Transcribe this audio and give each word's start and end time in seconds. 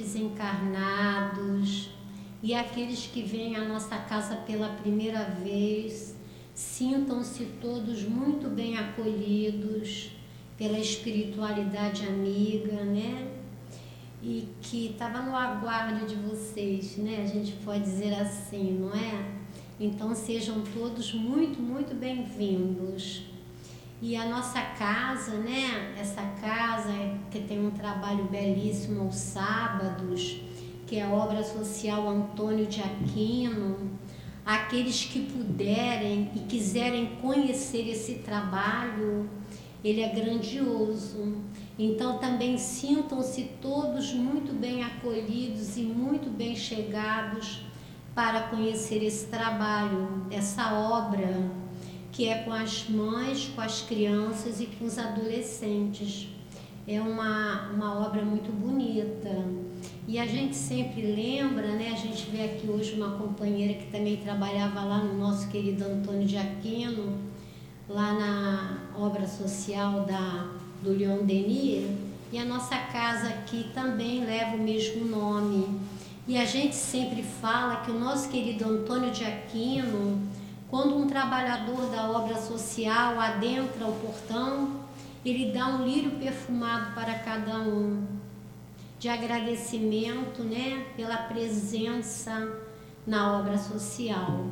desencarnados 0.00 1.90
e 2.42 2.54
aqueles 2.54 3.06
que 3.06 3.22
vêm 3.22 3.54
à 3.56 3.64
nossa 3.68 3.96
casa 3.98 4.36
pela 4.36 4.70
primeira 4.70 5.24
vez, 5.24 6.16
sintam-se 6.54 7.44
todos 7.60 8.02
muito 8.04 8.48
bem 8.48 8.78
acolhidos 8.78 10.12
pela 10.56 10.78
espiritualidade 10.78 12.06
amiga, 12.06 12.82
né? 12.82 13.30
E 14.22 14.48
que 14.62 14.86
estava 14.86 15.20
no 15.20 15.36
aguardo 15.36 16.06
de 16.06 16.14
vocês, 16.14 16.96
né? 16.96 17.22
A 17.22 17.26
gente 17.26 17.52
pode 17.64 17.82
dizer 17.82 18.14
assim, 18.14 18.78
não 18.78 18.94
é? 18.94 19.40
Então 19.78 20.14
sejam 20.14 20.62
todos 20.74 21.12
muito, 21.12 21.60
muito 21.60 21.94
bem-vindos. 21.94 23.29
E 24.02 24.16
a 24.16 24.24
nossa 24.24 24.62
casa, 24.62 25.32
né? 25.32 25.94
Essa 25.98 26.22
casa 26.40 26.90
que 27.30 27.40
tem 27.40 27.66
um 27.66 27.70
trabalho 27.70 28.24
belíssimo 28.24 29.02
aos 29.02 29.16
sábados, 29.16 30.40
que 30.86 30.96
é 30.96 31.02
a 31.02 31.10
obra 31.10 31.44
social 31.44 32.08
Antônio 32.08 32.64
de 32.66 32.80
Aquino. 32.80 33.90
Aqueles 34.44 35.04
que 35.04 35.20
puderem 35.20 36.30
e 36.34 36.38
quiserem 36.48 37.18
conhecer 37.20 37.90
esse 37.90 38.14
trabalho, 38.14 39.28
ele 39.84 40.00
é 40.00 40.08
grandioso. 40.08 41.34
Então 41.78 42.16
também 42.16 42.56
sintam-se 42.56 43.50
todos 43.60 44.14
muito 44.14 44.58
bem 44.58 44.82
acolhidos 44.82 45.76
e 45.76 45.82
muito 45.82 46.30
bem 46.30 46.56
chegados 46.56 47.66
para 48.14 48.44
conhecer 48.44 49.04
esse 49.04 49.26
trabalho, 49.26 50.26
essa 50.30 50.72
obra 50.72 51.59
que 52.12 52.28
é 52.28 52.38
com 52.38 52.52
as 52.52 52.88
mães, 52.88 53.50
com 53.54 53.60
as 53.60 53.82
crianças 53.82 54.60
e 54.60 54.66
com 54.66 54.84
os 54.84 54.98
adolescentes. 54.98 56.28
É 56.86 57.00
uma, 57.00 57.70
uma 57.72 58.06
obra 58.06 58.22
muito 58.22 58.50
bonita. 58.50 59.30
E 60.08 60.18
a 60.18 60.26
gente 60.26 60.56
sempre 60.56 61.02
lembra, 61.02 61.68
né? 61.68 61.90
A 61.92 61.96
gente 61.96 62.28
vê 62.30 62.44
aqui 62.44 62.68
hoje 62.68 62.94
uma 62.94 63.16
companheira 63.16 63.74
que 63.74 63.90
também 63.92 64.16
trabalhava 64.16 64.82
lá 64.82 64.98
no 64.98 65.16
nosso 65.16 65.48
querido 65.48 65.84
Antônio 65.84 66.26
de 66.26 66.36
Aquino, 66.36 67.16
lá 67.88 68.12
na 68.12 68.78
obra 68.98 69.26
social 69.26 70.04
da, 70.04 70.48
do 70.82 70.90
Leon 70.90 71.24
Denis, 71.24 71.88
e 72.32 72.38
a 72.38 72.44
nossa 72.44 72.76
casa 72.76 73.28
aqui 73.28 73.70
também 73.74 74.24
leva 74.24 74.56
o 74.56 74.60
mesmo 74.60 75.04
nome. 75.04 75.80
E 76.26 76.36
a 76.36 76.44
gente 76.44 76.74
sempre 76.74 77.22
fala 77.22 77.76
que 77.82 77.90
o 77.90 77.98
nosso 77.98 78.28
querido 78.28 78.64
Antônio 78.64 79.10
de 79.10 79.24
Aquino, 79.24 80.20
quando 80.70 80.96
um 80.96 81.06
trabalhador 81.08 81.90
da 81.90 82.08
obra 82.10 82.36
social 82.40 83.18
adentra 83.18 83.86
o 83.86 83.92
portão, 83.94 84.80
ele 85.24 85.52
dá 85.52 85.66
um 85.66 85.84
lírio 85.84 86.12
perfumado 86.12 86.94
para 86.94 87.18
cada 87.18 87.58
um, 87.58 88.06
de 88.98 89.08
agradecimento 89.08 90.44
né, 90.44 90.86
pela 90.96 91.16
presença 91.16 92.56
na 93.04 93.38
obra 93.38 93.58
social. 93.58 94.46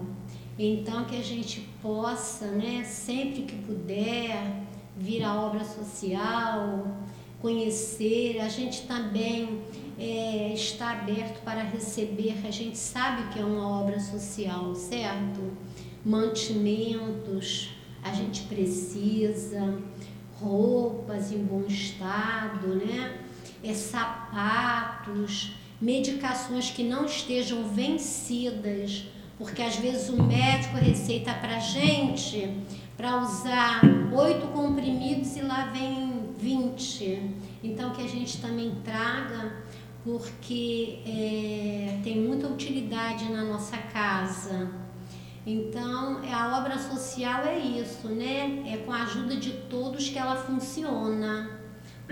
Então, 0.58 1.04
que 1.04 1.16
a 1.16 1.22
gente 1.22 1.60
possa, 1.80 2.46
né, 2.46 2.82
sempre 2.82 3.42
que 3.42 3.54
puder, 3.62 4.66
vir 4.96 5.22
à 5.22 5.40
obra 5.40 5.64
social, 5.64 6.88
conhecer. 7.40 8.40
A 8.40 8.48
gente 8.48 8.82
também 8.82 9.62
é, 9.96 10.52
está 10.52 10.90
aberto 10.90 11.40
para 11.44 11.62
receber, 11.62 12.34
a 12.44 12.50
gente 12.50 12.76
sabe 12.76 13.32
que 13.32 13.38
é 13.38 13.44
uma 13.44 13.80
obra 13.80 14.00
social, 14.00 14.74
certo? 14.74 15.67
Mantimentos, 16.04 17.70
a 18.02 18.12
gente 18.12 18.42
precisa, 18.42 19.78
roupas 20.40 21.32
em 21.32 21.44
bom 21.44 21.64
estado, 21.66 22.74
né? 22.76 23.18
É, 23.62 23.74
sapatos, 23.74 25.52
medicações 25.80 26.70
que 26.70 26.84
não 26.84 27.04
estejam 27.04 27.68
vencidas 27.68 29.06
porque 29.38 29.62
às 29.62 29.76
vezes 29.76 30.08
o 30.08 30.20
médico 30.20 30.76
receita 30.76 31.32
para 31.32 31.60
gente 31.60 32.52
para 32.96 33.22
usar 33.22 33.80
oito 34.12 34.48
comprimidos 34.48 35.36
e 35.36 35.42
lá 35.42 35.66
vem 35.66 36.34
20. 36.36 37.36
Então 37.62 37.92
que 37.92 38.02
a 38.02 38.08
gente 38.08 38.40
também 38.40 38.72
traga, 38.84 39.62
porque 40.02 40.98
é, 41.06 42.00
tem 42.02 42.18
muita 42.20 42.48
utilidade 42.48 43.30
na 43.30 43.44
nossa 43.44 43.78
casa. 43.78 44.68
Então 45.50 46.20
a 46.30 46.58
obra 46.58 46.78
social 46.78 47.42
é 47.44 47.58
isso, 47.58 48.06
né? 48.08 48.64
É 48.70 48.76
com 48.84 48.92
a 48.92 49.04
ajuda 49.04 49.34
de 49.34 49.50
todos 49.70 50.10
que 50.10 50.18
ela 50.18 50.36
funciona. 50.36 51.58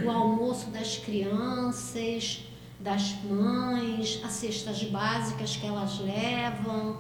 O 0.03 0.11
almoço 0.11 0.71
das 0.71 0.97
crianças, 0.97 2.45
das 2.81 3.15
mães, 3.25 4.23
as 4.25 4.33
cestas 4.33 4.83
básicas 4.85 5.55
que 5.55 5.67
elas 5.67 5.99
levam 6.01 6.97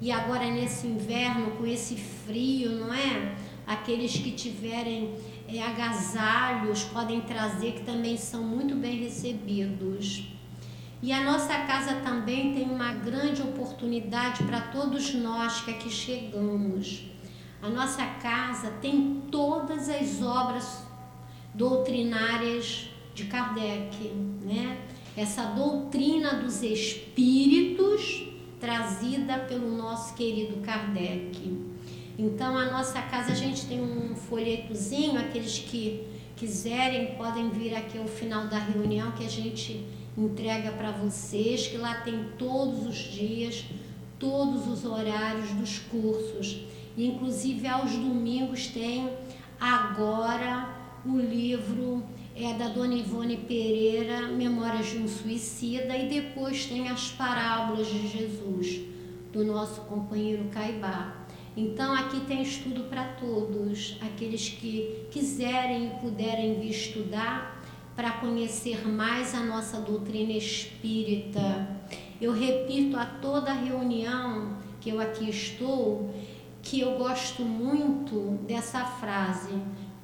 e 0.00 0.10
agora 0.10 0.50
nesse 0.50 0.88
inverno, 0.88 1.52
com 1.52 1.64
esse 1.64 1.94
frio, 1.94 2.80
não 2.80 2.92
é? 2.92 3.36
Aqueles 3.64 4.12
que 4.12 4.32
tiverem 4.32 5.14
é, 5.46 5.62
agasalhos 5.62 6.82
podem 6.82 7.20
trazer, 7.20 7.74
que 7.74 7.84
também 7.84 8.16
são 8.16 8.42
muito 8.42 8.74
bem 8.74 8.96
recebidos. 8.96 10.35
E 11.02 11.12
a 11.12 11.22
nossa 11.22 11.54
casa 11.60 11.96
também 11.96 12.54
tem 12.54 12.64
uma 12.64 12.92
grande 12.92 13.42
oportunidade 13.42 14.42
para 14.44 14.60
todos 14.60 15.14
nós 15.14 15.60
que 15.60 15.70
aqui 15.70 15.90
chegamos. 15.90 17.04
A 17.60 17.68
nossa 17.68 18.04
casa 18.04 18.70
tem 18.80 19.22
todas 19.30 19.88
as 19.88 20.22
obras 20.22 20.84
doutrinárias 21.54 22.88
de 23.14 23.24
Kardec, 23.24 23.96
né? 24.42 24.78
Essa 25.16 25.44
doutrina 25.44 26.34
dos 26.34 26.62
espíritos 26.62 28.26
trazida 28.60 29.38
pelo 29.40 29.76
nosso 29.76 30.14
querido 30.14 30.56
Kardec. 30.62 31.76
Então, 32.18 32.56
a 32.56 32.70
nossa 32.70 33.00
casa, 33.02 33.32
a 33.32 33.34
gente 33.34 33.66
tem 33.66 33.80
um 33.80 34.14
folhetozinho, 34.14 35.20
aqueles 35.20 35.58
que 35.58 36.06
quiserem 36.34 37.14
podem 37.16 37.50
vir 37.50 37.74
aqui 37.74 37.98
ao 37.98 38.06
final 38.06 38.46
da 38.46 38.58
reunião 38.58 39.12
que 39.12 39.24
a 39.24 39.28
gente 39.28 39.86
entrega 40.16 40.72
para 40.72 40.90
vocês, 40.90 41.66
que 41.66 41.76
lá 41.76 42.00
tem 42.00 42.30
todos 42.38 42.86
os 42.86 42.96
dias, 42.96 43.64
todos 44.18 44.66
os 44.66 44.84
horários 44.84 45.50
dos 45.50 45.78
cursos. 45.78 46.64
E, 46.96 47.06
inclusive, 47.06 47.66
aos 47.68 47.92
domingos 47.92 48.68
tem 48.68 49.10
agora 49.60 50.74
o 51.04 51.18
livro 51.18 52.02
é 52.34 52.52
da 52.52 52.68
Dona 52.68 52.94
Ivone 52.94 53.38
Pereira, 53.38 54.28
Memórias 54.28 54.90
de 54.90 54.98
um 54.98 55.08
Suicida, 55.08 55.96
e 55.96 56.06
depois 56.06 56.66
tem 56.66 56.86
as 56.88 57.10
Parábolas 57.12 57.86
de 57.86 58.06
Jesus, 58.08 58.82
do 59.32 59.42
nosso 59.42 59.80
companheiro 59.82 60.44
Caibá. 60.52 61.26
Então 61.56 61.94
aqui 61.94 62.20
tem 62.26 62.42
estudo 62.42 62.84
para 62.90 63.04
todos, 63.14 63.96
aqueles 64.02 64.50
que 64.50 65.06
quiserem 65.10 65.86
e 65.86 65.90
puderem 66.00 66.60
vir 66.60 66.68
estudar 66.68 67.55
para 67.96 68.12
conhecer 68.12 68.86
mais 68.86 69.34
a 69.34 69.40
nossa 69.40 69.80
doutrina 69.80 70.32
espírita. 70.32 71.66
Eu 72.20 72.32
repito 72.32 72.96
a 72.96 73.06
toda 73.06 73.52
reunião 73.52 74.58
que 74.80 74.90
eu 74.90 75.00
aqui 75.00 75.28
estou 75.28 76.14
que 76.62 76.80
eu 76.80 76.98
gosto 76.98 77.42
muito 77.42 78.38
dessa 78.46 78.84
frase 78.84 79.54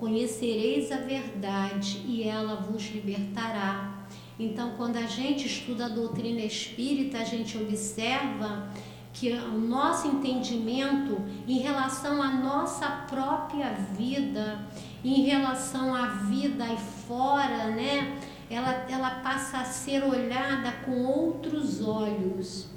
Conhecereis 0.02 0.90
a 0.90 0.96
verdade 0.96 2.02
e 2.08 2.24
ela 2.24 2.56
vos 2.56 2.90
libertará. 2.90 4.04
Então, 4.36 4.72
quando 4.76 4.96
a 4.96 5.06
gente 5.06 5.46
estuda 5.46 5.86
a 5.86 5.88
doutrina 5.88 6.40
espírita, 6.40 7.18
a 7.18 7.24
gente 7.24 7.56
observa 7.56 8.68
que 9.12 9.30
o 9.30 9.60
nosso 9.60 10.08
entendimento 10.08 11.22
em 11.46 11.60
relação 11.60 12.20
à 12.20 12.32
nossa 12.32 12.88
própria 13.08 13.74
vida, 13.96 14.66
em 15.04 15.22
relação 15.22 15.94
à 15.94 16.06
vida 16.06 16.64
aí 16.64 16.78
fora, 17.06 17.70
né? 17.70 18.18
Ela, 18.48 18.86
ela 18.88 19.10
passa 19.20 19.58
a 19.58 19.64
ser 19.64 20.04
olhada 20.04 20.72
com 20.84 21.04
outros 21.04 21.80
olhos. 21.82 22.68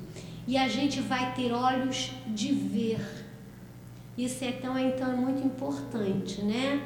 E 0.48 0.58
a 0.58 0.68
gente 0.68 1.02
vai 1.02 1.34
ter 1.34 1.52
olhos 1.52 2.12
de 2.28 2.54
ver. 2.54 3.26
Isso 4.18 4.44
é 4.44 4.52
tão, 4.54 4.78
então 4.78 5.12
é 5.12 5.16
muito 5.16 5.46
importante, 5.46 6.42
né? 6.42 6.82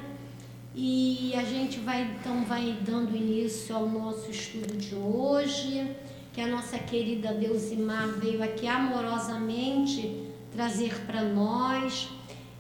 E 0.74 1.34
a 1.36 1.44
gente 1.44 1.80
vai 1.80 2.04
então 2.04 2.44
vai 2.46 2.78
dando 2.82 3.16
início 3.16 3.76
ao 3.76 3.88
nosso 3.88 4.30
estudo 4.32 4.78
de 4.78 4.96
hoje, 4.96 5.96
que 6.34 6.42
a 6.42 6.48
nossa 6.48 6.78
querida 6.80 7.34
Deusimar 7.34 8.08
veio 8.08 8.42
aqui 8.42 8.68
amorosamente 8.68 10.28
trazer 10.52 10.96
para 11.06 11.24
nós 11.24 12.10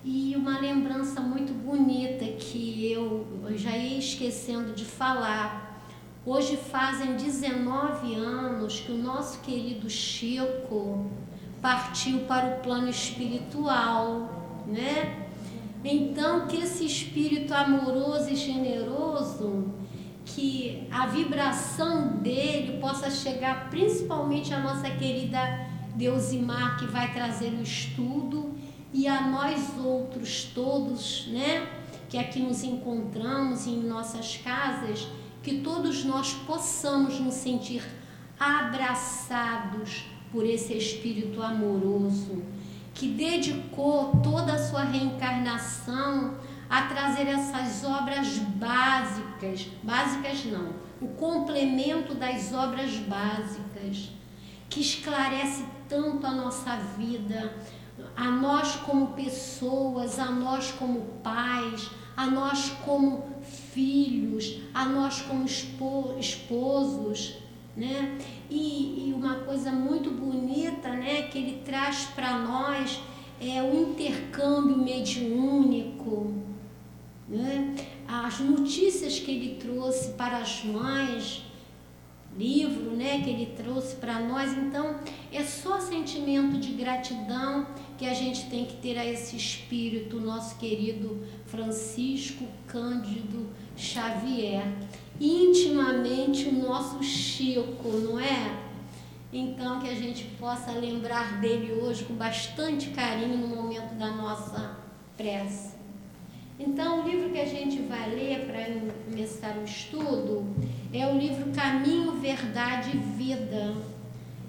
e 0.03 0.33
uma 0.35 0.59
lembrança 0.59 1.19
muito 1.19 1.53
bonita 1.53 2.25
que 2.25 2.91
eu 2.91 3.27
já 3.55 3.75
ia 3.75 3.99
esquecendo 3.99 4.73
de 4.73 4.85
falar. 4.85 5.83
Hoje 6.25 6.57
fazem 6.57 7.15
19 7.15 8.15
anos 8.15 8.79
que 8.79 8.91
o 8.91 8.97
nosso 8.97 9.39
querido 9.41 9.89
Chico 9.89 11.09
partiu 11.61 12.19
para 12.19 12.55
o 12.55 12.59
plano 12.59 12.89
espiritual, 12.89 14.63
né? 14.67 15.27
Então, 15.83 16.47
que 16.47 16.57
esse 16.57 16.85
espírito 16.85 17.53
amoroso 17.53 18.29
e 18.29 18.35
generoso, 18.35 19.73
que 20.25 20.87
a 20.91 21.07
vibração 21.07 22.17
dele 22.17 22.79
possa 22.79 23.09
chegar 23.09 23.69
principalmente 23.69 24.53
à 24.53 24.59
nossa 24.59 24.89
querida 24.89 25.39
Deusimar, 25.95 26.77
que 26.77 26.85
vai 26.85 27.11
trazer 27.13 27.51
o 27.53 27.61
estudo, 27.61 28.48
e 28.93 29.07
a 29.07 29.27
nós 29.27 29.77
outros 29.77 30.45
todos, 30.53 31.27
né, 31.27 31.67
que 32.09 32.17
aqui 32.17 32.39
nos 32.39 32.63
encontramos 32.63 33.67
em 33.67 33.83
nossas 33.83 34.37
casas, 34.37 35.07
que 35.43 35.59
todos 35.59 36.03
nós 36.03 36.33
possamos 36.33 37.19
nos 37.19 37.35
sentir 37.35 37.83
abraçados 38.39 40.05
por 40.31 40.45
esse 40.45 40.73
Espírito 40.73 41.41
amoroso, 41.41 42.43
que 42.93 43.07
dedicou 43.07 44.17
toda 44.23 44.53
a 44.53 44.59
sua 44.59 44.83
reencarnação 44.83 46.35
a 46.69 46.83
trazer 46.83 47.27
essas 47.27 47.83
obras 47.83 48.37
básicas, 48.37 49.67
básicas 49.81 50.45
não, 50.45 50.73
o 51.01 51.07
complemento 51.09 52.13
das 52.13 52.53
obras 52.53 52.95
básicas, 52.97 54.09
que 54.69 54.81
esclarece 54.81 55.65
tanto 55.87 56.27
a 56.27 56.31
nossa 56.31 56.75
vida, 56.97 57.55
a 58.19 58.29
nós 58.29 58.75
como 58.75 59.13
pessoas, 59.13 60.19
a 60.19 60.29
nós 60.29 60.73
como 60.73 60.99
pais, 61.23 61.89
a 62.17 62.25
nós 62.25 62.69
como 62.83 63.23
filhos, 63.71 64.59
a 64.73 64.83
nós 64.83 65.21
como 65.21 65.45
esposos, 66.19 67.37
né? 67.77 68.17
E, 68.49 69.07
e 69.07 69.13
uma 69.13 69.35
coisa 69.35 69.71
muito 69.71 70.11
bonita, 70.11 70.89
né, 70.89 71.21
que 71.23 71.37
ele 71.37 71.61
traz 71.63 72.07
para 72.13 72.39
nós 72.39 72.99
é 73.39 73.63
o 73.63 73.89
intercâmbio 73.89 74.77
mediúnico, 74.77 76.33
né? 77.25 77.73
As 78.05 78.41
notícias 78.41 79.17
que 79.17 79.31
ele 79.31 79.55
trouxe 79.61 80.09
para 80.09 80.39
as 80.39 80.65
mães, 80.65 81.45
livro, 82.37 82.91
né, 82.95 83.21
que 83.21 83.29
ele 83.29 83.53
trouxe 83.57 83.95
para 83.95 84.19
nós, 84.19 84.57
então 84.57 84.95
é 85.31 85.43
só 85.43 85.79
sentimento 85.79 86.57
de 86.57 86.73
gratidão 86.73 87.67
que 87.97 88.05
a 88.05 88.13
gente 88.13 88.49
tem 88.49 88.65
que 88.65 88.77
ter 88.77 88.97
a 88.97 89.05
esse 89.05 89.35
espírito, 89.35 90.19
nosso 90.19 90.57
querido 90.57 91.21
Francisco 91.45 92.45
Cândido 92.67 93.49
Xavier, 93.75 94.63
intimamente 95.19 96.47
o 96.47 96.53
nosso 96.53 97.03
Chico, 97.03 97.89
não 97.89 98.19
é? 98.19 98.69
Então 99.31 99.79
que 99.79 99.89
a 99.89 99.95
gente 99.95 100.23
possa 100.39 100.71
lembrar 100.71 101.39
dele 101.39 101.73
hoje 101.73 102.03
com 102.05 102.13
bastante 102.13 102.89
carinho 102.89 103.37
no 103.37 103.47
momento 103.47 103.93
da 103.95 104.11
nossa 104.11 104.77
prece. 105.15 105.78
Então, 106.59 106.99
o 106.99 107.07
livro 107.09 107.29
que 107.29 107.39
a 107.39 107.45
gente 107.45 107.81
vai 107.83 108.09
ler 108.09 108.45
para 108.45 108.65
começar 109.05 109.57
o 109.57 109.63
estudo 109.63 110.45
é 110.93 111.07
o 111.07 111.17
livro 111.17 111.51
Caminho, 111.53 112.19
Verdade 112.19 112.97
e 112.97 112.97
Vida. 112.97 113.77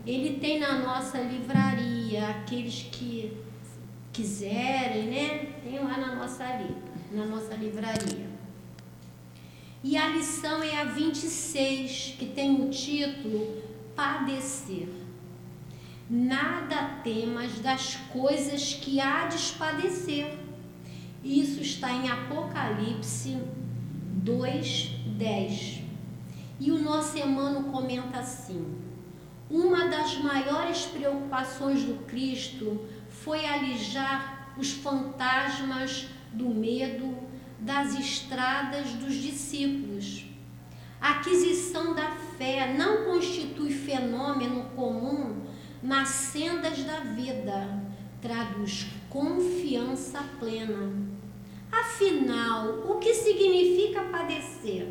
Ele 0.05 0.41
tem 0.41 0.59
na 0.59 0.81
nossa 0.81 1.19
livraria, 1.19 2.27
aqueles 2.31 2.89
que 2.91 3.33
quiserem, 4.13 5.05
né? 5.05 5.53
Tem 5.63 5.79
lá 5.79 5.99
na 5.99 6.17
nossa, 6.17 6.45
na 7.13 7.27
nossa 7.27 7.55
livraria. 7.55 8.29
E 9.85 9.97
a 9.97 10.09
lição 10.09 10.65
é 10.65 10.81
a 10.81 10.85
26, 10.85 12.17
que 12.19 12.27
tem 12.27 12.61
o 12.61 12.71
título 12.71 13.63
Padecer. 13.95 14.89
Nada 16.11 17.01
temas 17.05 17.61
das 17.61 17.95
coisas 18.13 18.75
que 18.75 19.01
há 19.01 19.29
de 19.29 19.53
padecer 19.53 20.40
isso 21.23 21.61
está 21.61 21.93
em 21.93 22.09
Apocalipse 22.09 23.39
2, 24.23 24.91
10. 25.19 25.83
E 26.59 26.71
o 26.71 26.83
nosso 26.83 27.19
Emmanuel 27.19 27.65
comenta 27.65 28.19
assim: 28.19 28.65
Uma 29.51 29.89
das 29.89 30.17
maiores 30.19 30.87
preocupações 30.87 31.83
do 31.85 32.05
Cristo 32.07 32.87
foi 33.09 33.45
alijar 33.45 34.55
os 34.57 34.73
fantasmas 34.73 36.09
do 36.33 36.49
medo 36.49 37.17
das 37.59 37.99
estradas 37.99 38.93
dos 38.93 39.15
discípulos. 39.15 40.27
A 41.01 41.13
aquisição 41.13 41.95
da 41.95 42.11
fé 42.39 42.75
não 42.77 43.05
constitui 43.05 43.73
fenômeno 43.73 44.65
comum 44.77 45.45
nas 45.83 46.09
sendas 46.09 46.83
da 46.85 47.01
vida, 47.01 47.83
traduz 48.21 48.87
confiança 49.09 50.23
plena. 50.39 51.10
Afinal, 51.71 52.85
o 52.89 52.99
que 52.99 53.15
significa 53.15 54.03
padecer? 54.05 54.89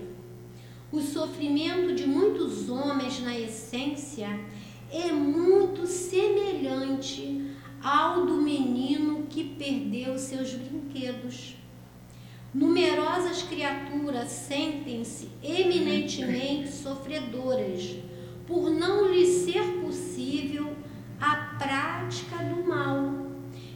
O 0.91 1.01
sofrimento 1.01 1.93
de 1.93 2.07
muitos 2.07 2.69
homens, 2.69 3.19
na 3.19 3.37
essência, 3.37 4.27
é 4.91 5.11
muito 5.11 5.85
semelhante 5.85 7.45
ao 7.81 8.25
do 8.25 8.37
menino 8.37 9.27
que 9.29 9.43
perdeu 9.43 10.17
seus 10.17 10.53
brinquedos. 10.53 11.55
Numerosas 12.53 13.43
criaturas 13.43 14.29
sentem-se 14.29 15.29
eminentemente 15.43 16.71
sofredoras 16.71 17.97
por 18.47 18.71
não 18.71 19.11
lhes 19.11 19.45
ser 19.45 19.63
possível 19.83 20.75
a 21.21 21.35
prática 21.59 22.37
do 22.37 22.67
mal 22.67 23.29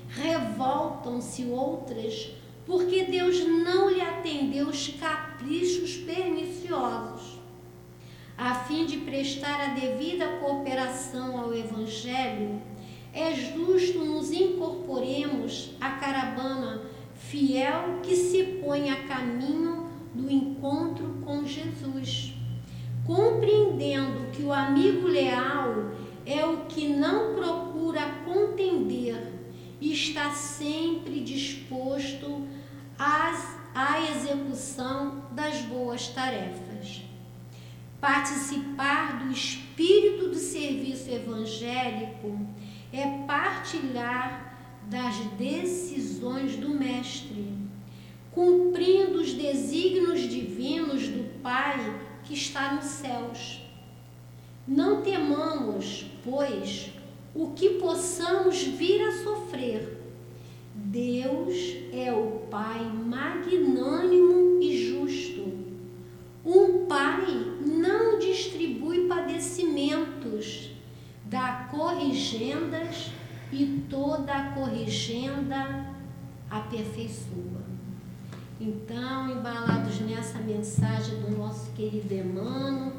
revoltam-se 0.09 1.45
outras 1.45 2.31
porque 2.65 3.03
Deus 3.03 3.39
não 3.45 3.89
lhe 3.89 4.01
atendeu 4.01 4.67
os 4.67 4.87
caprichos 4.99 5.97
perniciosos. 5.97 7.39
A 8.37 8.55
fim 8.55 8.85
de 8.85 8.97
prestar 8.97 9.61
a 9.61 9.73
devida 9.73 10.37
cooperação 10.37 11.39
ao 11.39 11.53
Evangelho, 11.53 12.61
é 13.13 13.33
justo 13.35 13.99
nos 14.03 14.31
incorporemos 14.31 15.71
à 15.79 15.91
caravana 15.91 16.81
fiel 17.13 17.99
que 18.01 18.15
se 18.15 18.43
põe 18.63 18.89
a 18.89 19.03
caminho 19.03 19.87
do 20.15 20.31
encontro 20.31 21.21
com 21.23 21.45
Jesus, 21.45 22.33
compreendendo 23.05 24.31
que 24.31 24.41
o 24.41 24.51
amigo 24.51 25.07
leal 25.07 25.91
é 26.25 26.43
o 26.45 26.65
que 26.65 26.87
não 26.87 27.35
procura 27.35 28.01
contender 28.25 29.33
e 29.79 29.91
está 29.91 30.31
sempre 30.31 31.19
disposto 31.19 32.47
à 33.75 33.99
execução 34.11 35.23
das 35.31 35.61
boas 35.63 36.07
tarefas. 36.07 37.01
Participar 37.99 39.19
do 39.19 39.31
espírito 39.31 40.29
do 40.29 40.35
serviço 40.35 41.09
evangélico 41.09 42.39
é 42.91 43.25
partilhar 43.25 44.57
das 44.89 45.17
decisões 45.37 46.55
do 46.55 46.69
Mestre, 46.69 47.57
cumprindo 48.31 49.19
os 49.19 49.33
desígnios 49.33 50.21
divinos 50.21 51.07
do 51.07 51.41
Pai 51.41 51.99
que 52.23 52.33
está 52.33 52.73
nos 52.73 52.85
céus. 52.85 53.61
Não 54.67 55.01
temamos, 55.01 56.05
pois, 56.23 56.89
o 57.35 57.51
que 57.51 57.71
possamos 57.71 58.63
vir 58.63 59.01
a 59.01 59.23
sofrer. 59.23 60.02
Deus 60.75 61.55
é 61.91 62.11
o 62.11 62.43
Pai 62.49 62.83
magnânimo 62.83 64.61
e 64.61 64.77
justo. 64.89 65.53
Um 66.45 66.85
Pai 66.85 67.25
não 67.65 68.19
distribui 68.19 69.07
padecimentos, 69.07 70.71
dá 71.25 71.67
corrigendas 71.71 73.11
e 73.51 73.83
toda 73.89 74.33
a 74.33 74.51
corrigenda 74.51 75.85
aperfeiçoa. 76.49 77.63
Então, 78.59 79.29
embalados 79.29 79.99
nessa 80.01 80.39
mensagem 80.39 81.19
do 81.19 81.37
nosso 81.37 81.71
querido 81.71 82.13
Emmanuel, 82.13 82.93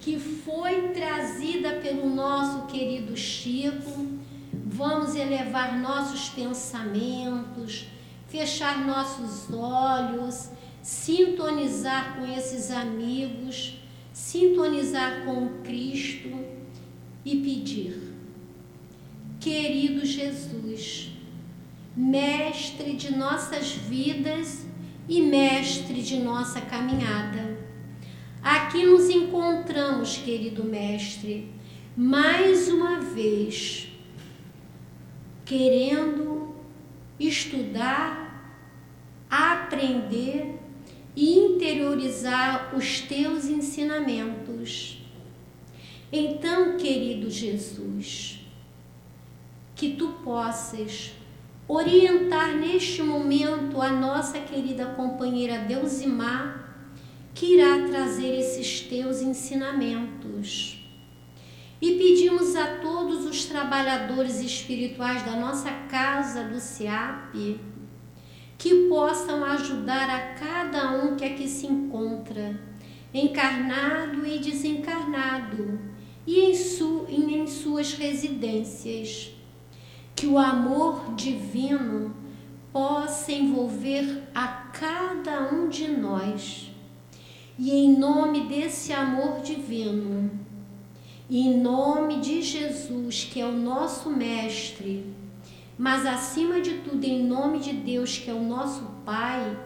que 0.00 0.18
foi 0.18 0.88
trazida 0.88 1.74
pelo 1.80 2.08
nosso 2.08 2.66
querido 2.66 3.16
Chico. 3.16 4.13
Vamos 4.76 5.14
elevar 5.14 5.78
nossos 5.78 6.28
pensamentos, 6.30 7.86
fechar 8.26 8.84
nossos 8.84 9.48
olhos, 9.52 10.50
sintonizar 10.82 12.16
com 12.16 12.26
esses 12.26 12.72
amigos, 12.72 13.78
sintonizar 14.12 15.24
com 15.24 15.62
Cristo 15.62 16.28
e 17.24 17.36
pedir: 17.36 18.14
Querido 19.38 20.04
Jesus, 20.04 21.12
mestre 21.96 22.94
de 22.94 23.16
nossas 23.16 23.70
vidas 23.70 24.66
e 25.08 25.22
mestre 25.22 26.02
de 26.02 26.16
nossa 26.16 26.60
caminhada, 26.60 27.54
Aqui 28.44 28.84
nos 28.84 29.08
encontramos, 29.08 30.18
querido 30.18 30.64
Mestre, 30.64 31.50
mais 31.96 32.68
uma 32.68 33.00
vez, 33.00 33.88
querendo 35.44 36.54
estudar, 37.18 38.24
aprender 39.30 40.58
e 41.16 41.38
interiorizar 41.38 42.74
os 42.76 43.00
teus 43.00 43.46
ensinamentos. 43.46 45.02
Então, 46.12 46.76
querido 46.76 47.30
Jesus, 47.30 48.40
que 49.74 49.96
tu 49.96 50.08
possas 50.24 51.12
orientar 51.66 52.56
neste 52.56 53.02
momento 53.02 53.80
a 53.80 53.90
nossa 53.90 54.38
querida 54.40 54.86
companheira 54.86 55.58
Deusimar, 55.58 56.76
que 57.34 57.54
irá 57.54 57.88
trazer 57.88 58.38
esses 58.38 58.80
teus 58.80 59.20
ensinamentos. 59.20 60.73
E 61.84 61.98
pedimos 61.98 62.56
a 62.56 62.78
todos 62.78 63.26
os 63.26 63.44
trabalhadores 63.44 64.40
espirituais 64.40 65.22
da 65.22 65.36
nossa 65.36 65.70
casa 65.86 66.42
do 66.44 66.58
SEAP 66.58 67.60
que 68.56 68.88
possam 68.88 69.44
ajudar 69.44 70.08
a 70.08 70.32
cada 70.32 71.04
um 71.04 71.14
que 71.14 71.26
aqui 71.26 71.46
se 71.46 71.66
encontra, 71.66 72.58
encarnado 73.12 74.26
e 74.26 74.38
desencarnado, 74.38 75.78
e 76.26 76.40
em, 76.40 76.54
su, 76.54 77.04
em 77.06 77.46
suas 77.46 77.92
residências. 77.92 79.32
Que 80.16 80.26
o 80.26 80.38
amor 80.38 81.14
divino 81.14 82.16
possa 82.72 83.30
envolver 83.30 84.22
a 84.34 84.46
cada 84.72 85.52
um 85.52 85.68
de 85.68 85.86
nós. 85.88 86.70
E 87.58 87.70
em 87.70 87.98
nome 87.98 88.46
desse 88.46 88.90
amor 88.90 89.42
divino, 89.42 90.43
e 91.28 91.40
em 91.40 91.58
nome 91.58 92.20
de 92.20 92.42
Jesus, 92.42 93.28
que 93.30 93.40
é 93.40 93.46
o 93.46 93.52
nosso 93.52 94.10
Mestre, 94.10 95.06
mas 95.76 96.06
acima 96.06 96.60
de 96.60 96.74
tudo, 96.78 97.04
em 97.04 97.24
nome 97.24 97.58
de 97.60 97.72
Deus, 97.72 98.18
que 98.18 98.30
é 98.30 98.34
o 98.34 98.42
nosso 98.42 98.82
Pai, 99.04 99.58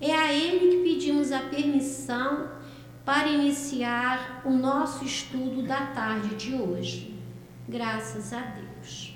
é 0.00 0.12
a 0.12 0.32
Ele 0.32 0.76
que 0.76 0.82
pedimos 0.82 1.32
a 1.32 1.40
permissão 1.40 2.48
para 3.04 3.28
iniciar 3.28 4.42
o 4.44 4.50
nosso 4.50 5.04
estudo 5.04 5.62
da 5.62 5.86
tarde 5.86 6.34
de 6.36 6.54
hoje. 6.54 7.14
Graças 7.68 8.32
a 8.32 8.40
Deus. 8.40 9.14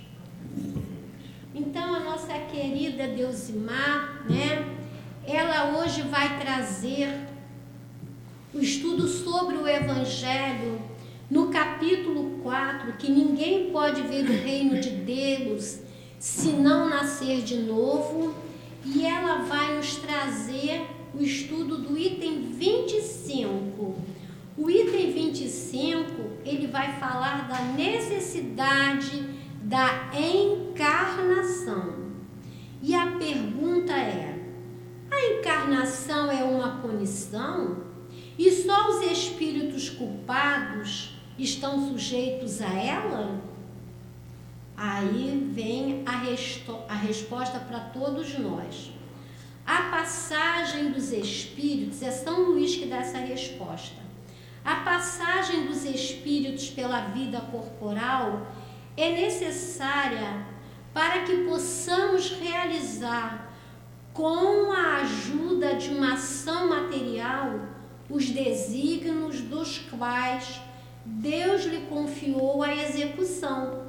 Então, 1.55 1.95
a 1.95 2.00
nossa 2.00 2.33
querida 2.50 3.09
Deusimar, 3.09 4.25
né? 4.28 4.76
Ela 5.25 5.78
hoje 5.78 6.02
vai 6.02 6.38
trazer 6.38 7.26
o 8.52 8.61
estudo 8.61 9.09
sobre 9.09 9.57
o 9.57 9.66
Evangelho 9.66 10.81
no 11.30 11.49
capítulo 11.49 12.38
4, 12.42 12.92
que 12.95 13.11
ninguém 13.11 13.71
pode 13.71 14.02
ver 14.02 14.25
o 14.25 14.33
reino 14.33 14.80
de 14.80 14.90
Deus 14.90 15.80
se 16.18 16.49
não 16.50 16.88
nascer 16.88 17.42
de 17.42 17.56
novo, 17.56 18.35
e 18.85 19.04
ela 19.04 19.42
vai 19.42 19.76
nos 19.76 19.97
trazer 19.97 20.87
o 21.12 21.23
estudo 21.23 21.78
do 21.78 21.99
item 21.99 22.42
25. 22.52 23.97
O 24.56 24.71
item 24.71 25.12
25, 25.12 26.12
ele 26.45 26.68
vai 26.68 26.99
falar 26.99 27.49
da 27.49 27.61
necessidade 27.73 29.28
da 29.62 30.11
encarnação. 30.16 32.06
E 32.80 32.95
a 32.95 33.12
pergunta 33.18 33.92
é: 33.92 34.38
a 35.11 35.26
encarnação 35.35 36.30
é 36.30 36.45
uma 36.45 36.80
punição? 36.80 37.85
E 38.38 38.50
só 38.50 38.90
os 38.90 39.11
espíritos 39.11 39.90
culpados 39.90 41.15
estão 41.38 41.88
sujeitos 41.88 42.61
a 42.61 42.73
ela? 42.73 43.40
Aí 44.76 45.50
vem 45.52 46.02
a, 46.05 46.12
a 46.93 46.97
resposta 46.97 47.59
para 47.59 47.81
todos 47.81 48.38
nós. 48.38 48.93
A 49.66 49.83
passagem 49.90 50.93
dos 50.93 51.12
espíritos, 51.12 52.02
é 52.02 52.11
São 52.11 52.50
Luís 52.50 52.76
que 52.76 52.87
dá 52.87 52.99
essa 52.99 53.19
resposta. 53.19 54.00
A 54.64 54.76
passagem 54.76 55.66
dos 55.66 55.85
espíritos 55.85 56.69
pela 56.71 57.00
vida 57.07 57.40
corporal 57.40 58.47
é 58.97 59.11
necessária 59.11 60.47
para 60.93 61.23
que 61.25 61.45
possamos 61.45 62.31
realizar, 62.33 63.52
com 64.12 64.73
a 64.73 65.02
ajuda 65.02 65.75
de 65.75 65.90
uma 65.90 66.14
ação 66.14 66.71
material, 66.71 67.61
os 68.09 68.31
desígnios 68.31 69.43
dos 69.43 69.78
quais 69.78 70.61
Deus 71.06 71.64
lhe 71.64 71.80
confiou 71.86 72.62
a 72.62 72.75
execução 72.75 73.86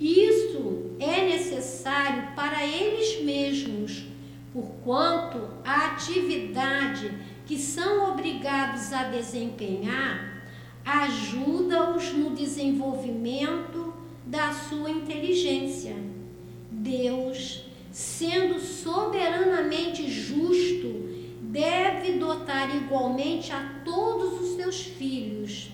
isso 0.00 0.96
é 0.98 1.26
necessário 1.26 2.34
para 2.34 2.66
eles 2.66 3.22
mesmos, 3.22 4.06
porquanto 4.50 5.46
a 5.62 5.88
atividade 5.88 7.12
que 7.44 7.58
são 7.58 8.10
obrigados 8.10 8.94
a 8.94 9.04
desempenhar 9.04 10.40
ajuda-os 10.82 12.14
no 12.14 12.30
desenvolvimento 12.30 13.92
da 14.24 14.54
sua 14.54 14.90
inteligência. 14.90 15.94
Deus, 16.70 17.66
sendo 17.92 18.58
soberanamente 18.58 20.10
justo, 20.10 21.10
deve 21.42 22.12
dotar 22.12 22.74
igualmente 22.74 23.52
a 23.52 23.82
todos 23.84 24.40
os 24.40 24.56
seus 24.56 24.80
filhos. 24.80 25.69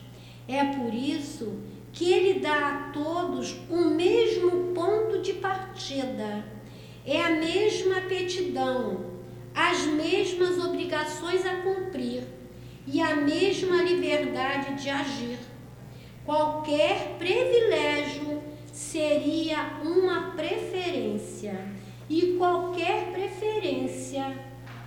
É 0.48 0.64
por 0.64 0.94
isso 0.94 1.60
que 1.92 2.12
ele 2.12 2.40
dá 2.40 2.68
a 2.68 2.90
todos 2.92 3.56
o 3.70 3.90
mesmo 3.90 4.72
ponto 4.74 5.20
de 5.22 5.32
partida, 5.34 6.44
é 7.04 7.24
a 7.24 7.30
mesma 7.30 7.98
aptidão, 7.98 9.16
as 9.54 9.86
mesmas 9.86 10.58
obrigações 10.58 11.44
a 11.46 11.56
cumprir 11.62 12.24
e 12.86 13.00
a 13.00 13.16
mesma 13.16 13.82
liberdade 13.82 14.82
de 14.82 14.90
agir. 14.90 15.38
Qualquer 16.24 17.16
privilégio 17.18 18.42
seria 18.72 19.78
uma 19.82 20.32
preferência 20.32 21.58
e 22.10 22.36
qualquer 22.36 23.10
preferência 23.12 24.36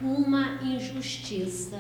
uma 0.02 0.62
injustiça. 0.64 1.78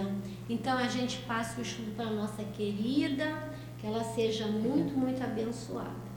Então 0.50 0.78
a 0.78 0.88
gente 0.88 1.20
passa 1.20 1.60
o 1.60 1.62
estudo 1.62 1.96
para 1.96 2.10
nossa 2.10 2.44
querida 2.44 3.50
que 3.80 3.88
ela 3.88 4.04
seja 4.04 4.46
muito, 4.46 4.98
muito 4.98 5.24
abençoada. 5.24 6.10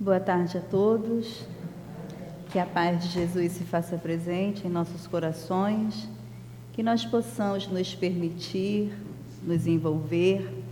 Boa 0.00 0.20
tarde 0.20 0.56
a 0.58 0.60
todos. 0.60 1.46
Que 2.50 2.58
a 2.58 2.66
paz 2.66 3.02
de 3.02 3.08
Jesus 3.08 3.52
se 3.52 3.64
faça 3.64 3.98
presente 3.98 4.66
em 4.66 4.70
nossos 4.70 5.08
corações, 5.08 6.08
que 6.72 6.84
nós 6.84 7.04
possamos 7.04 7.66
nos 7.66 7.94
permitir, 7.94 8.96
nos 9.42 9.66
envolver 9.66 10.62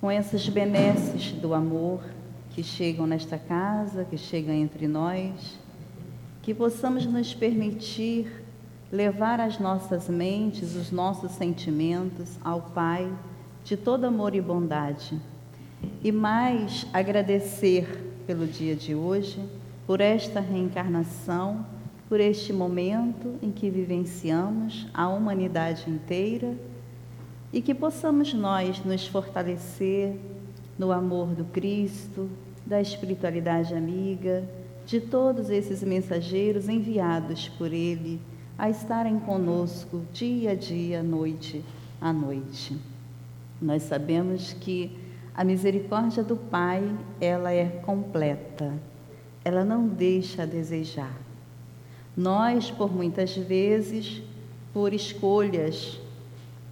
com 0.00 0.10
essas 0.10 0.48
benesses 0.48 1.30
do 1.32 1.54
amor 1.54 2.02
que 2.50 2.62
chegam 2.62 3.06
nesta 3.06 3.38
casa, 3.38 4.04
que 4.04 4.18
chegam 4.18 4.52
entre 4.52 4.88
nós 4.88 5.63
que 6.44 6.52
possamos 6.52 7.06
nos 7.06 7.32
permitir 7.32 8.44
levar 8.92 9.40
as 9.40 9.58
nossas 9.58 10.10
mentes, 10.10 10.76
os 10.76 10.90
nossos 10.90 11.32
sentimentos 11.32 12.38
ao 12.44 12.60
Pai 12.60 13.10
de 13.64 13.78
todo 13.78 14.04
amor 14.04 14.34
e 14.34 14.42
bondade. 14.42 15.18
E 16.02 16.12
mais 16.12 16.86
agradecer 16.92 18.12
pelo 18.26 18.46
dia 18.46 18.76
de 18.76 18.94
hoje, 18.94 19.42
por 19.86 20.02
esta 20.02 20.38
reencarnação, 20.38 21.64
por 22.10 22.20
este 22.20 22.52
momento 22.52 23.38
em 23.40 23.50
que 23.50 23.70
vivenciamos 23.70 24.86
a 24.92 25.08
humanidade 25.08 25.88
inteira 25.88 26.54
e 27.54 27.62
que 27.62 27.74
possamos 27.74 28.34
nós 28.34 28.84
nos 28.84 29.06
fortalecer 29.06 30.14
no 30.78 30.92
amor 30.92 31.28
do 31.28 31.46
Cristo, 31.46 32.28
da 32.66 32.82
espiritualidade 32.82 33.74
amiga, 33.74 34.46
de 34.86 35.00
todos 35.00 35.50
esses 35.50 35.82
mensageiros 35.82 36.68
enviados 36.68 37.48
por 37.48 37.72
Ele 37.72 38.20
a 38.56 38.70
estarem 38.70 39.18
conosco 39.18 40.02
dia 40.12 40.52
a 40.52 40.54
dia, 40.54 41.02
noite 41.02 41.64
a 42.00 42.12
noite. 42.12 42.76
Nós 43.60 43.82
sabemos 43.84 44.52
que 44.52 44.96
a 45.34 45.42
misericórdia 45.42 46.22
do 46.22 46.36
Pai, 46.36 46.88
ela 47.20 47.52
é 47.52 47.66
completa, 47.66 48.72
ela 49.44 49.64
não 49.64 49.88
deixa 49.88 50.42
a 50.42 50.46
desejar. 50.46 51.18
Nós, 52.16 52.70
por 52.70 52.94
muitas 52.94 53.36
vezes, 53.36 54.22
por 54.72 54.92
escolhas 54.92 55.98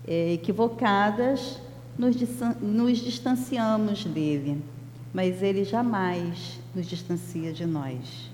é, 0.07 0.35
equivocadas, 0.35 1.61
nos, 1.99 2.17
nos 2.61 2.99
distanciamos 2.99 4.05
dele 4.05 4.63
mas 5.13 5.43
Ele 5.43 5.65
jamais 5.65 6.59
nos 6.75 6.87
distancia 6.87 7.53
de 7.53 7.67
nós. 7.67 8.31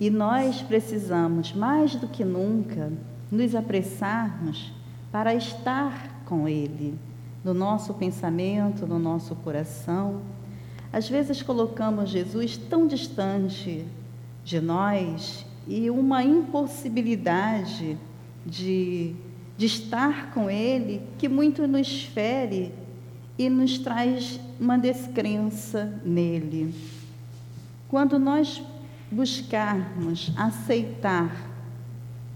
E 0.00 0.10
nós 0.10 0.62
precisamos, 0.62 1.52
mais 1.52 1.94
do 1.96 2.06
que 2.06 2.24
nunca, 2.24 2.92
nos 3.30 3.54
apressarmos 3.54 4.72
para 5.10 5.34
estar 5.34 6.22
com 6.24 6.48
Ele, 6.48 6.94
no 7.42 7.54
nosso 7.54 7.94
pensamento, 7.94 8.86
no 8.86 8.98
nosso 8.98 9.34
coração, 9.36 10.20
Às 10.92 11.08
vezes 11.08 11.42
colocamos 11.42 12.08
Jesus 12.10 12.56
tão 12.56 12.86
distante 12.86 13.84
de 14.44 14.60
nós 14.60 15.44
e 15.66 15.90
uma 15.90 16.24
impossibilidade 16.24 17.98
de, 18.44 19.14
de 19.56 19.66
estar 19.66 20.32
com 20.32 20.48
Ele 20.50 21.02
que 21.18 21.28
muito 21.28 21.66
nos 21.66 22.04
fere 22.04 22.72
e 23.38 23.50
nos 23.50 23.78
traz 23.78 24.40
uma 24.58 24.78
descrença 24.78 26.00
nele. 26.04 26.74
Quando 27.88 28.18
nós 28.18 28.62
buscarmos 29.10 30.30
aceitar 30.36 31.34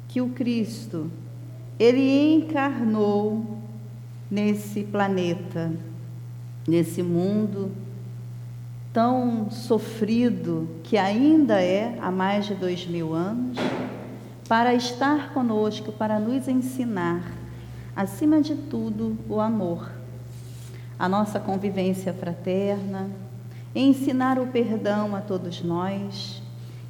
que 0.09 0.21
o 0.21 0.31
Cristo, 0.31 1.11
ele 1.79 2.35
encarnou 2.35 3.59
nesse 4.31 4.83
planeta, 4.85 5.73
nesse 6.67 7.03
mundo 7.03 7.71
tão 8.93 9.51
sofrido 9.51 10.69
que 10.83 10.99
ainda 10.99 11.61
é 11.61 11.99
há 12.01 12.11
mais 12.11 12.47
de 12.47 12.55
dois 12.55 12.87
mil 12.87 13.15
anos, 13.15 13.57
para 14.49 14.75
estar 14.75 15.33
conosco, 15.33 15.93
para 15.93 16.19
nos 16.19 16.47
ensinar, 16.47 17.33
acima 17.97 18.41
de 18.43 18.55
tudo, 18.55 19.17
o 19.29 19.41
amor 19.41 20.03
a 21.03 21.09
nossa 21.09 21.41
convivência 21.41 22.13
fraterna, 22.13 23.11
ensinar 23.81 24.39
o 24.39 24.47
perdão 24.47 25.15
a 25.17 25.21
todos 25.21 25.63
nós. 25.63 26.43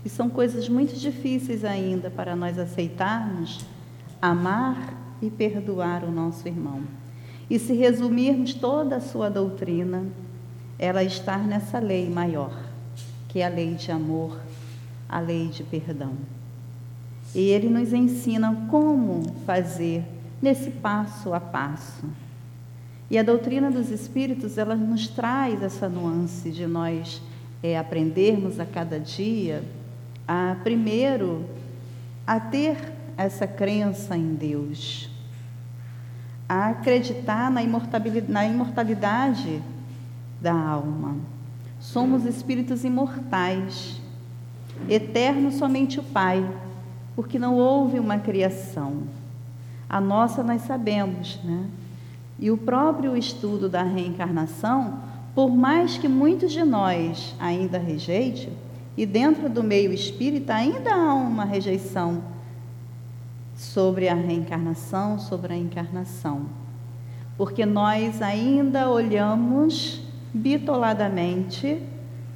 E 0.04 0.08
são 0.08 0.28
coisas 0.28 0.68
muito 0.68 0.94
difíceis 0.96 1.64
ainda 1.64 2.10
para 2.10 2.34
nós 2.34 2.58
aceitarmos, 2.58 3.64
amar 4.20 4.94
e 5.22 5.30
perdoar 5.30 6.04
o 6.04 6.10
nosso 6.10 6.46
irmão. 6.48 6.82
E 7.48 7.58
se 7.58 7.72
resumirmos 7.74 8.54
toda 8.54 8.96
a 8.96 9.00
sua 9.00 9.28
doutrina, 9.28 10.04
ela 10.78 11.04
está 11.04 11.38
nessa 11.38 11.78
lei 11.78 12.10
maior, 12.10 12.52
que 13.28 13.40
é 13.40 13.46
a 13.46 13.48
lei 13.48 13.74
de 13.74 13.92
amor, 13.92 14.40
a 15.08 15.20
lei 15.20 15.48
de 15.48 15.62
perdão. 15.62 16.14
E 17.34 17.40
ele 17.40 17.68
nos 17.68 17.92
ensina 17.92 18.66
como 18.68 19.22
fazer 19.46 20.04
nesse 20.40 20.70
passo 20.70 21.32
a 21.32 21.38
passo. 21.38 22.04
E 23.12 23.18
a 23.18 23.22
doutrina 23.22 23.70
dos 23.70 23.90
espíritos, 23.90 24.56
ela 24.56 24.74
nos 24.74 25.06
traz 25.06 25.62
essa 25.62 25.86
nuance 25.86 26.50
de 26.50 26.66
nós 26.66 27.20
é, 27.62 27.76
aprendermos 27.76 28.58
a 28.58 28.64
cada 28.64 28.98
dia 28.98 29.62
a, 30.26 30.56
primeiro, 30.64 31.44
a 32.26 32.40
ter 32.40 32.90
essa 33.18 33.46
crença 33.46 34.16
em 34.16 34.32
Deus, 34.32 35.10
a 36.48 36.68
acreditar 36.70 37.50
na 37.50 37.60
na 38.28 38.46
imortalidade 38.46 39.62
da 40.40 40.54
alma. 40.54 41.16
Somos 41.78 42.24
espíritos 42.24 42.82
imortais, 42.82 44.00
eterno 44.88 45.52
somente 45.52 46.00
o 46.00 46.02
Pai, 46.02 46.50
porque 47.14 47.38
não 47.38 47.56
houve 47.56 47.98
uma 47.98 48.18
criação. 48.18 49.02
A 49.86 50.00
nossa 50.00 50.42
nós 50.42 50.62
sabemos, 50.62 51.38
né? 51.44 51.66
E 52.42 52.50
o 52.50 52.56
próprio 52.56 53.16
estudo 53.16 53.68
da 53.68 53.84
reencarnação, 53.84 54.98
por 55.32 55.48
mais 55.48 55.96
que 55.96 56.08
muitos 56.08 56.50
de 56.50 56.64
nós 56.64 57.36
ainda 57.38 57.78
rejeitem, 57.78 58.52
e 58.96 59.06
dentro 59.06 59.48
do 59.48 59.62
meio 59.62 59.92
espírita 59.92 60.52
ainda 60.52 60.92
há 60.92 61.14
uma 61.14 61.44
rejeição 61.44 62.20
sobre 63.54 64.08
a 64.08 64.14
reencarnação, 64.14 65.20
sobre 65.20 65.52
a 65.52 65.56
encarnação. 65.56 66.46
Porque 67.36 67.64
nós 67.64 68.20
ainda 68.20 68.90
olhamos 68.90 70.02
bitoladamente, 70.34 71.80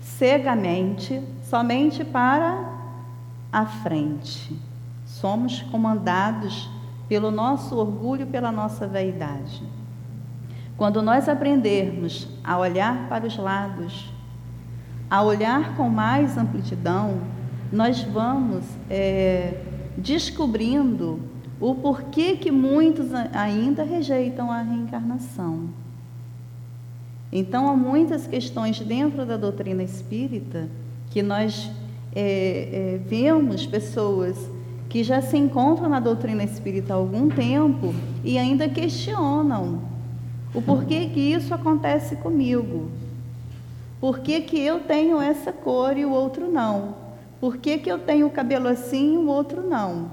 cegamente, 0.00 1.20
somente 1.42 2.04
para 2.04 2.72
a 3.52 3.66
frente. 3.66 4.56
Somos 5.04 5.62
comandados 5.62 6.70
pelo 7.08 7.32
nosso 7.32 7.74
orgulho, 7.74 8.28
pela 8.28 8.52
nossa 8.52 8.86
vaidade. 8.86 9.64
Quando 10.76 11.00
nós 11.00 11.28
aprendermos 11.28 12.28
a 12.44 12.58
olhar 12.58 13.08
para 13.08 13.26
os 13.26 13.36
lados, 13.36 14.12
a 15.10 15.22
olhar 15.22 15.74
com 15.74 15.88
mais 15.88 16.36
amplidão, 16.36 17.20
nós 17.72 18.02
vamos 18.02 18.64
é, 18.90 19.54
descobrindo 19.96 21.20
o 21.58 21.74
porquê 21.74 22.36
que 22.36 22.50
muitos 22.50 23.14
ainda 23.32 23.82
rejeitam 23.82 24.50
a 24.50 24.60
reencarnação. 24.60 25.70
Então, 27.32 27.68
há 27.68 27.74
muitas 27.74 28.26
questões 28.26 28.78
dentro 28.80 29.24
da 29.24 29.36
doutrina 29.36 29.82
espírita 29.82 30.68
que 31.10 31.22
nós 31.22 31.70
é, 32.14 32.20
é, 32.94 33.00
vemos 33.06 33.66
pessoas 33.66 34.50
que 34.90 35.02
já 35.02 35.22
se 35.22 35.36
encontram 35.36 35.88
na 35.88 36.00
doutrina 36.00 36.44
espírita 36.44 36.92
há 36.92 36.96
algum 36.96 37.28
tempo 37.28 37.94
e 38.22 38.38
ainda 38.38 38.68
questionam 38.68 39.95
o 40.54 40.62
porquê 40.62 41.08
que 41.12 41.20
isso 41.20 41.52
acontece 41.52 42.16
comigo. 42.16 42.90
Por 44.00 44.20
que, 44.20 44.40
que 44.40 44.58
eu 44.58 44.80
tenho 44.80 45.20
essa 45.20 45.52
cor 45.52 45.96
e 45.96 46.04
o 46.04 46.10
outro 46.10 46.50
não? 46.50 46.94
Por 47.40 47.56
que, 47.56 47.78
que 47.78 47.90
eu 47.90 47.98
tenho 47.98 48.26
o 48.26 48.30
cabelo 48.30 48.68
assim 48.68 49.14
e 49.14 49.18
o 49.18 49.26
outro 49.26 49.66
não? 49.66 50.10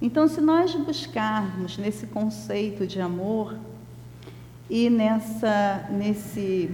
Então, 0.00 0.26
se 0.26 0.40
nós 0.40 0.74
buscarmos 0.74 1.78
nesse 1.78 2.06
conceito 2.08 2.86
de 2.86 3.00
amor 3.00 3.56
e 4.68 4.90
nessa, 4.90 5.88
nesse, 5.90 6.70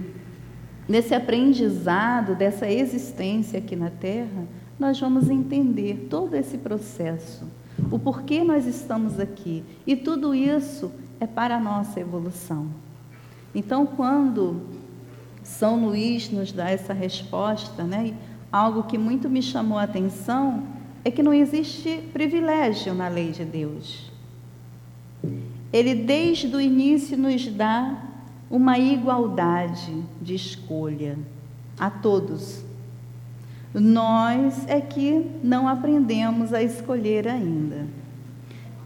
nesse 0.87 1.13
aprendizado 1.13 2.35
dessa 2.35 2.67
existência 2.67 3.59
aqui 3.59 3.75
na 3.75 3.91
Terra, 3.91 4.47
nós 4.79 4.99
vamos 4.99 5.29
entender 5.29 6.07
todo 6.09 6.33
esse 6.35 6.57
processo, 6.57 7.45
o 7.91 7.99
porquê 7.99 8.43
nós 8.43 8.65
estamos 8.65 9.19
aqui. 9.19 9.63
E 9.85 9.95
tudo 9.95 10.33
isso 10.33 10.91
é 11.19 11.27
para 11.27 11.57
a 11.57 11.59
nossa 11.59 11.99
evolução. 11.99 12.67
Então, 13.53 13.85
quando 13.85 14.61
São 15.43 15.85
Luís 15.85 16.29
nos 16.29 16.51
dá 16.51 16.69
essa 16.69 16.93
resposta, 16.93 17.83
né, 17.83 18.13
algo 18.51 18.83
que 18.83 18.97
muito 18.97 19.29
me 19.29 19.41
chamou 19.41 19.77
a 19.77 19.83
atenção 19.83 20.63
é 21.03 21.11
que 21.11 21.23
não 21.23 21.33
existe 21.33 22.03
privilégio 22.13 22.93
na 22.93 23.07
lei 23.07 23.31
de 23.31 23.45
Deus. 23.45 24.11
Ele, 25.71 25.95
desde 25.95 26.47
o 26.55 26.59
início, 26.59 27.17
nos 27.17 27.45
dá 27.47 28.05
uma 28.49 28.77
igualdade 28.79 30.03
de 30.21 30.35
escolha 30.35 31.17
a 31.79 31.89
todos. 31.89 32.63
Nós 33.73 34.67
é 34.67 34.81
que 34.81 35.29
não 35.43 35.67
aprendemos 35.67 36.53
a 36.53 36.63
escolher 36.63 37.27
ainda. 37.27 37.85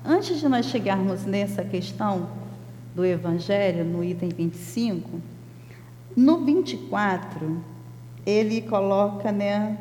Antes 0.05 0.41
de 0.41 0.49
nós 0.49 0.65
chegarmos 0.65 1.23
nessa 1.25 1.63
questão 1.63 2.27
do 2.93 3.05
Evangelho, 3.05 3.85
no 3.85 4.03
item 4.03 4.27
25, 4.27 5.09
no 6.13 6.43
24, 6.43 7.63
ele 8.25 8.61
coloca 8.61 9.31
né, 9.31 9.77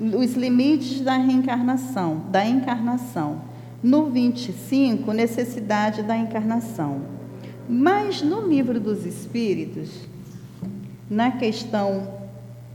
os 0.00 0.34
limites 0.34 1.00
da 1.02 1.16
reencarnação, 1.16 2.24
da 2.30 2.44
encarnação. 2.44 3.40
No 3.80 4.10
25, 4.10 5.12
necessidade 5.12 6.02
da 6.02 6.16
encarnação. 6.16 7.02
Mas 7.68 8.20
no 8.20 8.44
livro 8.44 8.80
dos 8.80 9.06
Espíritos, 9.06 9.88
na 11.08 11.30
questão 11.30 12.12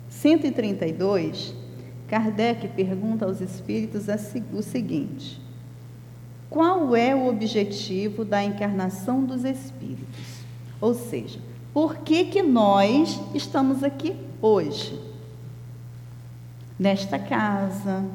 132, 0.08 1.54
Kardec 2.08 2.70
pergunta 2.70 3.26
aos 3.26 3.42
espíritos 3.42 4.06
o 4.54 4.62
seguinte: 4.62 5.43
qual 6.54 6.96
é 6.96 7.16
o 7.16 7.28
objetivo 7.28 8.24
da 8.24 8.44
encarnação 8.44 9.26
dos 9.26 9.44
espíritos? 9.44 10.44
Ou 10.80 10.94
seja, 10.94 11.40
por 11.74 11.98
que, 11.98 12.26
que 12.26 12.44
nós 12.44 13.20
estamos 13.34 13.84
aqui 13.84 14.16
hoje? 14.40 15.02
Nesta 16.78 17.18
casa, 17.18 18.06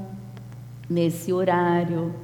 nesse 0.88 1.32
horário, 1.32 2.14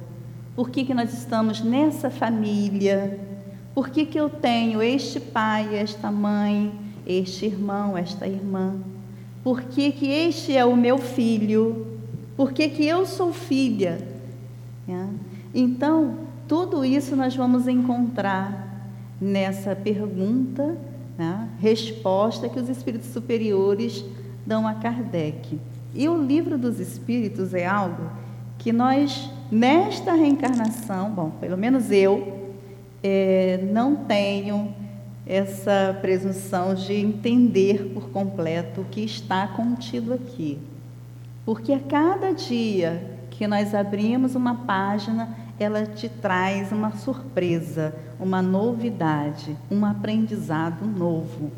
por 0.55 0.69
que, 0.69 0.85
que 0.85 0.93
nós 0.93 1.11
estamos 1.11 1.59
nessa 1.59 2.09
família? 2.09 3.19
Por 3.73 3.89
que, 3.89 4.05
que 4.05 4.17
eu 4.17 4.29
tenho 4.29 4.81
este 4.81 5.19
pai, 5.19 5.77
esta 5.77 6.09
mãe, 6.09 6.71
este 7.05 7.47
irmão, 7.47 7.97
esta 7.97 8.25
irmã? 8.25 8.77
Por 9.43 9.63
que, 9.63 9.91
que 9.91 10.07
este 10.07 10.55
é 10.55 10.63
o 10.63 10.77
meu 10.77 10.97
filho? 10.97 11.97
Por 12.37 12.53
que, 12.53 12.69
que 12.69 12.85
eu 12.85 13.05
sou 13.05 13.33
filha? 13.33 13.97
É. 14.87 15.34
Então, 15.57 16.17
tudo 16.49 16.83
isso 16.83 17.15
nós 17.15 17.33
vamos 17.33 17.65
encontrar 17.65 18.91
nessa 19.21 19.73
pergunta, 19.73 20.77
né, 21.17 21.47
resposta 21.59 22.49
que 22.49 22.59
os 22.59 22.67
espíritos 22.67 23.07
superiores 23.07 24.03
dão 24.45 24.67
a 24.67 24.73
Kardec. 24.73 25.57
E 25.93 26.09
o 26.09 26.21
livro 26.21 26.57
dos 26.57 26.81
espíritos 26.81 27.53
é 27.53 27.65
algo 27.65 28.09
que 28.57 28.73
nós, 28.73 29.29
nesta 29.49 30.13
reencarnação, 30.13 31.09
bom, 31.11 31.29
pelo 31.39 31.57
menos 31.57 31.89
eu, 31.89 32.51
é, 33.01 33.65
não 33.71 33.95
tenho 33.95 34.73
essa 35.25 35.97
presunção 36.01 36.75
de 36.75 36.93
entender 36.93 37.91
por 37.93 38.09
completo 38.09 38.81
o 38.81 38.85
que 38.85 39.01
está 39.01 39.47
contido 39.47 40.13
aqui. 40.13 40.59
Porque 41.45 41.71
a 41.71 41.79
cada 41.79 42.33
dia 42.33 43.15
que 43.31 43.47
nós 43.47 43.73
abrimos 43.73 44.35
uma 44.35 44.55
página, 44.55 45.44
ela 45.59 45.85
te 45.85 46.09
traz 46.09 46.71
uma 46.71 46.91
surpresa, 46.91 47.95
uma 48.19 48.41
novidade, 48.41 49.55
um 49.71 49.85
aprendizado 49.85 50.85
novo. 50.85 51.51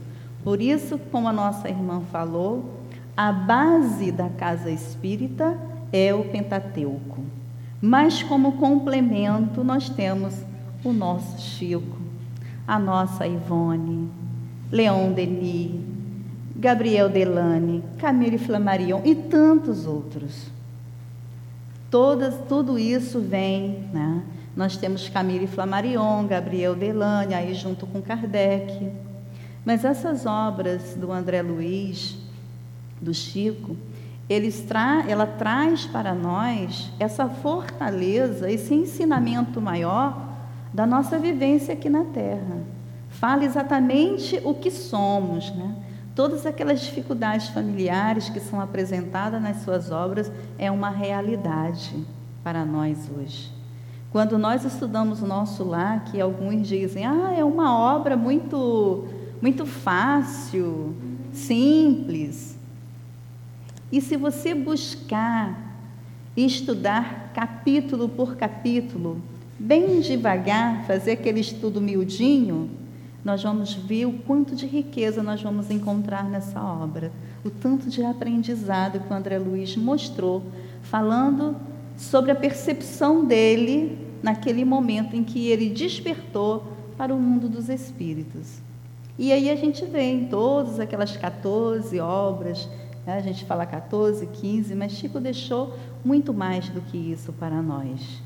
Por 0.43 0.61
isso, 0.61 0.99
como 1.11 1.27
a 1.27 1.33
nossa 1.33 1.67
irmã 1.67 2.01
falou, 2.11 2.77
a 3.15 3.31
base 3.31 4.11
da 4.11 4.29
casa 4.29 4.69
espírita 4.69 5.57
é 5.91 6.13
o 6.13 6.25
Pentateuco. 6.25 7.23
Mas 7.81 8.23
como 8.23 8.53
complemento, 8.53 9.63
nós 9.63 9.89
temos 9.89 10.35
o 10.83 10.93
nosso 10.93 11.39
Chico, 11.41 11.97
a 12.67 12.77
nossa 12.77 13.25
Ivone, 13.25 14.09
Leon 14.71 15.11
Denis, 15.13 15.79
Gabriel 16.55 17.09
Delane, 17.09 17.83
Camille 17.97 18.37
Flammarion 18.37 19.01
e 19.05 19.13
tantos 19.15 19.85
outros. 19.85 20.56
Todas, 21.89 22.35
tudo 22.49 22.77
isso 22.77 23.19
vem, 23.21 23.87
né? 23.93 24.21
Nós 24.55 24.75
temos 24.75 25.07
Camille 25.07 25.47
Flammarion, 25.47 26.25
Gabriel 26.27 26.75
Delane, 26.75 27.33
aí 27.33 27.53
junto 27.53 27.85
com 27.85 28.01
Kardec. 28.01 28.91
Mas 29.63 29.85
essas 29.85 30.25
obras 30.25 30.95
do 30.95 31.11
André 31.11 31.41
Luiz, 31.41 32.17
do 32.99 33.13
Chico, 33.13 33.77
tra 34.67 35.05
ela 35.07 35.25
traz 35.25 35.85
para 35.85 36.13
nós 36.13 36.91
essa 36.99 37.29
fortaleza, 37.29 38.51
esse 38.51 38.73
ensinamento 38.73 39.61
maior 39.61 40.27
da 40.73 40.85
nossa 40.85 41.17
vivência 41.17 41.73
aqui 41.73 41.89
na 41.89 42.03
Terra. 42.03 42.61
Fala 43.09 43.45
exatamente 43.45 44.41
o 44.43 44.53
que 44.53 44.69
somos, 44.69 45.49
né? 45.55 45.75
Todas 46.17 46.47
aquelas 46.47 46.81
dificuldades 46.81 47.49
familiares 47.49 48.27
que 48.27 48.39
são 48.39 48.59
apresentadas 48.59 49.39
nas 49.39 49.57
suas 49.57 49.91
obras 49.91 50.31
é 50.57 50.71
uma 50.71 50.89
realidade 50.89 52.03
para 52.43 52.65
nós 52.65 53.07
hoje. 53.15 53.51
Quando 54.11 54.35
nós 54.35 54.65
estudamos 54.65 55.21
o 55.21 55.27
nosso 55.27 55.63
lar, 55.63 56.05
que 56.05 56.19
alguns 56.19 56.67
dizem, 56.67 57.05
ah, 57.05 57.35
é 57.37 57.43
uma 57.43 57.77
obra 57.77 58.17
muito, 58.17 59.07
muito 59.39 59.63
fácil, 59.67 60.95
simples. 61.31 62.57
E 63.91 64.01
se 64.01 64.17
você 64.17 64.55
buscar 64.55 65.55
estudar 66.35 67.31
capítulo 67.31 68.09
por 68.09 68.35
capítulo, 68.35 69.21
bem 69.59 70.01
devagar, 70.01 70.83
fazer 70.87 71.11
aquele 71.11 71.41
estudo 71.41 71.79
miudinho, 71.79 72.71
nós 73.27 73.43
vamos 73.43 73.73
ver 73.73 74.05
o 74.05 74.13
quanto 74.19 74.55
de 74.55 74.65
riqueza 74.65 75.21
nós 75.21 75.41
vamos 75.41 75.69
encontrar 75.69 76.23
nessa 76.23 76.63
obra, 76.63 77.11
o 77.43 77.49
tanto 77.49 77.89
de 77.89 78.01
aprendizado 78.01 79.01
que 79.01 79.11
o 79.11 79.13
André 79.13 79.37
Luiz 79.37 79.75
mostrou, 79.75 80.41
falando 80.83 81.53
sobre 81.97 82.31
a 82.31 82.35
percepção 82.35 83.25
dele 83.25 83.97
naquele 84.23 84.63
momento 84.63 85.13
em 85.13 85.25
que 85.25 85.49
ele 85.49 85.69
despertou 85.69 86.71
para 86.97 87.13
o 87.13 87.19
mundo 87.19 87.49
dos 87.49 87.67
espíritos. 87.67 88.61
E 89.19 89.33
aí 89.33 89.49
a 89.49 89.57
gente 89.57 89.83
vê 89.83 90.03
em 90.03 90.27
todas 90.27 90.79
aquelas 90.79 91.17
14 91.17 91.99
obras, 91.99 92.69
né? 93.05 93.17
a 93.17 93.21
gente 93.21 93.43
fala 93.43 93.65
14, 93.65 94.25
15, 94.25 94.73
mas 94.73 94.93
Chico 94.93 95.19
deixou 95.19 95.75
muito 96.01 96.33
mais 96.33 96.69
do 96.69 96.79
que 96.79 96.97
isso 96.97 97.33
para 97.33 97.61
nós 97.61 98.25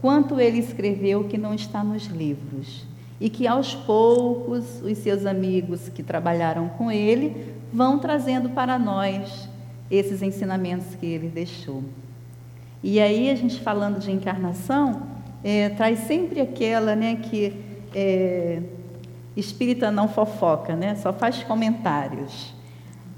quanto 0.00 0.40
ele 0.40 0.58
escreveu 0.58 1.24
que 1.24 1.36
não 1.36 1.52
está 1.52 1.84
nos 1.84 2.06
livros 2.06 2.88
e 3.20 3.28
que 3.28 3.46
aos 3.46 3.74
poucos 3.74 4.80
os 4.82 4.98
seus 4.98 5.26
amigos 5.26 5.88
que 5.90 6.02
trabalharam 6.02 6.68
com 6.70 6.90
ele 6.90 7.54
vão 7.72 7.98
trazendo 7.98 8.48
para 8.50 8.78
nós 8.78 9.48
esses 9.90 10.22
ensinamentos 10.22 10.94
que 10.94 11.06
ele 11.06 11.28
deixou. 11.28 11.82
E 12.82 12.98
aí 12.98 13.30
a 13.30 13.34
gente 13.34 13.60
falando 13.60 13.98
de 13.98 14.10
encarnação 14.10 15.02
é, 15.44 15.68
traz 15.70 16.00
sempre 16.00 16.40
aquela, 16.40 16.96
né, 16.96 17.16
que 17.16 17.54
é, 17.94 18.62
espírita 19.36 19.90
não 19.90 20.08
fofoca, 20.08 20.74
né, 20.74 20.94
só 20.94 21.12
faz 21.12 21.42
comentários. 21.42 22.54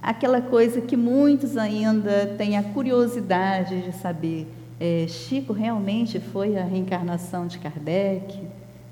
Aquela 0.02 0.40
coisa 0.40 0.80
que 0.80 0.96
muitos 0.96 1.56
ainda 1.56 2.34
têm 2.36 2.56
a 2.56 2.62
curiosidade 2.62 3.82
de 3.82 3.92
saber 3.92 4.48
é, 4.80 5.06
Chico 5.06 5.52
realmente 5.52 6.18
foi 6.18 6.58
a 6.58 6.64
reencarnação 6.64 7.46
de 7.46 7.56
Kardec, 7.60 8.36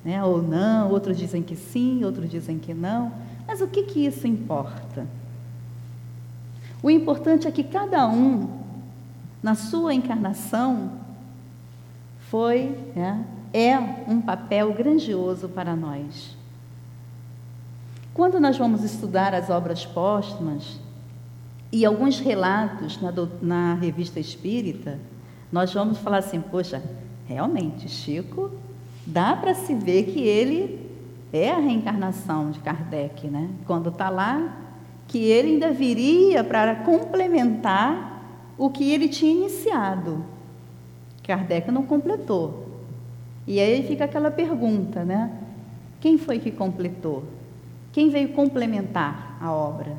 né, 0.05 0.25
ou 0.25 0.43
não, 0.43 0.91
outros 0.91 1.17
dizem 1.17 1.43
que 1.43 1.57
sim, 1.57 2.05
outros 2.05 2.29
dizem 2.31 2.59
que 2.59 2.73
não, 2.73 3.13
mas 3.47 3.61
o 3.61 3.67
que, 3.67 3.83
que 3.85 4.07
isso 4.07 4.27
importa? 4.27 5.07
O 6.83 6.91
importante 6.91 7.47
é 7.47 7.51
que 7.51 7.63
cada 7.63 8.09
um, 8.09 8.49
na 9.43 9.55
sua 9.55 9.93
encarnação, 9.93 10.93
foi, 12.31 12.79
né, 12.95 13.25
é 13.53 13.77
um 13.77 14.21
papel 14.21 14.73
grandioso 14.73 15.49
para 15.49 15.75
nós. 15.75 16.37
Quando 18.15 18.39
nós 18.39 18.57
vamos 18.57 18.85
estudar 18.85 19.35
as 19.35 19.51
obras 19.51 19.85
póstumas 19.85 20.79
e 21.73 21.85
alguns 21.85 22.21
relatos 22.21 23.01
na, 23.01 23.13
na 23.43 23.75
revista 23.75 24.21
espírita, 24.21 24.99
nós 25.51 25.73
vamos 25.75 25.99
falar 25.99 26.19
assim: 26.19 26.41
poxa, 26.41 26.83
realmente, 27.27 27.89
Chico, 27.89 28.51
dá 29.07 29.37
para 29.37 29.55
se 29.55 29.75
ver 29.75 30.05
que 30.05 30.21
ele 30.21 30.89
é 31.33 31.51
a 31.51 31.59
reencarnação 31.59 32.51
de 32.51 32.59
Kardec, 32.61 33.29
né? 33.29 33.49
Quando 33.67 33.91
está 33.91 34.09
lá, 34.09 34.57
que 35.07 35.19
ele 35.19 35.53
ainda 35.53 35.71
viria 35.71 36.43
para 36.45 36.77
complementar 36.77 38.23
o 38.57 38.71
que 38.71 38.93
ele 38.93 39.09
tinha 39.09 39.33
iniciado. 39.33 40.25
Kardec 41.23 41.71
não 41.71 41.85
completou. 41.85 42.69
E 43.47 43.61
aí 43.61 43.83
fica 43.87 44.05
aquela 44.05 44.31
pergunta, 44.31 45.05
né? 45.05 45.31
Quem 46.01 46.19
foi 46.19 46.39
que 46.39 46.51
completou? 46.51 47.25
Quem 47.93 48.09
veio 48.11 48.31
complementar 48.31 49.39
a 49.41 49.53
obra? 49.53 49.97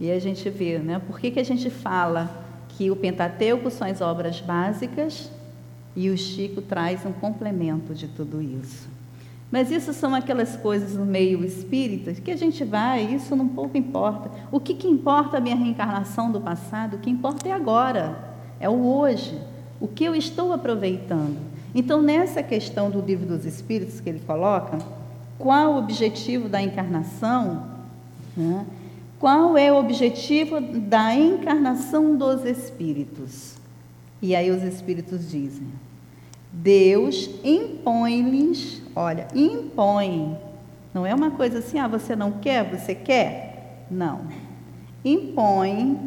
E 0.00 0.10
a 0.10 0.18
gente 0.18 0.48
vê, 0.50 0.78
né? 0.78 1.00
Por 1.04 1.18
que, 1.18 1.30
que 1.30 1.40
a 1.40 1.44
gente 1.44 1.70
fala 1.70 2.30
que 2.70 2.90
o 2.90 2.96
Pentateuco 2.96 3.70
são 3.70 3.88
as 3.88 4.00
obras 4.00 4.40
básicas 4.40 5.30
e 5.98 6.10
o 6.10 6.16
Chico 6.16 6.62
traz 6.62 7.04
um 7.04 7.10
complemento 7.10 7.92
de 7.92 8.06
tudo 8.06 8.40
isso. 8.40 8.88
Mas 9.50 9.72
isso 9.72 9.92
são 9.92 10.14
aquelas 10.14 10.54
coisas 10.54 10.94
no 10.94 11.04
meio 11.04 11.44
espírita 11.44 12.12
que 12.12 12.30
a 12.30 12.36
gente 12.36 12.62
vai, 12.62 13.02
isso 13.02 13.34
não 13.34 13.48
pouco 13.48 13.76
importa. 13.76 14.30
O 14.52 14.60
que, 14.60 14.74
que 14.74 14.86
importa 14.86 15.38
a 15.38 15.40
minha 15.40 15.56
reencarnação 15.56 16.30
do 16.30 16.40
passado? 16.40 16.94
O 16.94 16.98
que 17.00 17.10
importa 17.10 17.48
é 17.48 17.52
agora, 17.52 18.16
é 18.60 18.68
o 18.68 18.86
hoje, 18.86 19.36
o 19.80 19.88
que 19.88 20.04
eu 20.04 20.14
estou 20.14 20.52
aproveitando. 20.52 21.36
Então, 21.74 22.00
nessa 22.00 22.44
questão 22.44 22.88
do 22.90 23.00
livro 23.00 23.26
dos 23.26 23.44
Espíritos 23.44 24.00
que 24.00 24.08
ele 24.08 24.20
coloca, 24.20 24.78
qual 25.36 25.74
o 25.74 25.78
objetivo 25.78 26.48
da 26.48 26.62
encarnação? 26.62 27.66
Né? 28.36 28.64
Qual 29.18 29.58
é 29.58 29.72
o 29.72 29.80
objetivo 29.80 30.60
da 30.60 31.12
encarnação 31.12 32.16
dos 32.16 32.44
espíritos? 32.44 33.56
E 34.22 34.36
aí 34.36 34.48
os 34.48 34.62
espíritos 34.62 35.28
dizem: 35.28 35.66
Deus 36.52 37.30
impõe-lhes, 37.44 38.82
olha, 38.96 39.28
impõe. 39.34 40.36
Não 40.92 41.04
é 41.04 41.14
uma 41.14 41.30
coisa 41.32 41.58
assim, 41.58 41.78
ah, 41.78 41.86
você 41.86 42.16
não 42.16 42.32
quer, 42.32 42.64
você 42.64 42.94
quer? 42.94 43.86
Não. 43.90 44.26
Impõe 45.04 45.98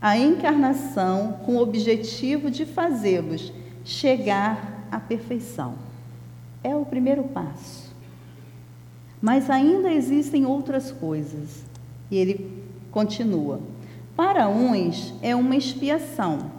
a 0.00 0.18
encarnação 0.18 1.40
com 1.44 1.56
o 1.56 1.62
objetivo 1.62 2.50
de 2.50 2.66
fazê-los 2.66 3.52
chegar 3.84 4.86
à 4.90 4.98
perfeição. 4.98 5.74
É 6.62 6.74
o 6.74 6.84
primeiro 6.84 7.24
passo. 7.24 7.94
Mas 9.20 9.48
ainda 9.48 9.90
existem 9.90 10.44
outras 10.44 10.90
coisas. 10.90 11.64
E 12.10 12.16
ele 12.16 12.62
continua: 12.90 13.60
Para 14.14 14.48
uns 14.48 15.14
é 15.22 15.34
uma 15.34 15.56
expiação, 15.56 16.50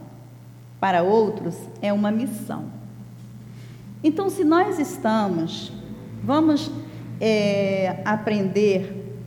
para 0.79 1.03
outros 1.03 1.55
é 1.81 1.93
uma 1.93 2.09
missão. 2.09 2.65
Então, 4.07 4.29
se 4.29 4.43
nós 4.43 4.77
estamos, 4.77 5.71
vamos 6.23 6.69
é, 7.19 8.03
aprender 8.05 9.17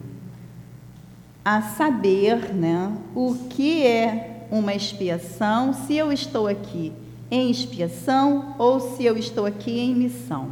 a 1.45 1.61
saber 1.63 2.55
né, 2.55 2.97
o 3.13 3.35
que 3.51 3.85
é 3.85 4.47
uma 4.53 4.73
expiação, 4.73 5.73
se 5.73 5.97
eu 5.97 6.13
estou 6.13 6.47
aqui 6.47 6.93
em 7.29 7.51
expiação 7.51 8.55
ou 8.57 8.79
se 8.79 9.05
eu 9.05 9.17
estou 9.17 9.47
aqui 9.47 9.81
em 9.81 9.97
missão. 9.97 10.51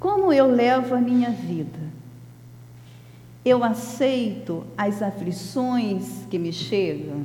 Como 0.00 0.32
eu 0.32 0.48
levo 0.48 0.92
a 0.96 1.00
minha 1.00 1.30
vida? 1.30 1.78
Eu 3.44 3.62
aceito 3.62 4.64
as 4.76 5.00
aflições 5.00 6.26
que 6.28 6.40
me 6.40 6.52
chegam? 6.52 7.24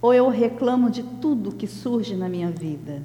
Ou 0.00 0.14
eu 0.14 0.28
reclamo 0.28 0.88
de 0.88 1.02
tudo 1.02 1.50
que 1.50 1.66
surge 1.66 2.14
na 2.14 2.28
minha 2.28 2.52
vida? 2.52 3.02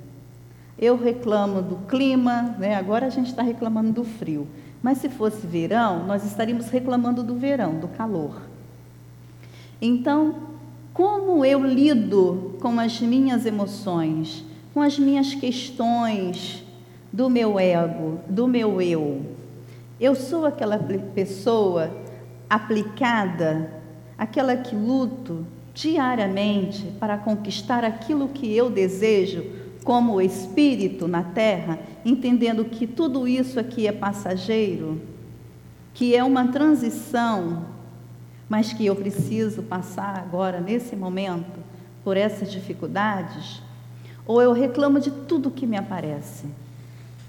Eu 0.82 0.96
reclamo 0.96 1.62
do 1.62 1.76
clima, 1.88 2.56
né? 2.58 2.76
agora 2.76 3.08
a 3.08 3.10
gente 3.10 3.28
está 3.28 3.42
reclamando 3.42 3.92
do 3.92 4.06
frio, 4.06 4.48
Mas 4.82 5.00
se 5.00 5.10
fosse 5.10 5.46
verão, 5.46 6.08
nós 6.08 6.24
estaríamos 6.24 6.70
reclamando 6.70 7.22
do 7.22 7.36
verão, 7.36 7.78
do 7.78 7.89
calor. 7.89 8.44
Então, 9.82 10.36
como 10.94 11.44
eu 11.44 11.65
lido 11.65 12.56
com 12.62 12.80
as 12.80 13.02
minhas 13.02 13.46
emoções, 13.46 14.46
com 14.74 14.82
as 14.82 14.98
minhas 14.98 15.36
questões 15.36 16.63
do 17.12 17.30
meu 17.30 17.60
ego, 17.60 18.22
do 18.30 18.48
meu 18.48 18.82
eu? 18.82 19.36
Eu 20.00 20.15
sou 20.15 20.46
aquela 20.46 20.80
pessoa 21.13 21.92
aplicada, 22.50 23.70
aquela 24.18 24.56
que 24.56 24.74
luto 24.74 25.46
diariamente 25.74 26.86
para 27.02 27.18
conquistar 27.18 27.84
aquilo 27.84 28.30
que 28.30 28.56
eu 28.56 28.70
desejo 28.70 29.59
como 29.84 30.22
espírito 30.22 31.08
na 31.08 31.24
terra, 31.24 31.80
entendendo 32.06 32.65
que 32.65 32.86
tudo 32.86 33.28
isso 33.28 33.60
aqui 33.60 33.88
é 33.88 33.92
passageiro, 33.92 35.02
que 35.94 36.15
é 36.15 36.24
uma 36.24 36.48
transição, 36.48 37.65
mas 38.48 38.74
que 38.74 38.86
eu 38.86 38.96
preciso 38.96 39.63
passar 39.63 40.18
agora, 40.18 40.60
nesse 40.60 40.96
momento, 40.96 41.60
por 42.04 42.18
essas 42.18 42.52
dificuldades, 42.52 43.62
ou 44.26 44.42
eu 44.42 44.52
reclamo 44.52 45.00
de 45.00 45.12
tudo 45.12 45.52
que 45.52 45.65
me 45.65 45.78
aparece. 45.78 46.46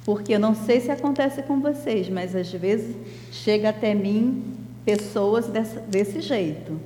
Porque 0.04 0.34
eu 0.34 0.40
não 0.40 0.54
sei 0.54 0.80
se 0.80 0.90
acontece 0.90 1.42
com 1.42 1.60
vocês, 1.60 2.08
mas 2.08 2.34
às 2.34 2.50
vezes 2.50 2.96
chega 3.30 3.68
até 3.68 3.94
mim 3.94 4.42
pessoas 4.84 5.46
desse 5.88 6.20
jeito, 6.20 6.80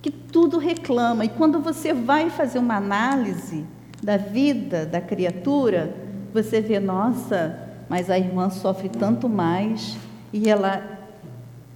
que 0.00 0.10
tudo 0.10 0.56
reclama. 0.56 1.24
E 1.24 1.28
quando 1.28 1.60
você 1.60 1.92
vai 1.92 2.30
fazer 2.30 2.58
uma 2.58 2.76
análise 2.76 3.64
da 4.02 4.16
vida 4.16 4.86
da 4.86 5.00
criatura, 5.00 5.94
você 6.32 6.60
vê, 6.60 6.78
nossa, 6.78 7.58
mas 7.88 8.08
a 8.08 8.18
irmã 8.18 8.50
sofre 8.50 8.88
tanto 8.88 9.28
mais 9.28 9.96
e 10.32 10.48
ela 10.48 10.82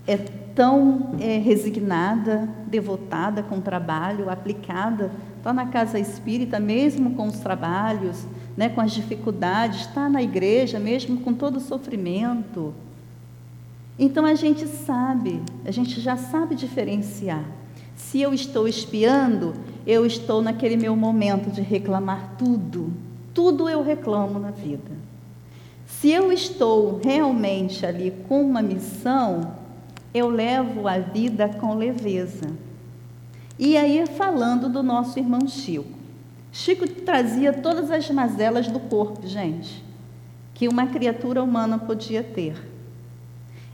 é 0.06 0.16
tão 0.54 1.16
é, 1.20 1.38
resignada, 1.38 2.48
devotada 2.66 3.42
com 3.42 3.56
o 3.56 3.60
trabalho, 3.60 4.30
aplicada, 4.30 5.10
está 5.38 5.52
na 5.52 5.66
casa 5.66 5.98
espírita, 5.98 6.60
mesmo 6.60 7.14
com 7.14 7.26
os 7.26 7.40
trabalhos, 7.40 8.24
né, 8.56 8.68
com 8.68 8.80
as 8.80 8.92
dificuldades, 8.92 9.80
está 9.80 10.08
na 10.08 10.22
igreja, 10.22 10.78
mesmo 10.78 11.18
com 11.20 11.34
todo 11.34 11.56
o 11.56 11.60
sofrimento. 11.60 12.72
Então 13.98 14.24
a 14.24 14.34
gente 14.34 14.66
sabe, 14.66 15.42
a 15.64 15.70
gente 15.70 16.00
já 16.00 16.16
sabe 16.16 16.54
diferenciar. 16.54 17.44
Se 17.96 18.20
eu 18.20 18.32
estou 18.32 18.66
espiando, 18.66 19.54
eu 19.86 20.06
estou 20.06 20.40
naquele 20.40 20.76
meu 20.76 20.96
momento 20.96 21.50
de 21.50 21.60
reclamar 21.60 22.36
tudo. 22.38 22.92
Tudo 23.32 23.68
eu 23.68 23.82
reclamo 23.82 24.38
na 24.38 24.50
vida. 24.50 24.92
Se 25.86 26.10
eu 26.10 26.32
estou 26.32 27.00
realmente 27.02 27.84
ali 27.84 28.12
com 28.28 28.42
uma 28.42 28.62
missão, 28.62 29.54
eu 30.12 30.28
levo 30.28 30.88
a 30.88 30.98
vida 30.98 31.48
com 31.48 31.74
leveza. 31.74 32.50
E 33.58 33.76
aí, 33.76 34.04
falando 34.06 34.68
do 34.68 34.82
nosso 34.82 35.18
irmão 35.18 35.46
Chico. 35.46 35.98
Chico 36.50 36.88
trazia 36.88 37.52
todas 37.52 37.90
as 37.90 38.08
mazelas 38.10 38.68
do 38.68 38.78
corpo, 38.78 39.26
gente, 39.26 39.84
que 40.54 40.68
uma 40.68 40.86
criatura 40.86 41.42
humana 41.42 41.78
podia 41.78 42.22
ter. 42.22 42.56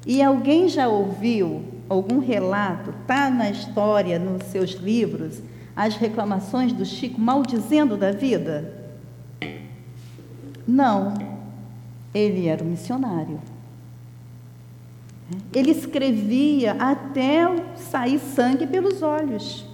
E 0.07 0.23
alguém 0.23 0.67
já 0.69 0.89
ouviu 0.89 1.63
algum 1.89 2.21
relato, 2.21 2.91
está 3.03 3.29
na 3.29 3.51
história, 3.51 4.19
nos 4.19 4.45
seus 4.45 4.71
livros, 4.71 5.43
as 5.81 5.97
reclamações 5.97 6.75
do 6.75 6.85
Chico 6.85 7.19
maldizendo 7.19 7.97
da 7.97 8.13
vida? 8.13 8.71
Não. 10.69 11.15
Ele 12.13 12.49
era 12.49 12.63
um 12.63 12.67
missionário. 12.67 13.41
Ele 15.55 15.71
escrevia 15.71 16.73
até 16.73 17.47
sair 17.77 18.19
sangue 18.19 18.67
pelos 18.67 19.01
olhos. 19.01 19.65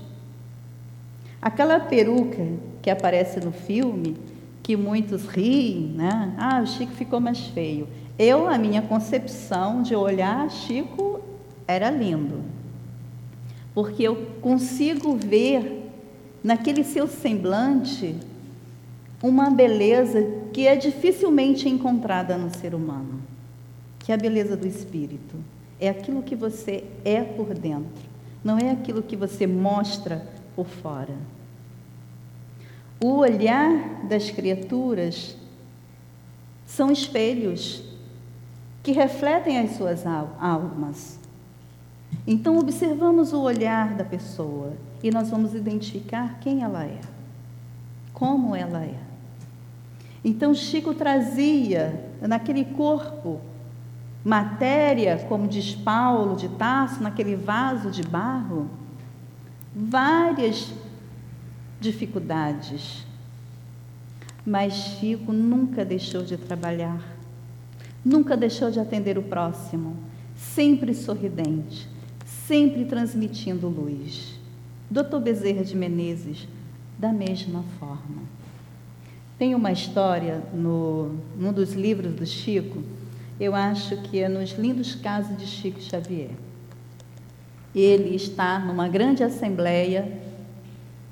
Aquela 1.43 1.81
peruca 1.81 2.47
que 2.81 2.89
aparece 2.89 3.41
no 3.41 3.51
filme, 3.51 4.17
que 4.63 4.77
muitos 4.77 5.27
riem, 5.27 5.93
né? 5.97 6.33
Ah, 6.39 6.61
o 6.61 6.67
Chico 6.69 6.93
ficou 6.93 7.19
mais 7.19 7.49
feio. 7.49 7.89
Eu, 8.17 8.49
a 8.49 8.57
minha 8.57 8.81
concepção 8.81 9.83
de 9.83 9.97
olhar 9.97 10.49
Chico 10.51 11.21
era 11.67 11.91
lindo. 11.91 12.45
Porque 13.75 14.05
eu 14.05 14.15
consigo 14.41 15.17
ver 15.17 15.76
naquele 16.47 16.85
seu 16.85 17.09
semblante 17.09 18.17
uma 19.21 19.51
beleza 19.51 20.23
que 20.53 20.65
é 20.65 20.77
dificilmente 20.77 21.69
encontrada 21.69 22.39
no 22.39 22.55
ser 22.55 22.73
humano, 22.73 23.21
que 23.99 24.13
é 24.13 24.15
a 24.15 24.19
beleza 24.19 24.57
do 24.57 24.65
espírito. 24.65 25.35
É 25.81 25.89
aquilo 25.89 26.23
que 26.23 26.37
você 26.37 26.85
é 27.05 27.21
por 27.21 27.53
dentro, 27.53 28.05
não 28.45 28.57
é 28.61 28.71
aquilo 28.71 29.03
que 29.03 29.17
você 29.17 29.45
mostra 29.45 30.25
por 30.55 30.69
fora. 30.69 31.17
O 33.01 33.17
olhar 33.17 34.07
das 34.07 34.31
criaturas 34.31 35.37
são 36.65 36.93
espelhos 36.93 37.83
que 38.85 38.93
refletem 38.93 39.59
as 39.59 39.73
suas 39.73 40.05
almas. 40.07 41.19
Então, 42.25 42.57
observamos 42.57 43.33
o 43.33 43.41
olhar 43.41 43.97
da 43.97 44.05
pessoa 44.05 44.75
e 45.03 45.11
nós 45.11 45.31
vamos 45.31 45.55
identificar 45.55 46.39
quem 46.41 46.63
ela 46.63 46.85
é, 46.85 47.01
como 48.13 48.55
ela 48.55 48.83
é. 48.83 48.99
Então, 50.25 50.55
Chico 50.55 50.93
trazia 50.93 52.11
naquele 52.21 52.65
corpo 52.65 53.41
matéria, 54.25 55.25
como 55.29 55.47
diz 55.47 55.73
Paulo 55.73 56.35
de 56.35 56.49
Tasso, 56.49 57.01
naquele 57.01 57.37
vaso 57.37 57.93
de 57.93 58.03
barro, 58.03 58.69
várias 59.73 60.73
dificuldades. 61.81 63.07
Mas 64.45 64.73
Chico 64.73 65.33
nunca 65.33 65.85
deixou 65.85 66.23
de 66.23 66.37
trabalhar, 66.37 67.01
nunca 68.05 68.37
deixou 68.37 68.69
de 68.69 68.81
atender 68.81 69.17
o 69.17 69.23
próximo, 69.23 69.97
sempre 70.35 70.93
sorridente, 70.93 71.89
sempre 72.25 72.85
transmitindo 72.85 73.69
luz. 73.69 74.36
Dr. 74.91 75.19
Bezerra 75.21 75.65
de 75.65 75.77
Menezes, 75.77 76.47
da 76.99 77.13
mesma 77.13 77.65
forma. 77.79 78.23
Tem 79.39 79.55
uma 79.55 79.73
história 79.73 80.43
no, 80.55 81.17
num 81.37 81.53
dos 81.53 81.73
livros 81.73 82.15
do 82.15 82.25
Chico, 82.25 82.83
eu 83.39 83.55
acho 83.55 83.97
que 83.99 84.19
é 84.21 84.29
nos 84.29 84.53
lindos 84.53 84.95
casos 84.95 85.37
de 85.37 85.47
Chico 85.47 85.81
Xavier. 85.81 86.31
Ele 87.75 88.15
está 88.15 88.59
numa 88.59 88.89
grande 88.89 89.23
assembleia 89.23 90.11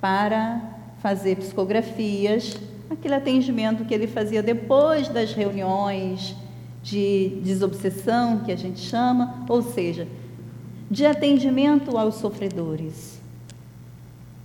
para 0.00 0.62
fazer 1.02 1.36
psicografias, 1.36 2.56
aquele 2.88 3.14
atendimento 3.14 3.84
que 3.84 3.92
ele 3.92 4.06
fazia 4.06 4.42
depois 4.42 5.08
das 5.08 5.34
reuniões 5.34 6.34
de 6.82 7.40
desobsessão, 7.42 8.40
que 8.40 8.52
a 8.52 8.56
gente 8.56 8.80
chama, 8.80 9.44
ou 9.48 9.62
seja, 9.62 10.06
de 10.90 11.04
atendimento 11.04 11.98
aos 11.98 12.14
sofredores. 12.14 13.23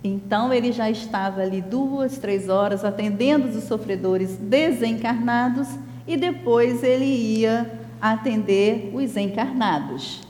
Então 0.02 0.52
ele 0.52 0.72
já 0.72 0.90
estava 0.90 1.42
ali 1.42 1.60
duas, 1.60 2.18
três 2.18 2.48
horas 2.48 2.84
atendendo 2.84 3.48
os 3.48 3.64
sofredores 3.64 4.36
desencarnados 4.36 5.68
e 6.06 6.16
depois 6.16 6.82
ele 6.82 7.04
ia 7.04 7.78
atender 8.00 8.90
os 8.94 9.16
encarnados. 9.16 10.22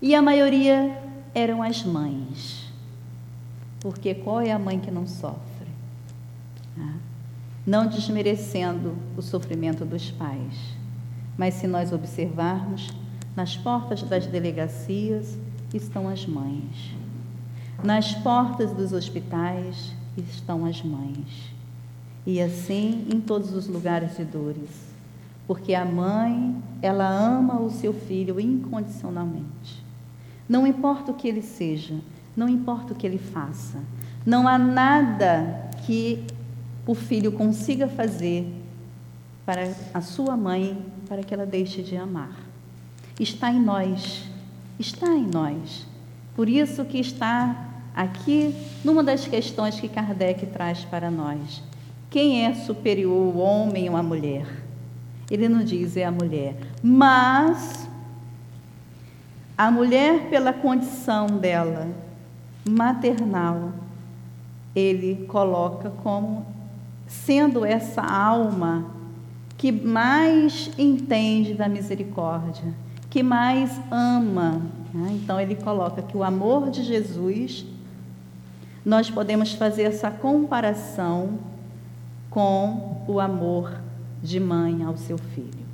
E 0.00 0.14
a 0.14 0.22
maioria 0.22 0.98
eram 1.34 1.62
as 1.62 1.84
mães. 1.84 2.72
Porque 3.80 4.14
qual 4.14 4.40
é 4.40 4.50
a 4.50 4.58
mãe 4.58 4.80
que 4.80 4.90
não 4.90 5.06
sofre? 5.06 5.68
Ah, 6.78 6.94
não 7.66 7.86
desmerecendo 7.86 8.96
o 9.16 9.22
sofrimento 9.22 9.84
dos 9.84 10.10
pais, 10.10 10.54
mas 11.36 11.54
se 11.54 11.66
nós 11.66 11.92
observarmos, 11.92 12.90
nas 13.36 13.56
portas 13.56 14.02
das 14.02 14.26
delegacias 14.26 15.38
estão 15.74 16.08
as 16.08 16.26
mães. 16.26 16.94
Nas 17.82 18.14
portas 18.14 18.72
dos 18.72 18.92
hospitais 18.92 19.92
estão 20.16 20.64
as 20.64 20.82
mães. 20.82 21.52
E 22.26 22.40
assim 22.40 23.06
em 23.12 23.20
todos 23.20 23.52
os 23.52 23.68
lugares 23.68 24.16
de 24.16 24.24
dores. 24.24 24.94
Porque 25.46 25.74
a 25.74 25.84
mãe, 25.84 26.56
ela 26.82 27.08
ama 27.08 27.60
o 27.60 27.70
seu 27.70 27.92
filho 27.92 28.40
incondicionalmente. 28.40 29.84
Não 30.48 30.66
importa 30.66 31.12
o 31.12 31.14
que 31.14 31.28
ele 31.28 31.42
seja, 31.42 31.94
não 32.36 32.48
importa 32.48 32.92
o 32.92 32.96
que 32.96 33.06
ele 33.06 33.18
faça. 33.18 33.78
Não 34.24 34.48
há 34.48 34.58
nada 34.58 35.70
que 35.84 36.24
o 36.86 36.94
filho 36.94 37.32
consiga 37.32 37.86
fazer 37.86 38.52
para 39.44 39.72
a 39.94 40.00
sua 40.00 40.36
mãe 40.36 40.84
para 41.08 41.22
que 41.22 41.32
ela 41.32 41.46
deixe 41.46 41.82
de 41.82 41.96
amar 41.96 42.46
está 43.22 43.50
em 43.50 43.60
nós. 43.60 44.24
Está 44.78 45.08
em 45.08 45.26
nós. 45.26 45.86
Por 46.36 46.48
isso 46.48 46.84
que 46.84 46.98
está 47.00 47.56
aqui 47.96 48.54
numa 48.84 49.02
das 49.02 49.26
questões 49.26 49.80
que 49.80 49.88
Kardec 49.88 50.46
traz 50.46 50.84
para 50.84 51.10
nós. 51.10 51.62
Quem 52.08 52.44
é 52.44 52.54
superior, 52.54 53.34
o 53.34 53.38
homem 53.38 53.90
ou 53.90 53.96
a 53.96 54.02
mulher? 54.02 54.46
Ele 55.28 55.48
não 55.48 55.64
diz 55.64 55.96
é 55.96 56.04
a 56.04 56.12
mulher, 56.12 56.54
mas 56.80 57.88
A 59.58 59.70
mulher, 59.70 60.28
pela 60.28 60.52
condição 60.52 61.26
dela 61.26 61.88
maternal, 62.68 63.72
ele 64.74 65.24
coloca 65.26 65.88
como 66.02 66.44
sendo 67.06 67.64
essa 67.64 68.02
alma 68.02 68.84
que 69.56 69.72
mais 69.72 70.70
entende 70.76 71.54
da 71.54 71.70
misericórdia, 71.70 72.74
que 73.08 73.22
mais 73.22 73.80
ama. 73.90 74.60
Né? 74.96 75.18
Então, 75.22 75.38
ele 75.38 75.54
coloca 75.54 76.00
que 76.00 76.16
o 76.16 76.24
amor 76.24 76.70
de 76.70 76.82
Jesus, 76.82 77.66
nós 78.82 79.10
podemos 79.10 79.52
fazer 79.52 79.82
essa 79.82 80.10
comparação 80.10 81.38
com 82.30 83.02
o 83.06 83.20
amor 83.20 83.78
de 84.22 84.40
mãe 84.40 84.82
ao 84.82 84.96
seu 84.96 85.18
filho. 85.18 85.66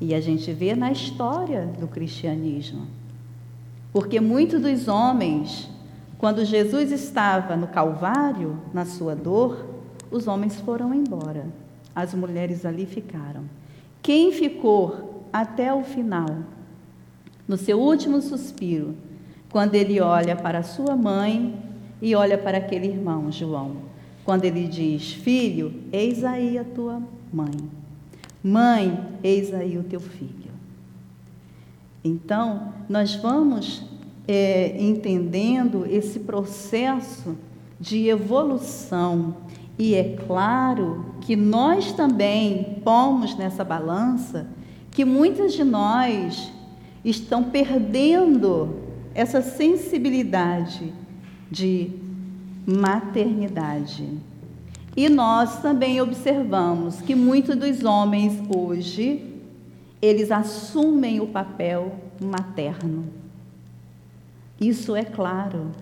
E 0.00 0.12
a 0.12 0.20
gente 0.20 0.52
vê 0.52 0.74
na 0.74 0.90
história 0.90 1.66
do 1.78 1.86
cristianismo. 1.86 2.86
Porque 3.92 4.18
muitos 4.18 4.60
dos 4.60 4.88
homens, 4.88 5.70
quando 6.18 6.44
Jesus 6.44 6.90
estava 6.90 7.54
no 7.54 7.68
Calvário, 7.68 8.58
na 8.72 8.84
sua 8.84 9.14
dor, 9.14 9.66
os 10.10 10.26
homens 10.26 10.60
foram 10.60 10.92
embora. 10.92 11.46
As 11.94 12.12
mulheres 12.12 12.66
ali 12.66 12.86
ficaram. 12.86 13.44
Quem 14.02 14.32
ficou 14.32 15.28
até 15.32 15.72
o 15.72 15.84
final, 15.84 16.26
no 17.46 17.56
seu 17.56 17.78
último 17.78 18.20
suspiro, 18.20 18.94
quando 19.50 19.74
ele 19.74 20.00
olha 20.00 20.34
para 20.34 20.62
sua 20.62 20.96
mãe 20.96 21.54
e 22.00 22.14
olha 22.14 22.36
para 22.36 22.58
aquele 22.58 22.88
irmão, 22.88 23.30
João, 23.30 23.76
quando 24.24 24.44
ele 24.44 24.66
diz: 24.66 25.12
Filho, 25.12 25.72
eis 25.92 26.24
aí 26.24 26.58
a 26.58 26.64
tua 26.64 27.02
mãe. 27.32 27.54
Mãe, 28.42 28.98
eis 29.22 29.54
aí 29.54 29.78
o 29.78 29.84
teu 29.84 30.00
filho. 30.00 30.52
Então, 32.02 32.74
nós 32.88 33.14
vamos 33.14 33.82
é, 34.28 34.76
entendendo 34.78 35.86
esse 35.86 36.20
processo 36.20 37.36
de 37.80 38.08
evolução. 38.08 39.36
E 39.78 39.94
é 39.94 40.16
claro 40.26 41.06
que 41.20 41.34
nós 41.34 41.92
também 41.92 42.80
pomos 42.84 43.34
nessa 43.36 43.64
balança 43.64 44.46
que 44.90 45.04
muitas 45.04 45.54
de 45.54 45.64
nós 45.64 46.52
estão 47.04 47.44
perdendo 47.44 48.82
essa 49.14 49.42
sensibilidade 49.42 50.92
de 51.50 51.90
maternidade. 52.66 54.08
E 54.96 55.08
nós 55.08 55.60
também 55.60 56.00
observamos 56.00 57.00
que 57.00 57.14
muitos 57.14 57.56
dos 57.56 57.84
homens 57.84 58.40
hoje, 58.54 59.40
eles 60.00 60.30
assumem 60.30 61.20
o 61.20 61.26
papel 61.26 61.96
materno. 62.20 63.06
Isso 64.60 64.94
é 64.94 65.04
claro. 65.04 65.72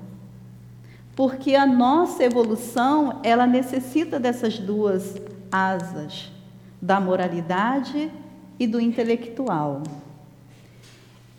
Porque 1.14 1.54
a 1.54 1.66
nossa 1.66 2.24
evolução, 2.24 3.20
ela 3.22 3.46
necessita 3.46 4.18
dessas 4.18 4.58
duas 4.58 5.20
asas, 5.50 6.32
da 6.80 6.98
moralidade 6.98 8.10
e 8.58 8.66
do 8.66 8.80
intelectual. 8.80 9.82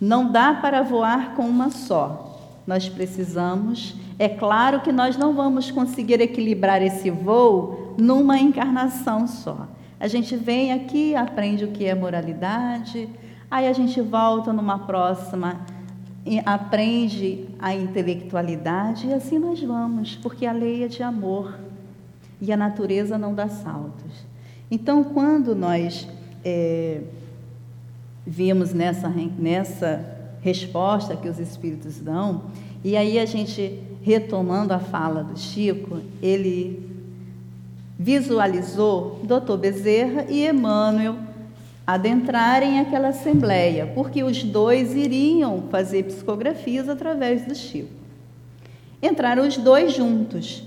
Não 0.06 0.30
dá 0.30 0.54
para 0.54 0.82
voar 0.82 1.34
com 1.34 1.44
uma 1.44 1.70
só. 1.70 2.62
Nós 2.68 2.90
precisamos 2.90 3.96
é 4.20 4.28
claro 4.28 4.82
que 4.82 4.92
nós 4.92 5.16
não 5.16 5.34
vamos 5.34 5.72
conseguir 5.72 6.20
equilibrar 6.20 6.82
esse 6.82 7.10
voo 7.10 7.96
numa 7.98 8.38
encarnação 8.38 9.26
só. 9.26 9.66
A 9.98 10.08
gente 10.10 10.36
vem 10.36 10.74
aqui, 10.74 11.16
aprende 11.16 11.64
o 11.64 11.70
que 11.70 11.86
é 11.86 11.96
moralidade, 11.96 13.08
aí 13.50 13.66
a 13.66 13.72
gente 13.72 14.02
volta 14.02 14.52
numa 14.52 14.80
próxima, 14.80 15.62
aprende 16.46 17.48
a 17.58 17.74
intelectualidade 17.74 19.08
e 19.08 19.14
assim 19.14 19.40
nós 19.40 19.62
vamos, 19.64 20.18
porque 20.18 20.46
a 20.46 20.52
lei 20.52 20.84
é 20.84 20.88
de 20.90 21.02
amor 21.02 21.58
e 22.42 22.52
a 22.52 22.58
natureza 22.58 23.18
não 23.18 23.34
dá 23.34 23.48
saltos. 23.48 24.26
Então, 24.70 25.02
quando 25.02 25.56
nós 25.56 26.08
é, 26.44 27.02
vimos 28.26 28.74
nessa, 28.74 29.10
nessa 29.10 30.04
resposta 30.42 31.16
que 31.16 31.28
os 31.28 31.40
Espíritos 31.40 32.00
dão, 32.00 32.44
e 32.84 32.98
aí 32.98 33.18
a 33.18 33.26
gente 33.26 33.80
retomando 34.04 34.74
a 34.74 34.80
fala 34.80 35.24
do 35.24 35.40
Chico, 35.40 36.02
ele 36.22 36.90
visualizou 37.98 39.22
Dr. 39.24 39.58
Bezerra 39.58 40.26
e 40.30 40.46
Emmanuel 40.46 41.16
adentrarem 41.86 42.80
aquela 42.80 43.10
assembleia, 43.10 43.92
porque 43.94 44.24
os 44.24 44.44
dois 44.44 44.96
iriam 44.96 45.64
fazer 45.70 46.04
psicografias 46.04 46.90
através 46.90 47.46
do 47.46 47.56
Chico. 47.56 47.90
Entraram 49.02 49.46
os 49.48 49.58
dois 49.58 49.94
juntos. 49.94 50.64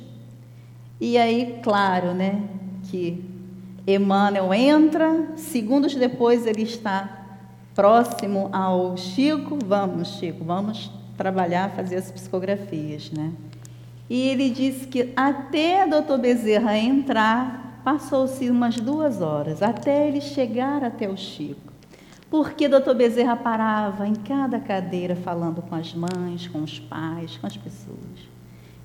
E 1.00 1.16
aí, 1.18 1.60
claro, 1.62 2.12
né, 2.12 2.42
que 2.90 3.22
Emmanuel 3.86 4.52
entra, 4.52 5.28
segundos 5.36 5.94
depois 5.94 6.46
ele 6.46 6.62
está 6.62 7.25
próximo 7.76 8.48
ao 8.52 8.96
Chico. 8.96 9.58
Vamos, 9.62 10.08
Chico, 10.18 10.42
vamos 10.42 10.90
trabalhar, 11.14 11.70
fazer 11.70 11.96
as 11.96 12.10
psicografias, 12.10 13.10
né? 13.10 13.30
E 14.08 14.28
ele 14.28 14.48
disse 14.48 14.86
que 14.86 15.12
até 15.14 15.86
Dr. 15.86 16.16
Bezerra 16.18 16.78
entrar, 16.78 17.82
passou-se 17.84 18.48
umas 18.48 18.76
duas 18.76 19.20
horas, 19.20 19.62
até 19.62 20.08
ele 20.08 20.22
chegar 20.22 20.82
até 20.82 21.08
o 21.08 21.16
Chico. 21.16 21.72
Porque 22.30 22.66
Dr. 22.66 22.94
Bezerra 22.94 23.36
parava 23.36 24.08
em 24.08 24.14
cada 24.14 24.58
cadeira 24.58 25.14
falando 25.14 25.60
com 25.60 25.74
as 25.74 25.94
mães, 25.94 26.48
com 26.48 26.62
os 26.62 26.80
pais, 26.80 27.36
com 27.36 27.46
as 27.46 27.56
pessoas. 27.56 28.26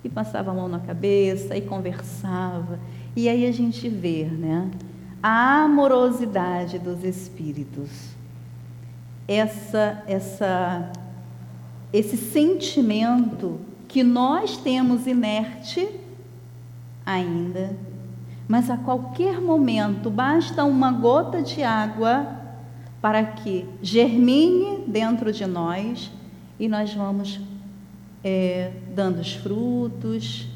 E 0.04 0.08
passava 0.08 0.50
a 0.50 0.54
mão 0.54 0.68
na 0.68 0.80
cabeça 0.80 1.56
e 1.56 1.62
conversava. 1.62 2.78
E 3.16 3.28
aí 3.28 3.46
a 3.46 3.52
gente 3.52 3.88
vê, 3.88 4.24
né? 4.24 4.70
A 5.22 5.62
amorosidade 5.64 6.78
dos 6.78 7.04
espíritos. 7.04 8.12
Essa 9.26 10.02
essa 10.06 10.90
esse 11.92 12.16
sentimento 12.16 13.60
que 13.86 14.02
nós 14.02 14.56
temos 14.56 15.06
inerte 15.06 15.86
ainda, 17.04 17.76
mas 18.48 18.70
a 18.70 18.76
qualquer 18.76 19.40
momento 19.40 20.08
basta 20.08 20.64
uma 20.64 20.90
gota 20.90 21.42
de 21.42 21.62
água 21.62 22.26
para 23.02 23.22
que 23.24 23.68
germine 23.82 24.84
dentro 24.86 25.32
de 25.32 25.44
nós 25.44 26.10
e 26.58 26.68
nós 26.68 26.94
vamos 26.94 27.40
é, 28.24 28.72
dando 28.94 29.20
os 29.20 29.34
frutos, 29.34 30.48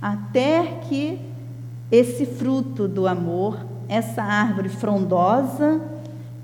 até 0.00 0.80
que 0.88 1.18
esse 1.90 2.24
fruto 2.24 2.86
do 2.86 3.06
amor, 3.06 3.66
essa 3.88 4.22
árvore 4.22 4.68
frondosa 4.68 5.80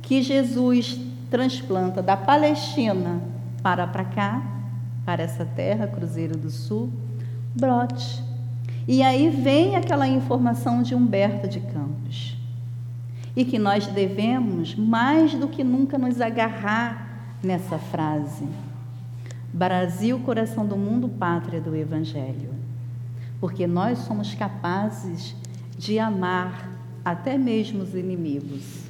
que 0.02 0.22
Jesus 0.22 1.00
transplanta 1.30 2.02
da 2.02 2.16
Palestina 2.16 3.20
para 3.62 3.86
para 3.86 4.04
cá, 4.04 4.42
para 5.04 5.22
essa 5.22 5.44
terra, 5.44 5.86
Cruzeiro 5.86 6.36
do 6.36 6.50
Sul, 6.50 6.90
brote. 7.54 8.22
E 8.86 9.02
aí 9.02 9.30
vem 9.30 9.76
aquela 9.76 10.06
informação 10.06 10.82
de 10.82 10.94
Humberto 10.94 11.48
de 11.48 11.60
Campos. 11.60 12.36
E 13.34 13.44
que 13.44 13.58
nós 13.58 13.86
devemos, 13.86 14.74
mais 14.74 15.34
do 15.34 15.48
que 15.48 15.64
nunca, 15.64 15.98
nos 15.98 16.20
agarrar 16.20 17.36
nessa 17.42 17.78
frase. 17.78 18.46
Brasil, 19.52 20.18
coração 20.20 20.66
do 20.66 20.76
mundo, 20.76 21.08
pátria 21.08 21.60
do 21.60 21.74
Evangelho. 21.74 22.54
Porque 23.40 23.66
nós 23.66 23.98
somos 24.00 24.34
capazes 24.34 25.34
de 25.76 25.98
amar 25.98 26.70
até 27.04 27.36
mesmo 27.36 27.82
os 27.82 27.94
inimigos. 27.94 28.83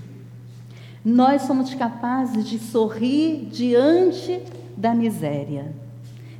Nós 1.05 1.43
somos 1.43 1.75
capazes 1.75 2.49
de 2.49 2.59
sorrir 2.59 3.47
diante 3.47 4.41
da 4.77 4.95
miséria, 4.95 5.75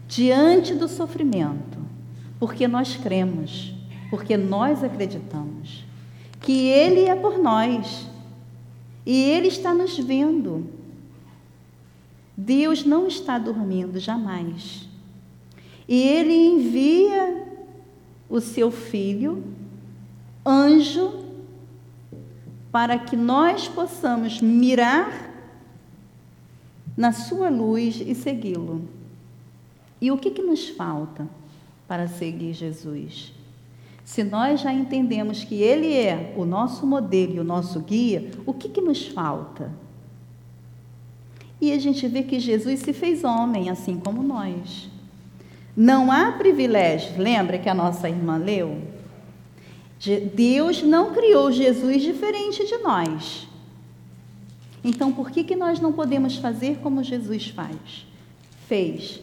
diante 0.09 0.75
do 0.75 0.89
sofrimento, 0.89 1.79
porque 2.39 2.67
nós 2.67 2.97
cremos, 2.97 3.75
porque 4.09 4.37
nós 4.37 4.83
acreditamos 4.83 5.85
que 6.41 6.69
Ele 6.69 7.05
é 7.05 7.15
por 7.15 7.39
nós 7.39 8.07
e 9.05 9.23
Ele 9.23 9.49
está 9.49 9.75
nos 9.75 9.99
vendo. 9.99 10.67
Deus 12.37 12.85
não 12.85 13.07
está 13.07 13.39
dormindo 13.39 13.99
jamais. 13.99 14.89
E 15.87 16.01
Ele 16.03 16.35
envia 16.35 17.47
o 18.29 18.41
seu 18.41 18.71
Filho, 18.71 19.45
anjo, 20.45 21.24
para 22.75 22.99
que 22.99 23.15
nós 23.15 23.69
possamos 23.69 24.41
mirar 24.41 25.31
na 26.97 27.13
sua 27.13 27.49
luz 27.49 28.03
e 28.05 28.17
segui-lo. 28.17 28.83
E 30.01 30.11
o 30.11 30.19
que, 30.19 30.29
que 30.29 30.43
nos 30.43 30.71
falta 30.71 31.29
para 31.87 32.09
seguir 32.09 32.53
Jesus? 32.53 33.33
Se 34.05 34.25
nós 34.25 34.61
já 34.61 34.73
entendemos 34.73 35.45
que 35.45 35.55
Ele 35.55 35.95
é 35.95 36.35
o 36.37 36.45
nosso 36.45 36.85
modelo 36.85 37.37
e 37.37 37.39
o 37.39 37.45
nosso 37.45 37.79
guia, 37.79 38.33
o 38.45 38.53
que, 38.53 38.69
que 38.69 38.81
nos 38.81 39.07
falta? 39.07 39.71
E 41.61 41.71
a 41.71 41.79
gente 41.79 42.09
vê 42.09 42.25
que 42.25 42.41
Jesus 42.41 42.81
se 42.81 42.93
fez 42.93 43.23
homem, 43.23 43.71
assim 43.71 44.01
como 44.01 44.21
nós. 44.21 44.91
Não 45.77 46.11
há 46.11 46.33
privilégio. 46.33 47.23
Lembra 47.23 47.57
que 47.57 47.69
a 47.69 47.75
nossa 47.75 48.09
irmã 48.09 48.37
leu? 48.37 48.94
Deus 50.35 50.83
não 50.83 51.13
criou 51.13 51.51
Jesus 51.51 52.03
diferente 52.03 52.67
de 52.67 52.79
nós. 52.79 53.49
Então, 54.83 55.13
por 55.13 55.31
que, 55.31 55.43
que 55.43 55.57
nós 55.57 55.81
não 55.81 55.93
podemos 55.93 56.37
fazer 56.37 56.79
como 56.83 57.03
Jesus 57.03 57.49
faz? 57.49 58.07
Fez 58.69 59.21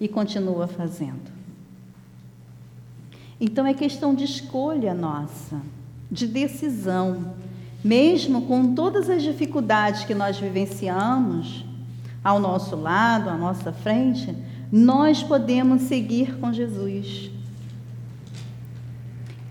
e 0.00 0.08
continua 0.08 0.66
fazendo. 0.66 1.36
Então, 3.40 3.66
é 3.66 3.72
questão 3.72 4.14
de 4.14 4.24
escolha 4.24 4.94
nossa, 4.94 5.60
de 6.10 6.26
decisão. 6.26 7.34
Mesmo 7.84 8.42
com 8.42 8.74
todas 8.74 9.08
as 9.08 9.22
dificuldades 9.22 10.04
que 10.04 10.14
nós 10.14 10.38
vivenciamos 10.38 11.64
ao 12.24 12.40
nosso 12.40 12.74
lado, 12.74 13.30
à 13.30 13.36
nossa 13.36 13.72
frente, 13.72 14.34
nós 14.72 15.22
podemos 15.22 15.82
seguir 15.82 16.36
com 16.38 16.52
Jesus. 16.52 17.30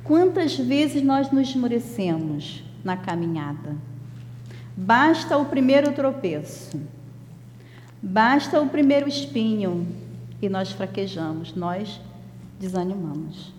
Quantas 0.05 0.55
vezes 0.55 1.01
nós 1.01 1.31
nos 1.31 1.49
esmorecemos 1.49 2.63
na 2.83 2.95
caminhada? 2.95 3.75
Basta 4.77 5.35
o 5.35 5.45
primeiro 5.45 5.93
tropeço, 5.93 6.79
basta 7.99 8.61
o 8.61 8.69
primeiro 8.69 9.09
espinho 9.09 9.87
e 10.39 10.47
nós 10.47 10.71
fraquejamos, 10.71 11.55
nós 11.55 11.99
desanimamos. 12.59 13.51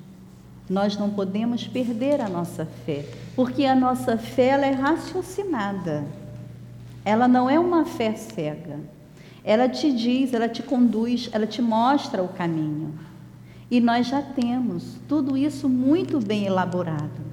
Nós 0.71 0.97
não 0.97 1.11
podemos 1.11 1.67
perder 1.67 2.21
a 2.21 2.29
nossa 2.29 2.65
fé, 2.65 3.05
porque 3.35 3.65
a 3.65 3.75
nossa 3.75 4.17
fé 4.17 4.51
ela 4.51 4.67
é 4.67 4.73
raciocinada. 4.73 6.05
Ela 7.05 7.27
não 7.27 7.51
é 7.51 7.59
uma 7.59 7.85
fé 7.85 8.15
cega. 8.15 8.79
Ela 9.43 9.69
te 9.69 9.93
diz, 9.93 10.33
ela 10.33 10.49
te 10.49 10.63
conduz, 10.63 11.29
ela 11.33 11.47
te 11.47 11.61
mostra 11.61 12.23
o 12.23 12.29
caminho. 12.29 12.95
E 13.71 13.81
nós 13.81 14.07
já 14.07 14.23
temos 14.23 14.97
tudo 15.09 15.37
isso 15.37 15.69
muito 15.69 16.21
bem 16.21 16.47
elaborado. 16.47 17.27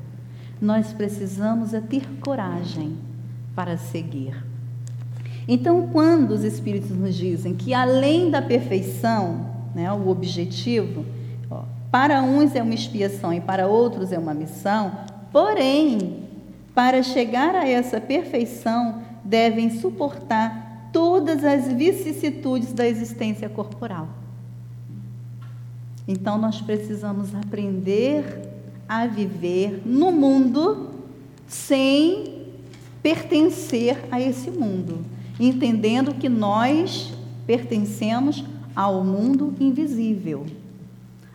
Nós 0.59 0.91
precisamos 0.91 1.73
é 1.73 1.81
ter 1.81 2.07
coragem 2.19 2.97
para 3.55 3.77
seguir. 3.77 4.43
Então, 5.47 5.89
quando 5.91 6.31
os 6.31 6.43
Espíritos 6.43 6.89
nos 6.89 7.15
dizem 7.15 7.53
que 7.53 7.73
além 7.73 8.31
da 8.31 8.41
perfeição, 8.41 9.45
né, 9.75 9.91
o 9.91 10.07
objetivo, 10.07 11.05
ó, 11.51 11.63
para 11.91 12.23
uns 12.23 12.55
é 12.55 12.63
uma 12.63 12.73
expiação 12.73 13.33
e 13.33 13.41
para 13.41 13.67
outros 13.67 14.11
é 14.11 14.17
uma 14.17 14.33
missão, 14.33 14.91
porém, 15.31 16.23
para 16.73 17.03
chegar 17.03 17.53
a 17.53 17.67
essa 17.67 18.01
perfeição, 18.01 19.03
devem 19.23 19.69
suportar 19.69 20.89
todas 20.91 21.43
as 21.43 21.71
vicissitudes 21.71 22.73
da 22.73 22.87
existência 22.87 23.49
corporal. 23.49 24.22
Então 26.07 26.37
nós 26.37 26.61
precisamos 26.61 27.33
aprender 27.33 28.49
a 28.87 29.07
viver 29.07 29.81
no 29.85 30.11
mundo 30.11 30.89
sem 31.47 32.43
pertencer 33.01 33.99
a 34.11 34.19
esse 34.19 34.49
mundo, 34.49 34.99
entendendo 35.39 36.13
que 36.15 36.29
nós 36.29 37.13
pertencemos 37.45 38.43
ao 38.75 39.03
mundo 39.03 39.53
invisível, 39.59 40.45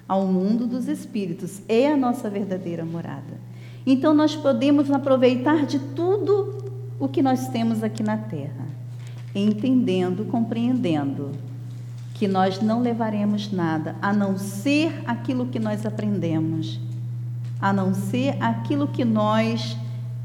ao 0.09 0.27
mundo 0.27 0.67
dos 0.67 0.89
espíritos, 0.89 1.63
é 1.69 1.93
a 1.93 1.97
nossa 1.97 2.29
verdadeira 2.29 2.85
morada. 2.85 3.39
Então 3.87 4.13
nós 4.13 4.35
podemos 4.35 4.91
aproveitar 4.91 5.67
de 5.67 5.79
tudo 5.79 6.59
o 6.99 7.09
que 7.09 7.23
nós 7.23 7.49
temos 7.49 7.83
aqui 7.83 8.03
na 8.03 8.17
terra, 8.17 8.67
entendendo, 9.35 10.25
compreendendo 10.25 11.31
que 12.19 12.27
nós 12.27 12.61
não 12.61 12.81
levaremos 12.81 13.53
nada 13.53 13.95
a 14.03 14.13
não 14.13 14.37
ser 14.37 15.05
aquilo 15.07 15.47
que 15.47 15.61
nós 15.61 15.87
aprendemos, 15.87 16.81
a 17.61 17.73
não 17.73 17.95
ser 17.95 18.37
aquilo 18.43 18.89
que 18.89 19.05
nós 19.05 19.77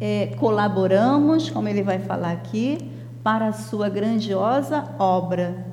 é, 0.01 0.33
colaboramos, 0.39 1.51
como 1.51 1.69
ele 1.69 1.83
vai 1.83 1.99
falar 1.99 2.31
aqui, 2.31 2.89
para 3.21 3.49
a 3.49 3.53
sua 3.53 3.89
grandiosa 3.89 4.83
obra, 4.97 5.67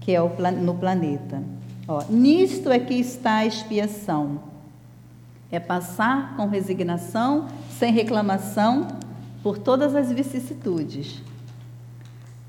que 0.00 0.12
é 0.12 0.22
o, 0.22 0.30
no 0.62 0.76
planeta. 0.76 1.42
Ó, 1.88 2.04
nisto 2.08 2.70
é 2.70 2.78
que 2.78 2.94
está 2.94 3.38
a 3.38 3.46
expiação. 3.46 4.40
É 5.50 5.58
passar 5.58 6.36
com 6.36 6.46
resignação, 6.46 7.48
sem 7.76 7.92
reclamação, 7.92 8.86
por 9.42 9.58
todas 9.58 9.96
as 9.96 10.12
vicissitudes 10.12 11.20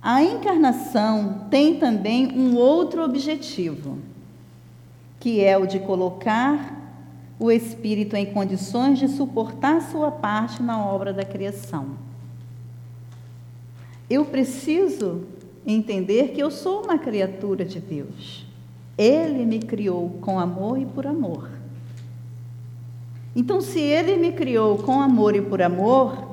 a 0.01 0.23
encarnação 0.23 1.45
tem 1.51 1.77
também 1.77 2.31
um 2.35 2.55
outro 2.55 3.03
objetivo, 3.03 3.99
que 5.19 5.43
é 5.43 5.55
o 5.55 5.67
de 5.67 5.79
colocar 5.79 6.79
o 7.37 7.51
espírito 7.51 8.15
em 8.15 8.25
condições 8.25 8.97
de 8.97 9.07
suportar 9.07 9.81
sua 9.81 10.09
parte 10.09 10.63
na 10.63 10.83
obra 10.83 11.13
da 11.13 11.23
criação. 11.23 11.89
Eu 14.09 14.25
preciso 14.25 15.23
entender 15.65 16.29
que 16.29 16.41
eu 16.41 16.49
sou 16.49 16.83
uma 16.83 16.97
criatura 16.97 17.63
de 17.63 17.79
Deus. 17.79 18.45
Ele 18.97 19.45
me 19.45 19.59
criou 19.59 20.09
com 20.21 20.39
amor 20.39 20.79
e 20.79 20.85
por 20.85 21.05
amor. 21.05 21.49
Então, 23.35 23.61
se 23.61 23.79
ele 23.79 24.17
me 24.17 24.31
criou 24.31 24.77
com 24.79 24.99
amor 24.99 25.35
e 25.35 25.41
por 25.41 25.61
amor, 25.61 26.30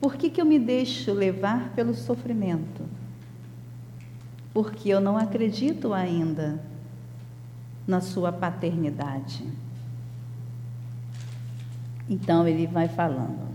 por 0.00 0.16
que, 0.16 0.30
que 0.30 0.40
eu 0.40 0.46
me 0.46 0.58
deixo 0.58 1.12
levar 1.12 1.72
pelo 1.74 1.94
sofrimento? 1.94 2.82
Porque 4.52 4.88
eu 4.88 5.00
não 5.00 5.18
acredito 5.18 5.92
ainda 5.92 6.58
na 7.86 8.00
sua 8.00 8.32
paternidade. 8.32 9.44
Então 12.08 12.48
ele 12.48 12.66
vai 12.66 12.88
falando. 12.88 13.50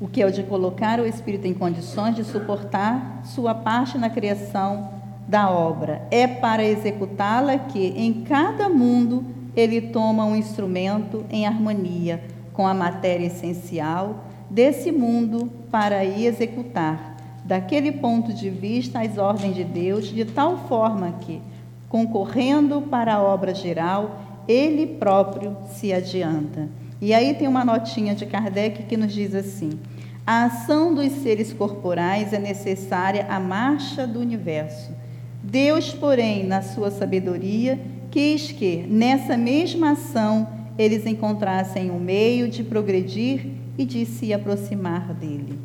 O 0.00 0.08
que 0.08 0.20
é 0.20 0.26
o 0.26 0.32
de 0.32 0.42
colocar 0.42 1.00
o 1.00 1.06
espírito 1.06 1.46
em 1.46 1.54
condições 1.54 2.16
de 2.16 2.24
suportar 2.24 3.22
sua 3.24 3.54
parte 3.54 3.96
na 3.96 4.10
criação 4.10 4.90
da 5.26 5.48
obra. 5.50 6.06
É 6.10 6.26
para 6.26 6.64
executá-la 6.64 7.58
que, 7.58 7.86
em 7.96 8.24
cada 8.24 8.68
mundo, 8.68 9.24
ele 9.54 9.80
toma 9.80 10.24
um 10.24 10.36
instrumento 10.36 11.24
em 11.30 11.46
harmonia 11.46 12.22
com 12.52 12.66
a 12.66 12.74
matéria 12.74 13.26
essencial 13.26 14.26
desse 14.56 14.90
mundo 14.90 15.52
para 15.70 15.96
aí 15.96 16.26
executar, 16.26 17.14
daquele 17.44 17.92
ponto 17.92 18.32
de 18.32 18.48
vista, 18.48 19.00
as 19.00 19.18
ordens 19.18 19.54
de 19.54 19.62
Deus, 19.62 20.06
de 20.06 20.24
tal 20.24 20.66
forma 20.66 21.12
que, 21.20 21.42
concorrendo 21.90 22.80
para 22.80 23.16
a 23.16 23.22
obra 23.22 23.54
geral, 23.54 24.18
ele 24.48 24.86
próprio 24.86 25.54
se 25.74 25.92
adianta. 25.92 26.70
E 27.02 27.12
aí 27.12 27.34
tem 27.34 27.46
uma 27.46 27.66
notinha 27.66 28.14
de 28.14 28.24
Kardec 28.24 28.84
que 28.84 28.96
nos 28.96 29.12
diz 29.12 29.34
assim: 29.34 29.78
a 30.26 30.44
ação 30.44 30.94
dos 30.94 31.12
seres 31.22 31.52
corporais 31.52 32.32
é 32.32 32.38
necessária 32.38 33.26
à 33.28 33.38
marcha 33.38 34.06
do 34.06 34.20
universo. 34.20 34.90
Deus, 35.42 35.92
porém, 35.92 36.46
na 36.46 36.62
sua 36.62 36.90
sabedoria, 36.90 37.78
quis 38.10 38.52
que, 38.52 38.86
nessa 38.88 39.36
mesma 39.36 39.90
ação, 39.90 40.48
eles 40.78 41.04
encontrassem 41.04 41.90
um 41.90 42.00
meio 42.00 42.48
de 42.48 42.64
progredir 42.64 43.65
e 43.78 43.84
de 43.84 44.06
se 44.06 44.32
aproximar 44.32 45.12
dele. 45.14 45.58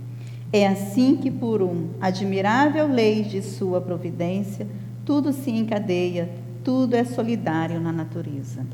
É 0.54 0.68
assim 0.68 1.16
que, 1.16 1.32
por 1.32 1.62
um 1.62 1.90
admirável 2.02 2.88
lei 2.88 3.24
de 3.24 3.42
sua 3.42 3.80
providência, 3.80 4.68
tudo 5.06 5.32
se 5.32 5.50
encadeia, 5.50 6.30
tudo 6.64 6.96
é 6.96 7.04
solidário 7.04 7.80
na 7.80 7.92
natureza. 7.92 8.66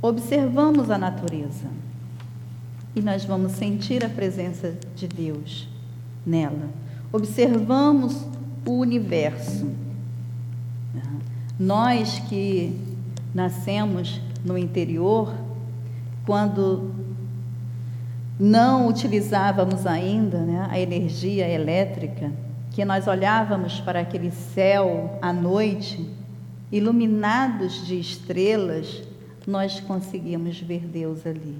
Observamos 0.00 0.90
a 0.90 0.98
natureza 0.98 1.66
e 2.94 3.00
nós 3.00 3.24
vamos 3.24 3.52
sentir 3.52 4.04
a 4.04 4.08
presença 4.08 4.76
de 4.94 5.08
Deus 5.08 5.68
nela. 6.26 6.68
Observamos 7.12 8.26
o 8.66 8.72
universo. 8.72 9.70
Nós 11.58 12.18
que 12.28 12.78
nascemos 13.34 14.20
no 14.44 14.58
interior, 14.58 15.32
quando 16.26 16.90
não 18.42 18.88
utilizávamos 18.88 19.86
ainda 19.86 20.40
né, 20.40 20.66
a 20.68 20.76
energia 20.76 21.48
elétrica, 21.48 22.32
que 22.72 22.84
nós 22.84 23.06
olhávamos 23.06 23.78
para 23.78 24.00
aquele 24.00 24.32
céu 24.32 25.16
à 25.22 25.32
noite, 25.32 26.10
iluminados 26.72 27.86
de 27.86 28.00
estrelas, 28.00 29.04
nós 29.46 29.78
conseguíamos 29.78 30.58
ver 30.58 30.80
Deus 30.80 31.24
ali. 31.24 31.56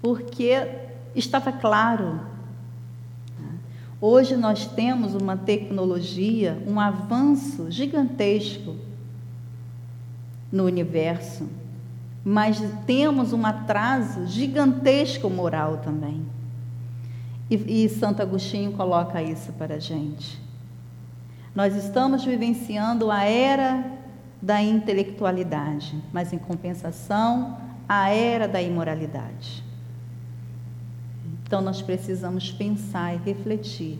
Porque 0.00 0.68
estava 1.16 1.50
claro. 1.50 2.20
Hoje 4.00 4.36
nós 4.36 4.68
temos 4.68 5.16
uma 5.16 5.36
tecnologia, 5.36 6.62
um 6.64 6.78
avanço 6.78 7.68
gigantesco 7.72 8.76
no 10.52 10.64
universo 10.64 11.48
mas 12.24 12.62
temos 12.86 13.32
um 13.32 13.46
atraso 13.46 14.26
gigantesco 14.26 15.30
moral 15.30 15.78
também. 15.78 16.26
E, 17.50 17.84
e 17.84 17.88
Santo 17.88 18.20
Agostinho 18.20 18.72
coloca 18.72 19.22
isso 19.22 19.52
para 19.52 19.76
a 19.76 19.78
gente. 19.78 20.40
Nós 21.54 21.74
estamos 21.74 22.24
vivenciando 22.24 23.10
a 23.10 23.24
era 23.24 23.84
da 24.40 24.62
intelectualidade, 24.62 25.96
mas 26.12 26.32
em 26.32 26.38
compensação, 26.38 27.56
a 27.88 28.10
era 28.10 28.46
da 28.46 28.60
imoralidade. 28.60 29.64
Então 31.42 31.62
nós 31.62 31.80
precisamos 31.80 32.52
pensar 32.52 33.14
e 33.14 33.18
refletir 33.18 33.98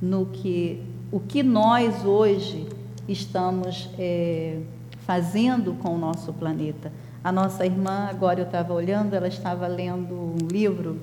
no 0.00 0.26
que 0.26 0.82
o 1.10 1.18
que 1.18 1.42
nós 1.42 2.04
hoje 2.04 2.68
estamos 3.08 3.88
é, 3.98 4.60
fazendo 5.06 5.74
com 5.74 5.94
o 5.94 5.98
nosso 5.98 6.32
planeta. 6.32 6.92
A 7.24 7.32
nossa 7.32 7.64
irmã, 7.64 8.06
agora 8.10 8.40
eu 8.40 8.44
estava 8.44 8.74
olhando, 8.74 9.14
ela 9.14 9.28
estava 9.28 9.66
lendo 9.66 10.14
um 10.14 10.46
livro 10.46 11.00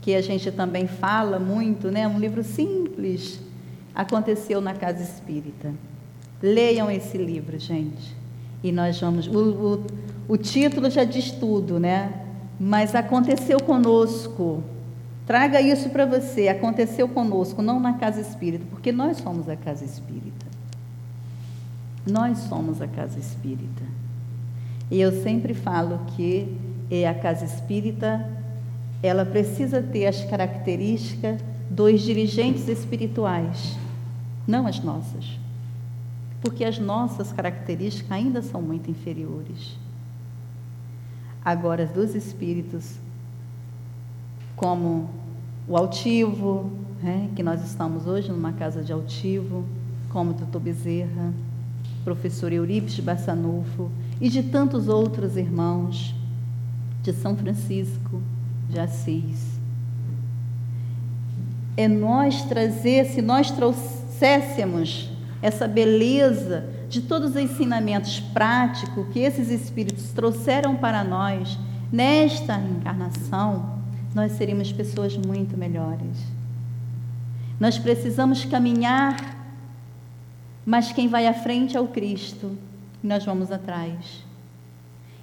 que 0.00 0.14
a 0.14 0.20
gente 0.20 0.52
também 0.52 0.86
fala 0.86 1.40
muito, 1.40 1.90
né? 1.90 2.06
Um 2.06 2.16
livro 2.16 2.44
simples. 2.44 3.40
Aconteceu 3.92 4.60
na 4.60 4.72
casa 4.72 5.02
espírita. 5.02 5.72
Leiam 6.40 6.88
esse 6.88 7.18
livro, 7.18 7.58
gente. 7.58 8.14
E 8.62 8.70
nós 8.70 9.00
vamos. 9.00 9.26
O, 9.26 9.38
o, 9.38 9.86
o 10.28 10.36
título 10.36 10.88
já 10.88 11.02
diz 11.02 11.32
tudo, 11.32 11.80
né? 11.80 12.22
Mas 12.60 12.94
aconteceu 12.94 13.58
conosco. 13.58 14.62
Traga 15.26 15.60
isso 15.60 15.90
para 15.90 16.06
você. 16.06 16.46
Aconteceu 16.46 17.08
conosco, 17.08 17.62
não 17.62 17.80
na 17.80 17.94
casa 17.94 18.20
espírita, 18.20 18.64
porque 18.70 18.92
nós 18.92 19.16
somos 19.16 19.48
a 19.48 19.56
casa 19.56 19.84
espírita. 19.84 20.46
Nós 22.06 22.38
somos 22.38 22.80
a 22.80 22.86
casa 22.86 23.18
espírita. 23.18 23.93
E 24.90 25.00
eu 25.00 25.22
sempre 25.22 25.54
falo 25.54 25.98
que 26.16 26.56
é 26.90 27.08
a 27.08 27.14
casa 27.14 27.44
espírita, 27.44 28.26
ela 29.02 29.24
precisa 29.24 29.82
ter 29.82 30.06
as 30.06 30.24
características 30.24 31.40
dos 31.70 32.02
dirigentes 32.02 32.68
espirituais, 32.68 33.76
não 34.46 34.66
as 34.66 34.80
nossas. 34.80 35.38
Porque 36.40 36.64
as 36.64 36.78
nossas 36.78 37.32
características 37.32 38.12
ainda 38.12 38.42
são 38.42 38.60
muito 38.60 38.90
inferiores. 38.90 39.78
Agora, 41.44 41.86
dos 41.86 42.14
espíritos, 42.14 42.98
como 44.56 45.10
o 45.66 45.76
altivo, 45.76 46.70
né, 47.02 47.28
que 47.34 47.42
nós 47.42 47.62
estamos 47.64 48.06
hoje 48.06 48.30
numa 48.30 48.52
casa 48.52 48.82
de 48.82 48.92
altivo, 48.92 49.64
como 50.10 50.30
o 50.30 50.34
Tutu 50.34 50.60
Bezerra, 50.60 51.32
professor 52.04 52.52
Eurípides 52.52 53.00
Bassanufo 53.00 53.90
e 54.24 54.30
de 54.30 54.42
tantos 54.42 54.88
outros 54.88 55.36
irmãos 55.36 56.14
de 57.02 57.12
São 57.12 57.36
Francisco 57.36 58.22
de 58.70 58.80
Assis. 58.80 59.60
É 61.76 61.86
nós 61.86 62.42
trazer, 62.44 63.04
se 63.04 63.20
nós 63.20 63.50
trouxéssemos 63.50 65.10
essa 65.42 65.68
beleza 65.68 66.70
de 66.88 67.02
todos 67.02 67.32
os 67.32 67.36
ensinamentos 67.36 68.18
práticos 68.18 69.06
que 69.12 69.18
esses 69.18 69.50
espíritos 69.50 70.10
trouxeram 70.14 70.74
para 70.74 71.04
nós 71.04 71.58
nesta 71.92 72.58
encarnação, 72.58 73.78
nós 74.14 74.32
seríamos 74.32 74.72
pessoas 74.72 75.18
muito 75.18 75.54
melhores. 75.54 76.16
Nós 77.60 77.78
precisamos 77.78 78.42
caminhar 78.46 79.34
mas 80.66 80.92
quem 80.92 81.08
vai 81.08 81.26
à 81.26 81.34
frente 81.34 81.76
é 81.76 81.80
o 81.80 81.88
Cristo 81.88 82.56
e 83.04 83.06
nós 83.06 83.22
vamos 83.22 83.52
atrás. 83.52 84.24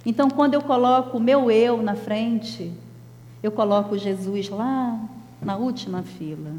Então, 0.06 0.30
quando 0.30 0.54
eu 0.54 0.62
coloco 0.62 1.18
o 1.18 1.20
meu 1.20 1.50
eu 1.50 1.82
na 1.82 1.96
frente, 1.96 2.72
eu 3.42 3.50
coloco 3.50 3.98
Jesus 3.98 4.48
lá 4.48 5.00
na 5.42 5.56
última 5.56 6.02
fila. 6.02 6.52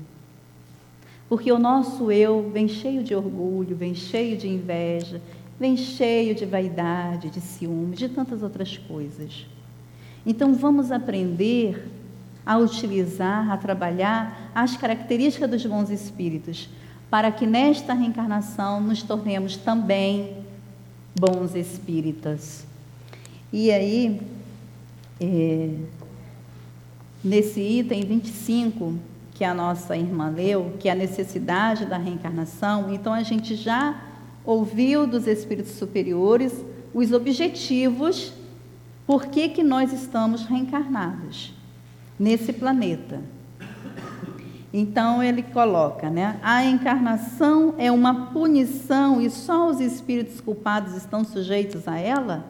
Porque 1.29 1.49
o 1.49 1.57
nosso 1.57 2.11
eu 2.11 2.51
vem 2.53 2.67
cheio 2.67 3.01
de 3.01 3.15
orgulho, 3.15 3.73
vem 3.73 3.95
cheio 3.95 4.37
de 4.37 4.49
inveja, 4.49 5.21
vem 5.57 5.77
cheio 5.77 6.35
de 6.35 6.45
vaidade, 6.45 7.29
de 7.29 7.39
ciúme, 7.39 7.95
de 7.95 8.09
tantas 8.09 8.43
outras 8.43 8.77
coisas. 8.77 9.45
Então, 10.25 10.53
vamos 10.53 10.91
aprender 10.91 11.89
a 12.45 12.57
utilizar, 12.57 13.49
a 13.49 13.55
trabalhar 13.55 14.51
as 14.53 14.75
características 14.75 15.49
dos 15.49 15.65
bons 15.65 15.89
espíritos 15.89 16.69
para 17.09 17.31
que 17.31 17.45
nesta 17.45 17.93
reencarnação 17.93 18.81
nos 18.81 19.01
tornemos 19.01 19.55
também 19.55 20.42
bons 21.15 21.55
espíritas. 21.55 22.65
E 23.51 23.71
aí, 23.71 24.19
é, 25.19 25.69
nesse 27.23 27.61
item 27.61 28.03
25, 28.03 28.95
que 29.33 29.43
a 29.43 29.53
nossa 29.53 29.95
irmã 29.95 30.29
leu, 30.29 30.73
que 30.79 30.87
é 30.89 30.91
a 30.91 30.95
necessidade 30.95 31.85
da 31.85 31.97
reencarnação, 31.97 32.93
então 32.93 33.13
a 33.13 33.23
gente 33.23 33.55
já 33.55 34.01
ouviu 34.45 35.07
dos 35.07 35.27
espíritos 35.27 35.73
superiores 35.73 36.53
os 36.93 37.11
objetivos 37.11 38.33
por 39.05 39.27
que, 39.27 39.49
que 39.49 39.63
nós 39.63 39.91
estamos 39.91 40.45
reencarnados 40.45 41.53
nesse 42.17 42.53
planeta. 42.53 43.21
Então 44.73 45.21
ele 45.21 45.43
coloca, 45.43 46.09
né? 46.09 46.39
A 46.41 46.65
encarnação 46.65 47.75
é 47.77 47.91
uma 47.91 48.31
punição 48.31 49.21
e 49.21 49.29
só 49.29 49.69
os 49.69 49.79
espíritos 49.79 50.41
culpados 50.41 50.95
estão 50.95 51.23
sujeitos 51.23 51.87
a 51.87 51.99
ela? 51.99 52.43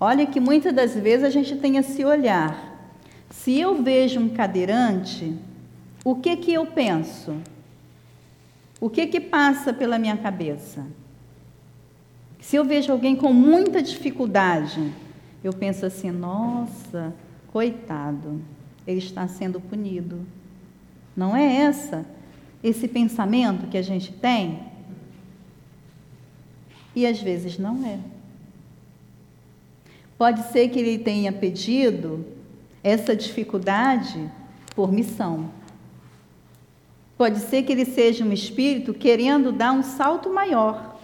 Olha 0.00 0.26
que 0.26 0.40
muitas 0.40 0.72
das 0.72 0.94
vezes 0.94 1.26
a 1.26 1.30
gente 1.30 1.56
tem 1.56 1.76
esse 1.76 2.02
olhar. 2.04 2.72
Se 3.28 3.60
eu 3.60 3.82
vejo 3.82 4.18
um 4.18 4.30
cadeirante, 4.30 5.36
o 6.02 6.14
que 6.14 6.36
que 6.36 6.54
eu 6.54 6.66
penso? 6.66 7.36
O 8.80 8.88
que 8.88 9.06
que 9.06 9.20
passa 9.20 9.74
pela 9.74 9.98
minha 9.98 10.16
cabeça? 10.16 10.86
Se 12.40 12.56
eu 12.56 12.64
vejo 12.64 12.92
alguém 12.92 13.14
com 13.14 13.32
muita 13.32 13.82
dificuldade, 13.82 14.90
eu 15.42 15.52
penso 15.52 15.84
assim: 15.84 16.10
nossa, 16.10 17.14
coitado, 17.52 18.40
ele 18.86 18.98
está 18.98 19.28
sendo 19.28 19.60
punido. 19.60 20.26
Não 21.16 21.36
é 21.36 21.56
essa 21.56 22.04
esse 22.64 22.88
pensamento 22.88 23.66
que 23.66 23.76
a 23.76 23.82
gente 23.82 24.10
tem? 24.10 24.58
E 26.96 27.06
às 27.06 27.20
vezes 27.20 27.58
não 27.58 27.84
é. 27.84 27.98
Pode 30.16 30.50
ser 30.50 30.70
que 30.70 30.78
ele 30.78 30.98
tenha 30.98 31.30
pedido 31.30 32.24
essa 32.82 33.14
dificuldade 33.14 34.30
por 34.74 34.90
missão. 34.90 35.50
Pode 37.18 37.38
ser 37.40 37.64
que 37.64 37.72
ele 37.72 37.84
seja 37.84 38.24
um 38.24 38.32
espírito 38.32 38.94
querendo 38.94 39.52
dar 39.52 39.72
um 39.72 39.82
salto 39.82 40.32
maior. 40.32 40.98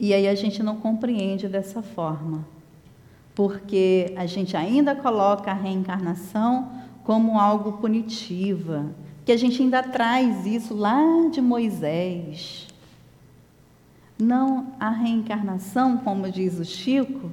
E 0.00 0.14
aí 0.14 0.26
a 0.26 0.34
gente 0.34 0.62
não 0.62 0.76
compreende 0.76 1.46
dessa 1.46 1.82
forma, 1.82 2.46
porque 3.34 4.12
a 4.16 4.24
gente 4.24 4.56
ainda 4.56 4.94
coloca 4.94 5.50
a 5.50 5.54
reencarnação 5.54 6.83
como 7.04 7.38
algo 7.38 7.74
punitiva, 7.74 8.86
que 9.24 9.30
a 9.30 9.36
gente 9.36 9.62
ainda 9.62 9.82
traz 9.82 10.46
isso 10.46 10.74
lá 10.74 11.00
de 11.30 11.40
Moisés. 11.40 12.66
Não, 14.18 14.72
a 14.80 14.88
reencarnação, 14.90 15.98
como 15.98 16.30
diz 16.30 16.58
o 16.58 16.64
Chico, 16.64 17.30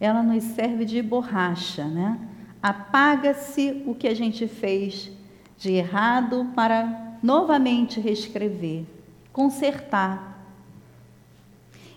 ela 0.00 0.22
nos 0.22 0.42
serve 0.42 0.84
de 0.84 1.00
borracha, 1.00 1.84
né? 1.84 2.18
Apaga-se 2.60 3.82
o 3.86 3.94
que 3.94 4.08
a 4.08 4.14
gente 4.14 4.48
fez 4.48 5.10
de 5.56 5.72
errado 5.72 6.48
para 6.54 7.18
novamente 7.22 8.00
reescrever, 8.00 8.84
consertar. 9.32 10.44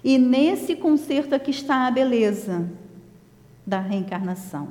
E 0.03 0.19
nesse 0.19 0.75
conserto 0.75 1.33
aqui 1.33 1.49
está 1.49 1.87
a 1.87 1.91
beleza 1.91 2.69
da 3.65 3.79
reencarnação. 3.79 4.67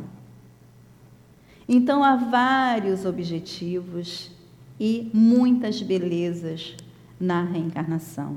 Então 1.69 2.05
há 2.05 2.17
vários 2.17 3.05
objetivos 3.05 4.31
e 4.79 5.11
muitas 5.15 5.81
belezas 5.81 6.77
na 7.19 7.43
reencarnação. 7.43 8.37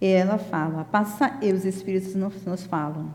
Ela 0.00 0.38
fala, 0.38 0.84
passa, 0.84 1.38
e 1.42 1.52
os 1.52 1.64
espíritos 1.64 2.14
nos, 2.14 2.64
falam. 2.64 3.12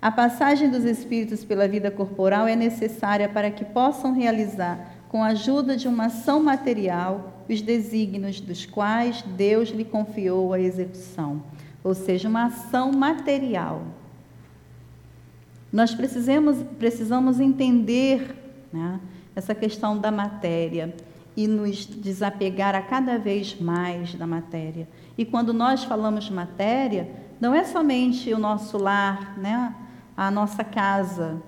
A 0.00 0.10
passagem 0.10 0.70
dos 0.70 0.84
espíritos 0.84 1.44
pela 1.44 1.66
vida 1.66 1.90
corporal 1.90 2.46
é 2.46 2.56
necessária 2.56 3.28
para 3.28 3.50
que 3.50 3.64
possam 3.64 4.12
realizar, 4.12 4.92
com 5.08 5.22
a 5.22 5.28
ajuda 5.28 5.76
de 5.76 5.86
uma 5.86 6.06
ação 6.06 6.42
material, 6.42 7.44
os 7.48 7.62
desígnios 7.62 8.40
dos 8.40 8.66
quais 8.66 9.22
Deus 9.22 9.68
lhe 9.68 9.84
confiou 9.84 10.52
a 10.52 10.60
execução, 10.60 11.42
ou 11.82 11.94
seja, 11.94 12.28
uma 12.28 12.46
ação 12.46 12.90
material. 12.90 13.82
Nós 15.72 15.94
precisamos, 15.94 16.62
precisamos 16.78 17.38
entender 17.38 18.43
né? 18.74 19.00
essa 19.36 19.54
questão 19.54 19.96
da 19.96 20.10
matéria 20.10 20.94
e 21.36 21.46
nos 21.46 21.86
desapegar 21.86 22.74
a 22.74 22.82
cada 22.82 23.18
vez 23.18 23.58
mais 23.58 24.14
da 24.14 24.26
matéria. 24.26 24.88
E 25.16 25.24
quando 25.24 25.52
nós 25.52 25.84
falamos 25.84 26.28
matéria, 26.28 27.08
não 27.40 27.54
é 27.54 27.64
somente 27.64 28.32
o 28.32 28.38
nosso 28.38 28.76
lar, 28.76 29.38
né? 29.38 29.74
a 30.16 30.30
nossa 30.30 30.62
casa, 30.62 31.40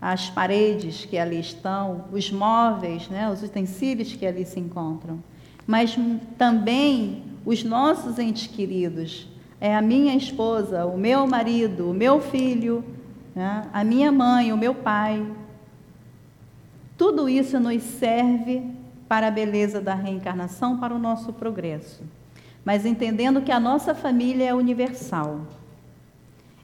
as 0.00 0.28
paredes 0.30 1.04
que 1.04 1.18
ali 1.18 1.40
estão, 1.40 2.04
os 2.12 2.30
móveis, 2.30 3.08
né? 3.08 3.30
os 3.30 3.42
utensílios 3.42 4.14
que 4.14 4.26
ali 4.26 4.44
se 4.44 4.60
encontram. 4.60 5.22
mas 5.66 5.98
também 6.38 7.24
os 7.44 7.62
nossos 7.62 8.18
entes 8.18 8.46
queridos, 8.46 9.28
é 9.60 9.74
a 9.74 9.80
minha 9.80 10.14
esposa, 10.14 10.84
o 10.84 10.98
meu 10.98 11.26
marido, 11.26 11.90
o 11.90 11.94
meu 11.94 12.20
filho, 12.20 12.84
né? 13.34 13.66
a 13.72 13.84
minha 13.84 14.10
mãe, 14.10 14.52
o 14.52 14.56
meu 14.56 14.74
pai. 14.74 15.24
Tudo 17.06 17.28
isso 17.28 17.60
nos 17.60 17.80
serve 17.84 18.64
para 19.06 19.28
a 19.28 19.30
beleza 19.30 19.80
da 19.80 19.94
reencarnação, 19.94 20.76
para 20.76 20.92
o 20.92 20.98
nosso 20.98 21.32
progresso. 21.32 22.02
Mas 22.64 22.84
entendendo 22.84 23.42
que 23.42 23.52
a 23.52 23.60
nossa 23.60 23.94
família 23.94 24.48
é 24.48 24.52
universal. 24.52 25.42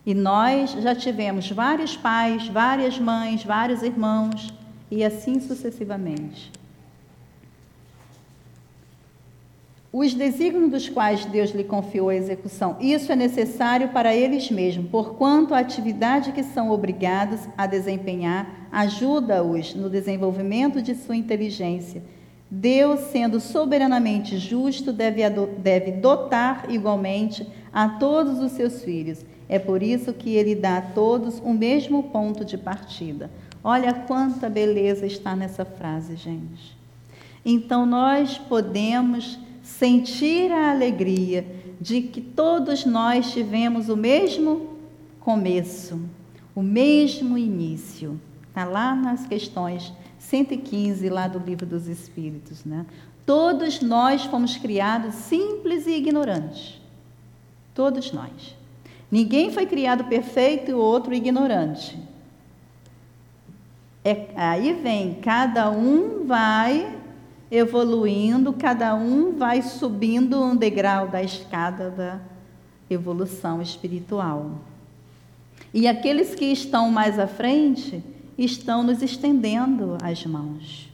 E 0.05 0.12
nós 0.12 0.72
já 0.72 0.97
tivemos 0.97 1.49
vários 1.49 1.97
pais, 1.97 2.49
várias 2.49 2.99
mães, 2.99 3.45
vários 3.45 3.84
irmãos, 3.84 4.53
e 4.90 5.05
assim 5.05 5.38
sucessivamente. 5.38 6.51
Os 9.93 10.14
desígnios 10.14 10.70
dos 10.70 10.88
quais 10.88 11.26
Deus 11.26 11.51
lhe 11.51 11.64
confiou 11.64 12.09
a 12.09 12.14
execução. 12.14 12.76
Isso 12.80 13.12
é 13.12 13.16
necessário 13.16 13.90
para 13.90 14.16
eles 14.16 14.51
mesmos, 14.51 14.88
porquanto 14.90 15.53
a 15.53 15.59
atividade 15.59 16.32
que 16.32 16.43
são 16.43 16.70
obrigados 16.70 17.40
a 17.59 17.66
desempenhar 17.66 18.68
ajuda-os 18.72 19.74
no 19.74 19.90
desenvolvimento 19.90 20.80
de 20.80 20.95
sua 20.95 21.14
inteligência. 21.14 22.03
Deus, 22.51 23.01
sendo 23.11 23.38
soberanamente 23.38 24.38
justo, 24.38 24.95
deve, 24.95 25.28
deve 25.59 25.93
dotar 25.93 26.66
igualmente 26.70 27.47
a 27.70 27.88
todos 27.88 28.40
os 28.40 28.53
seus 28.53 28.82
filhos. 28.82 29.24
É 29.47 29.59
por 29.59 29.82
isso 29.82 30.14
que 30.14 30.34
ele 30.34 30.55
dá 30.55 30.78
a 30.78 30.82
todos 30.82 31.38
o 31.38 31.53
mesmo 31.53 32.05
ponto 32.05 32.47
de 32.47 32.57
partida. 32.57 33.30
Olha 33.62 33.93
quanta 33.93 34.49
beleza 34.49 35.05
está 35.05 35.36
nessa 35.36 35.66
frase, 35.66 36.16
gente. 36.16 36.76
Então 37.45 37.84
nós 37.84 38.38
podemos 38.38 39.38
sentir 39.62 40.50
a 40.50 40.70
alegria 40.70 41.46
de 41.80 42.02
que 42.02 42.20
todos 42.20 42.84
nós 42.84 43.32
tivemos 43.32 43.88
o 43.88 43.96
mesmo 43.96 44.76
começo, 45.20 46.00
o 46.54 46.62
mesmo 46.62 47.38
início. 47.38 48.20
Está 48.48 48.64
lá 48.64 48.94
nas 48.94 49.26
questões 49.26 49.92
115, 50.18 51.08
lá 51.08 51.26
do 51.26 51.38
Livro 51.38 51.64
dos 51.64 51.88
Espíritos. 51.88 52.64
Né? 52.64 52.84
Todos 53.24 53.80
nós 53.80 54.24
fomos 54.24 54.56
criados 54.56 55.14
simples 55.14 55.86
e 55.86 55.92
ignorantes. 55.92 56.80
Todos 57.74 58.12
nós. 58.12 58.56
Ninguém 59.10 59.50
foi 59.50 59.66
criado 59.66 60.04
perfeito 60.04 60.70
e 60.70 60.74
o 60.74 60.78
outro 60.78 61.14
ignorante. 61.14 61.98
É, 64.04 64.28
aí 64.34 64.72
vem, 64.72 65.14
cada 65.14 65.70
um 65.70 66.26
vai 66.26 67.01
evoluindo, 67.53 68.55
cada 68.55 68.94
um 68.94 69.36
vai 69.36 69.61
subindo 69.61 70.42
um 70.42 70.57
degrau 70.57 71.09
da 71.09 71.22
escada 71.22 71.90
da 71.90 72.18
evolução 72.88 73.61
espiritual. 73.61 74.53
E 75.74 75.86
aqueles 75.86 76.34
que 76.34 76.46
estão 76.46 76.90
mais 76.90 77.18
à 77.18 77.26
frente 77.26 78.03
estão 78.38 78.82
nos 78.82 79.03
estendendo 79.03 79.98
as 80.03 80.24
mãos. 80.24 80.90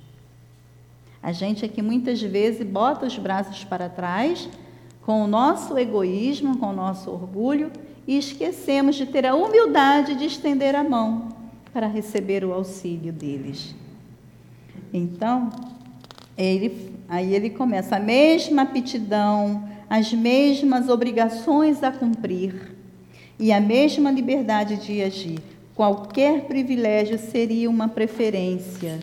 A 1.22 1.30
gente 1.30 1.64
aqui 1.64 1.80
muitas 1.80 2.20
vezes 2.20 2.66
bota 2.66 3.06
os 3.06 3.16
braços 3.16 3.62
para 3.62 3.88
trás 3.88 4.48
com 5.02 5.22
o 5.22 5.28
nosso 5.28 5.78
egoísmo, 5.78 6.58
com 6.58 6.70
o 6.70 6.74
nosso 6.74 7.08
orgulho 7.08 7.70
e 8.04 8.18
esquecemos 8.18 8.96
de 8.96 9.06
ter 9.06 9.24
a 9.24 9.36
humildade 9.36 10.16
de 10.16 10.24
estender 10.24 10.74
a 10.74 10.82
mão 10.82 11.28
para 11.72 11.86
receber 11.86 12.44
o 12.44 12.52
auxílio 12.52 13.12
deles. 13.12 13.76
Então, 14.92 15.50
ele, 16.38 16.94
aí 17.08 17.34
ele 17.34 17.50
começa 17.50 17.96
a 17.96 18.00
mesma 18.00 18.62
aptidão, 18.62 19.68
as 19.90 20.12
mesmas 20.12 20.88
obrigações 20.88 21.82
a 21.82 21.90
cumprir 21.90 22.76
e 23.38 23.52
a 23.52 23.60
mesma 23.60 24.10
liberdade 24.10 24.76
de 24.76 25.02
agir. 25.02 25.40
Qualquer 25.74 26.44
privilégio 26.44 27.18
seria 27.18 27.68
uma 27.68 27.88
preferência. 27.88 29.00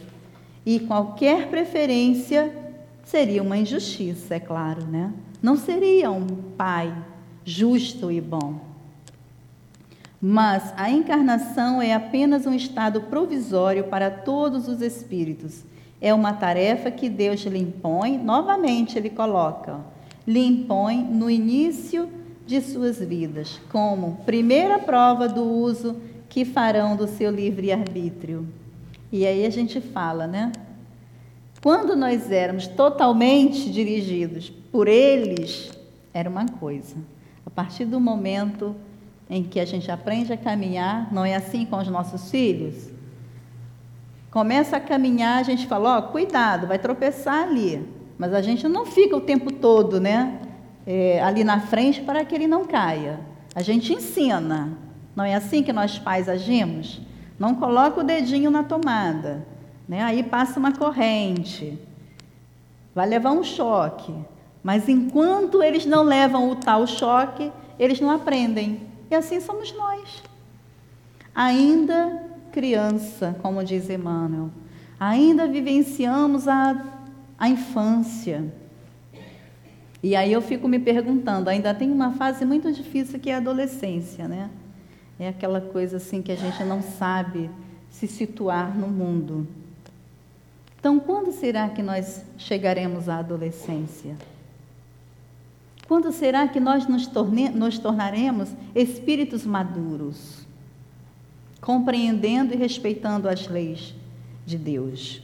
E 0.65 0.79
qualquer 0.79 1.47
preferência 1.47 2.51
seria 3.03 3.43
uma 3.43 3.57
injustiça, 3.57 4.35
é 4.35 4.39
claro, 4.39 4.85
né? 4.85 5.13
Não 5.41 5.55
seria 5.55 6.09
um 6.09 6.25
pai 6.57 6.95
justo 7.43 8.11
e 8.11 8.19
bom. 8.19 8.59
Mas 10.19 10.73
a 10.75 10.89
encarnação 10.89 11.81
é 11.81 11.93
apenas 11.93 12.47
um 12.47 12.53
estado 12.53 13.01
provisório 13.01 13.83
para 13.85 14.09
todos 14.09 14.67
os 14.67 14.81
espíritos 14.81 15.63
é 16.01 16.13
uma 16.13 16.33
tarefa 16.33 16.91
que 16.91 17.09
Deus 17.09 17.41
lhe 17.41 17.59
impõe, 17.59 18.17
novamente 18.17 18.97
ele 18.97 19.09
coloca, 19.09 19.79
lhe 20.27 20.45
impõe 20.45 21.03
no 21.03 21.29
início 21.29 22.09
de 22.45 22.61
suas 22.61 22.99
vidas, 22.99 23.59
como 23.71 24.17
primeira 24.25 24.77
prova 24.79 25.27
do 25.27 25.43
uso 25.43 25.95
que 26.29 26.45
farão 26.45 26.95
do 26.95 27.07
seu 27.07 27.31
livre-arbítrio. 27.31 28.47
E 29.11 29.25
aí 29.25 29.45
a 29.45 29.49
gente 29.49 29.79
fala, 29.79 30.27
né? 30.27 30.51
Quando 31.61 31.95
nós 31.95 32.31
éramos 32.31 32.67
totalmente 32.67 33.71
dirigidos 33.71 34.51
por 34.71 34.87
eles, 34.87 35.71
era 36.13 36.29
uma 36.29 36.45
coisa. 36.45 36.95
A 37.45 37.49
partir 37.49 37.85
do 37.85 37.99
momento 37.99 38.75
em 39.29 39.43
que 39.43 39.59
a 39.59 39.65
gente 39.65 39.89
aprende 39.89 40.31
a 40.31 40.37
caminhar, 40.37 41.11
não 41.11 41.25
é 41.25 41.35
assim 41.35 41.65
com 41.65 41.77
os 41.77 41.87
nossos 41.87 42.29
filhos? 42.29 42.89
Começa 44.35 44.75
a 44.75 44.81
caminhar, 44.81 45.39
a 45.39 45.43
gente 45.43 45.65
fala, 45.65 45.97
ó, 45.97 46.01
cuidado, 46.01 46.67
vai 46.67 46.77
tropeçar 46.77 47.43
ali. 47.43 47.87
Mas 48.17 48.33
a 48.33 48.41
gente 48.41 48.67
não 48.67 48.85
fica 48.85 49.15
o 49.15 49.21
tempo 49.21 49.49
todo, 49.49 49.97
né? 49.97 50.41
É, 50.85 51.23
ali 51.23 51.41
na 51.45 51.61
frente 51.61 52.01
para 52.01 52.25
que 52.25 52.35
ele 52.35 52.45
não 52.45 52.65
caia. 52.65 53.21
A 53.55 53.61
gente 53.61 53.93
ensina. 53.93 54.77
Não 55.15 55.23
é 55.23 55.35
assim 55.35 55.63
que 55.63 55.71
nós 55.71 55.97
pais 55.97 56.27
agimos? 56.27 56.99
Não 57.39 57.55
coloca 57.55 58.01
o 58.01 58.03
dedinho 58.03 58.51
na 58.51 58.61
tomada. 58.61 59.47
Né? 59.87 60.03
Aí 60.03 60.21
passa 60.21 60.59
uma 60.59 60.73
corrente. 60.73 61.79
Vai 62.93 63.07
levar 63.07 63.31
um 63.31 63.41
choque. 63.41 64.13
Mas 64.61 64.89
enquanto 64.89 65.63
eles 65.63 65.85
não 65.85 66.03
levam 66.03 66.49
o 66.49 66.57
tal 66.57 66.85
choque, 66.85 67.53
eles 67.79 68.01
não 68.01 68.11
aprendem. 68.11 68.81
E 69.09 69.15
assim 69.15 69.39
somos 69.39 69.73
nós. 69.73 70.21
Ainda 71.33 72.34
criança, 72.55 73.35
como 73.41 73.61
diz 73.65 73.89
Emmanuel. 73.89 74.49
Ainda 74.97 75.45
vivenciamos 75.45 76.47
a, 76.47 76.85
a 77.37 77.49
infância. 77.49 78.45
E 80.01 80.15
aí 80.15 80.31
eu 80.31 80.41
fico 80.41 80.65
me 80.65 80.79
perguntando, 80.79 81.49
ainda 81.49 81.73
tem 81.73 81.91
uma 81.91 82.13
fase 82.13 82.45
muito 82.45 82.71
difícil 82.71 83.19
que 83.19 83.29
é 83.29 83.35
a 83.35 83.37
adolescência, 83.37 84.25
né? 84.25 84.49
É 85.19 85.27
aquela 85.27 85.59
coisa 85.59 85.97
assim 85.97 86.21
que 86.21 86.31
a 86.31 86.35
gente 86.35 86.63
não 86.63 86.81
sabe 86.81 87.49
se 87.89 88.07
situar 88.07 88.77
no 88.77 88.87
mundo. 88.87 89.45
Então, 90.79 90.97
quando 90.97 91.33
será 91.33 91.67
que 91.67 91.83
nós 91.83 92.23
chegaremos 92.37 93.09
à 93.09 93.17
adolescência? 93.17 94.15
Quando 95.87 96.11
será 96.11 96.47
que 96.47 96.59
nós 96.59 96.87
nos, 96.87 97.05
torne, 97.05 97.49
nos 97.49 97.77
tornaremos 97.77 98.49
espíritos 98.73 99.45
maduros? 99.45 100.44
Compreendendo 101.65 102.53
e 102.53 102.57
respeitando 102.57 103.27
as 103.27 103.47
leis 103.47 103.95
de 104.45 104.55
Deus. 104.55 105.23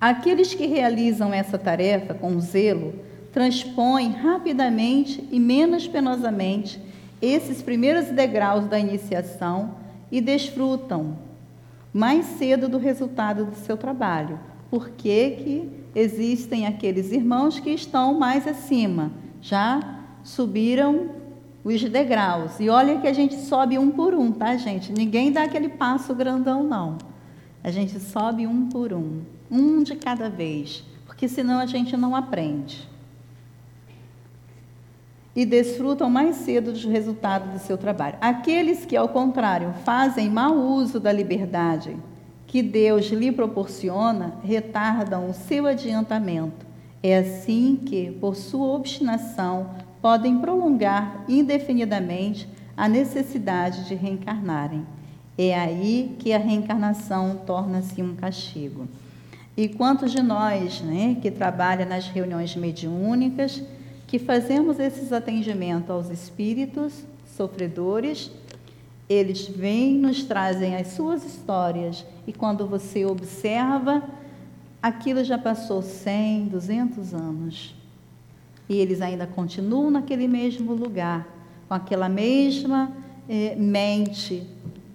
Aqueles 0.00 0.52
que 0.52 0.66
realizam 0.66 1.32
essa 1.32 1.56
tarefa 1.56 2.12
com 2.12 2.40
zelo 2.40 2.94
transpõem 3.32 4.10
rapidamente 4.10 5.26
e 5.30 5.38
menos 5.38 5.86
penosamente 5.86 6.82
esses 7.22 7.62
primeiros 7.62 8.06
degraus 8.08 8.66
da 8.66 8.78
iniciação 8.78 9.76
e 10.10 10.20
desfrutam 10.20 11.16
mais 11.92 12.26
cedo 12.26 12.68
do 12.68 12.76
resultado 12.76 13.44
do 13.44 13.54
seu 13.54 13.76
trabalho. 13.76 14.40
Porque 14.68 15.30
que 15.30 15.70
existem 15.94 16.66
aqueles 16.66 17.12
irmãos 17.12 17.60
que 17.60 17.70
estão 17.70 18.18
mais 18.18 18.48
acima, 18.48 19.12
já 19.40 20.00
subiram 20.24 21.23
os 21.64 21.82
degraus. 21.82 22.60
E 22.60 22.68
olha 22.68 23.00
que 23.00 23.08
a 23.08 23.12
gente 23.12 23.36
sobe 23.36 23.78
um 23.78 23.90
por 23.90 24.14
um, 24.14 24.30
tá, 24.30 24.56
gente? 24.56 24.92
Ninguém 24.92 25.32
dá 25.32 25.44
aquele 25.44 25.70
passo 25.70 26.14
grandão, 26.14 26.62
não. 26.62 26.98
A 27.62 27.70
gente 27.70 27.98
sobe 27.98 28.46
um 28.46 28.68
por 28.68 28.92
um, 28.92 29.22
um 29.50 29.82
de 29.82 29.96
cada 29.96 30.28
vez, 30.28 30.84
porque 31.06 31.26
senão 31.26 31.58
a 31.58 31.66
gente 31.66 31.96
não 31.96 32.14
aprende. 32.14 32.86
E 35.34 35.46
desfrutam 35.46 36.10
mais 36.10 36.36
cedo 36.36 36.70
dos 36.70 36.84
resultados 36.84 37.50
do 37.50 37.58
seu 37.58 37.78
trabalho. 37.78 38.18
Aqueles 38.20 38.84
que, 38.84 38.96
ao 38.96 39.08
contrário, 39.08 39.72
fazem 39.84 40.30
mau 40.30 40.54
uso 40.54 41.00
da 41.00 41.10
liberdade 41.10 41.96
que 42.46 42.62
Deus 42.62 43.06
lhe 43.06 43.32
proporciona, 43.32 44.34
retardam 44.44 45.28
o 45.28 45.34
seu 45.34 45.66
adiantamento. 45.66 46.64
É 47.02 47.18
assim 47.18 47.74
que, 47.84 48.12
por 48.12 48.36
sua 48.36 48.68
obstinação, 48.68 49.70
podem 50.04 50.38
prolongar 50.38 51.24
indefinidamente 51.26 52.46
a 52.76 52.86
necessidade 52.86 53.86
de 53.86 53.94
reencarnarem. 53.94 54.86
É 55.38 55.58
aí 55.58 56.14
que 56.18 56.30
a 56.30 56.36
reencarnação 56.36 57.40
torna-se 57.46 58.02
um 58.02 58.14
castigo. 58.14 58.86
E 59.56 59.66
quantos 59.66 60.12
de 60.12 60.20
nós, 60.20 60.82
né, 60.82 61.16
que 61.22 61.30
trabalha 61.30 61.86
nas 61.86 62.06
reuniões 62.06 62.54
mediúnicas, 62.54 63.62
que 64.06 64.18
fazemos 64.18 64.78
esses 64.78 65.10
atendimentos 65.10 65.88
aos 65.88 66.10
espíritos 66.10 67.02
sofredores, 67.34 68.30
eles 69.08 69.48
vêm, 69.48 69.94
nos 69.94 70.22
trazem 70.22 70.76
as 70.76 70.88
suas 70.88 71.24
histórias 71.24 72.04
e 72.26 72.32
quando 72.34 72.66
você 72.66 73.06
observa, 73.06 74.02
aquilo 74.82 75.24
já 75.24 75.38
passou 75.38 75.80
100, 75.80 76.48
200 76.48 77.14
anos. 77.14 77.83
E 78.68 78.76
eles 78.76 79.00
ainda 79.00 79.26
continuam 79.26 79.90
naquele 79.90 80.26
mesmo 80.26 80.72
lugar, 80.74 81.26
com 81.68 81.74
aquela 81.74 82.08
mesma 82.08 82.92
eh, 83.28 83.54
mente 83.56 84.46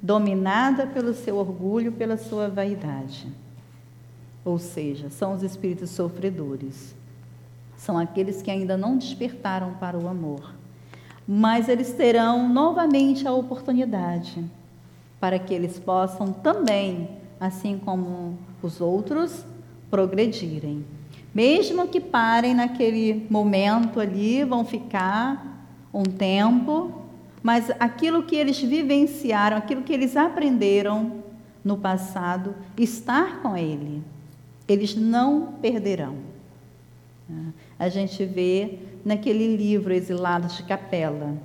dominada 0.02 0.88
pelo 0.88 1.14
seu 1.14 1.38
orgulho, 1.38 1.92
pela 1.92 2.18
sua 2.18 2.50
vaidade. 2.50 3.28
Ou 4.44 4.58
seja, 4.58 5.10
são 5.10 5.34
os 5.34 5.44
espíritos 5.44 5.90
sofredores. 5.92 6.96
São 7.76 7.98
aqueles 7.98 8.42
que 8.42 8.50
ainda 8.50 8.76
não 8.78 8.98
despertaram 8.98 9.74
para 9.74 9.98
o 9.98 10.08
amor. 10.08 10.54
Mas 11.28 11.70
eles 11.70 11.94
terão 11.94 12.50
novamente 12.50 13.28
a 13.28 13.32
oportunidade 13.32 14.44
para 15.20 15.38
que 15.38 15.54
eles 15.54 15.78
possam 15.78 16.32
também, 16.32 17.10
assim 17.40 17.78
como 17.78 18.38
os 18.64 18.82
outros, 18.82 19.46
progredirem. 19.92 20.86
Mesmo 21.34 21.88
que 21.88 22.00
parem 22.00 22.54
naquele 22.54 23.26
momento 23.30 24.00
ali, 24.00 24.44
vão 24.44 24.66
ficar 24.66 25.68
um 25.94 26.04
tempo, 26.04 26.92
mas 27.42 27.72
aquilo 27.80 28.24
que 28.24 28.36
eles 28.36 28.60
vivenciaram, 28.60 29.58
aquilo 29.58 29.84
que 29.84 29.94
eles 29.94 30.18
aprenderam 30.18 31.24
no 31.64 31.78
passado, 31.78 32.56
estar 32.78 33.42
com 33.42 33.56
ele 33.56 34.04
eles 34.74 34.96
não 34.96 35.54
perderão. 35.54 36.16
A 37.78 37.90
gente 37.90 38.26
vê 38.26 38.80
naquele 39.06 39.56
livro 39.56 39.94
Exilados 39.94 40.58
de 40.58 40.64
Capela. 40.64 41.36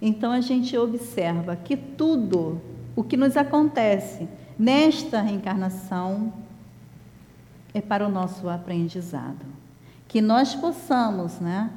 Então 0.00 0.30
a 0.32 0.40
gente 0.40 0.76
observa 0.76 1.56
que 1.56 1.76
tudo 1.76 2.60
o 2.94 3.02
que 3.02 3.16
nos 3.16 3.36
acontece 3.36 4.28
nesta 4.58 5.20
reencarnação 5.20 6.32
é 7.78 7.80
para 7.80 8.06
o 8.06 8.10
nosso 8.10 8.48
aprendizado. 8.48 9.44
Que 10.08 10.20
nós 10.20 10.54
possamos 10.54 11.38
né, 11.40 11.70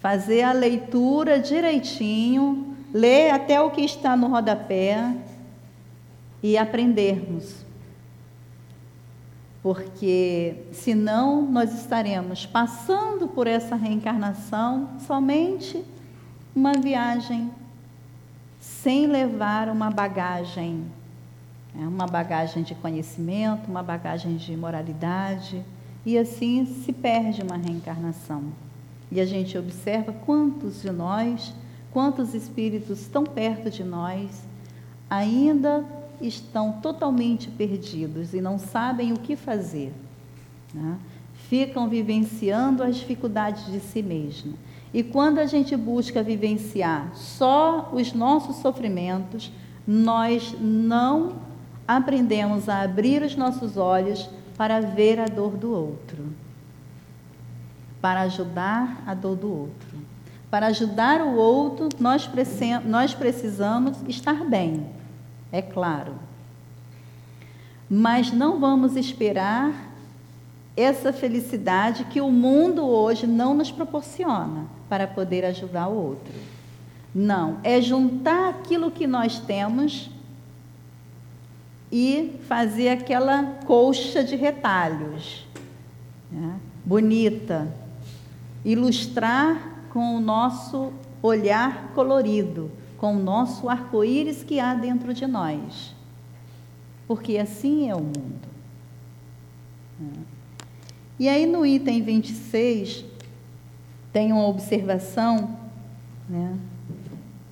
fazer 0.00 0.42
a 0.42 0.52
leitura 0.52 1.38
direitinho, 1.38 2.76
ler 2.92 3.30
até 3.30 3.60
o 3.60 3.70
que 3.70 3.82
está 3.82 4.16
no 4.16 4.28
rodapé 4.28 5.14
e 6.42 6.56
aprendermos 6.56 7.62
porque 9.62 10.56
senão 10.72 11.42
nós 11.42 11.72
estaremos 11.72 12.44
passando 12.44 13.28
por 13.28 13.46
essa 13.46 13.76
reencarnação 13.76 14.88
somente 15.06 15.84
uma 16.54 16.72
viagem 16.72 17.50
sem 18.58 19.06
levar 19.06 19.68
uma 19.68 19.88
bagagem? 19.88 20.84
Uma 21.74 22.06
bagagem 22.06 22.62
de 22.62 22.74
conhecimento, 22.74 23.70
uma 23.70 23.82
bagagem 23.82 24.36
de 24.36 24.56
moralidade, 24.56 25.62
e 26.04 26.18
assim 26.18 26.66
se 26.66 26.92
perde 26.92 27.42
uma 27.42 27.56
reencarnação. 27.56 28.44
E 29.10 29.20
a 29.20 29.26
gente 29.26 29.56
observa 29.56 30.12
quantos 30.12 30.82
de 30.82 30.90
nós, 30.90 31.54
quantos 31.92 32.34
espíritos 32.34 33.06
tão 33.06 33.24
perto 33.24 33.70
de 33.70 33.84
nós, 33.84 34.42
ainda 35.08 35.84
estão 36.20 36.72
totalmente 36.80 37.50
perdidos 37.50 38.32
e 38.32 38.40
não 38.40 38.58
sabem 38.58 39.12
o 39.12 39.18
que 39.18 39.36
fazer. 39.36 39.92
Né? 40.72 40.96
Ficam 41.48 41.88
vivenciando 41.88 42.82
as 42.82 42.96
dificuldades 42.96 43.66
de 43.66 43.80
si 43.80 44.02
mesmo. 44.02 44.54
E 44.94 45.02
quando 45.02 45.38
a 45.38 45.46
gente 45.46 45.76
busca 45.76 46.22
vivenciar 46.22 47.14
só 47.14 47.90
os 47.92 48.12
nossos 48.12 48.56
sofrimentos, 48.56 49.50
nós 49.86 50.54
não 50.60 51.51
aprendemos 51.96 52.68
a 52.68 52.82
abrir 52.82 53.22
os 53.22 53.36
nossos 53.36 53.76
olhos 53.76 54.28
para 54.56 54.80
ver 54.80 55.18
a 55.18 55.26
dor 55.26 55.56
do 55.56 55.72
outro, 55.72 56.26
para 58.00 58.22
ajudar 58.22 59.02
a 59.06 59.14
dor 59.14 59.36
do 59.36 59.52
outro. 59.52 60.02
Para 60.50 60.66
ajudar 60.66 61.22
o 61.22 61.34
outro, 61.34 61.88
nós 61.98 63.14
precisamos 63.14 63.96
estar 64.06 64.44
bem 64.44 64.86
é 65.52 65.60
claro. 65.60 66.14
Mas 67.88 68.32
não 68.32 68.58
vamos 68.58 68.96
esperar 68.96 69.92
essa 70.74 71.12
felicidade 71.12 72.04
que 72.04 72.22
o 72.22 72.30
mundo 72.30 72.86
hoje 72.86 73.26
não 73.26 73.52
nos 73.52 73.70
proporciona 73.70 74.64
para 74.88 75.06
poder 75.06 75.44
ajudar 75.44 75.88
o 75.88 75.94
outro. 75.94 76.32
Não, 77.14 77.58
é 77.62 77.78
juntar 77.82 78.48
aquilo 78.48 78.90
que 78.90 79.06
nós 79.06 79.38
temos 79.40 80.10
e 81.92 82.40
fazer 82.48 82.88
aquela 82.88 83.44
colcha 83.66 84.24
de 84.24 84.34
retalhos, 84.34 85.46
né? 86.30 86.58
bonita, 86.82 87.70
ilustrar 88.64 89.86
com 89.90 90.16
o 90.16 90.20
nosso 90.20 90.90
olhar 91.22 91.92
colorido, 91.94 92.70
com 92.96 93.14
o 93.14 93.18
nosso 93.18 93.68
arco-íris 93.68 94.42
que 94.42 94.58
há 94.58 94.74
dentro 94.74 95.12
de 95.12 95.26
nós. 95.26 95.94
Porque 97.06 97.36
assim 97.36 97.90
é 97.90 97.94
o 97.94 98.00
mundo. 98.00 98.52
E 101.18 101.28
aí 101.28 101.44
no 101.44 101.66
item 101.66 102.02
26, 102.02 103.04
tem 104.12 104.32
uma 104.32 104.46
observação 104.46 105.56
né, 106.28 106.56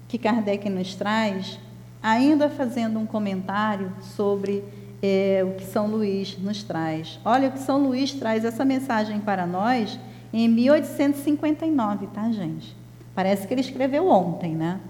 que 0.08 0.18
Kardec 0.18 0.68
nos 0.70 0.94
traz, 0.94 1.58
ainda 2.02 2.48
fazendo 2.48 2.98
um 2.98 3.06
comentário 3.06 3.92
sobre 4.00 4.64
é, 5.02 5.42
o 5.44 5.58
que 5.58 5.64
São 5.64 5.86
Luís 5.86 6.36
nos 6.38 6.62
traz. 6.62 7.18
Olha 7.24 7.48
o 7.48 7.52
que 7.52 7.58
São 7.58 7.78
Luís 7.78 8.12
traz 8.12 8.44
essa 8.44 8.64
mensagem 8.64 9.20
para 9.20 9.46
nós 9.46 9.98
em 10.32 10.48
1859, 10.48 12.06
tá, 12.08 12.30
gente? 12.30 12.76
Parece 13.14 13.46
que 13.46 13.54
ele 13.54 13.60
escreveu 13.60 14.08
ontem, 14.08 14.54
né? 14.54 14.80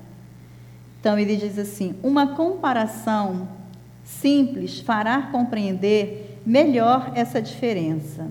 Então 1.00 1.18
ele 1.18 1.36
diz 1.36 1.58
assim: 1.58 1.94
uma 2.02 2.34
comparação 2.34 3.48
simples 4.04 4.80
fará 4.80 5.22
compreender 5.22 6.40
melhor 6.44 7.12
essa 7.14 7.40
diferença. 7.40 8.28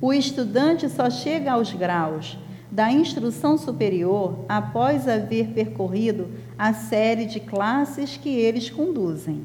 O 0.00 0.12
estudante 0.12 0.88
só 0.88 1.08
chega 1.10 1.52
aos 1.52 1.72
graus 1.72 2.38
da 2.72 2.90
instrução 2.90 3.58
superior 3.58 4.46
após 4.48 5.06
haver 5.06 5.48
percorrido 5.48 6.30
a 6.58 6.72
série 6.72 7.26
de 7.26 7.38
classes 7.38 8.16
que 8.16 8.30
eles 8.30 8.70
conduzem. 8.70 9.44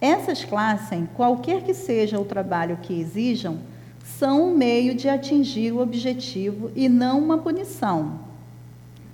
Essas 0.00 0.44
classes, 0.44 1.08
qualquer 1.16 1.64
que 1.64 1.74
seja 1.74 2.20
o 2.20 2.24
trabalho 2.24 2.78
que 2.80 3.00
exijam, 3.00 3.58
são 4.04 4.50
um 4.50 4.56
meio 4.56 4.94
de 4.94 5.08
atingir 5.08 5.72
o 5.72 5.80
objetivo 5.80 6.70
e 6.76 6.88
não 6.88 7.18
uma 7.18 7.36
punição. 7.36 8.20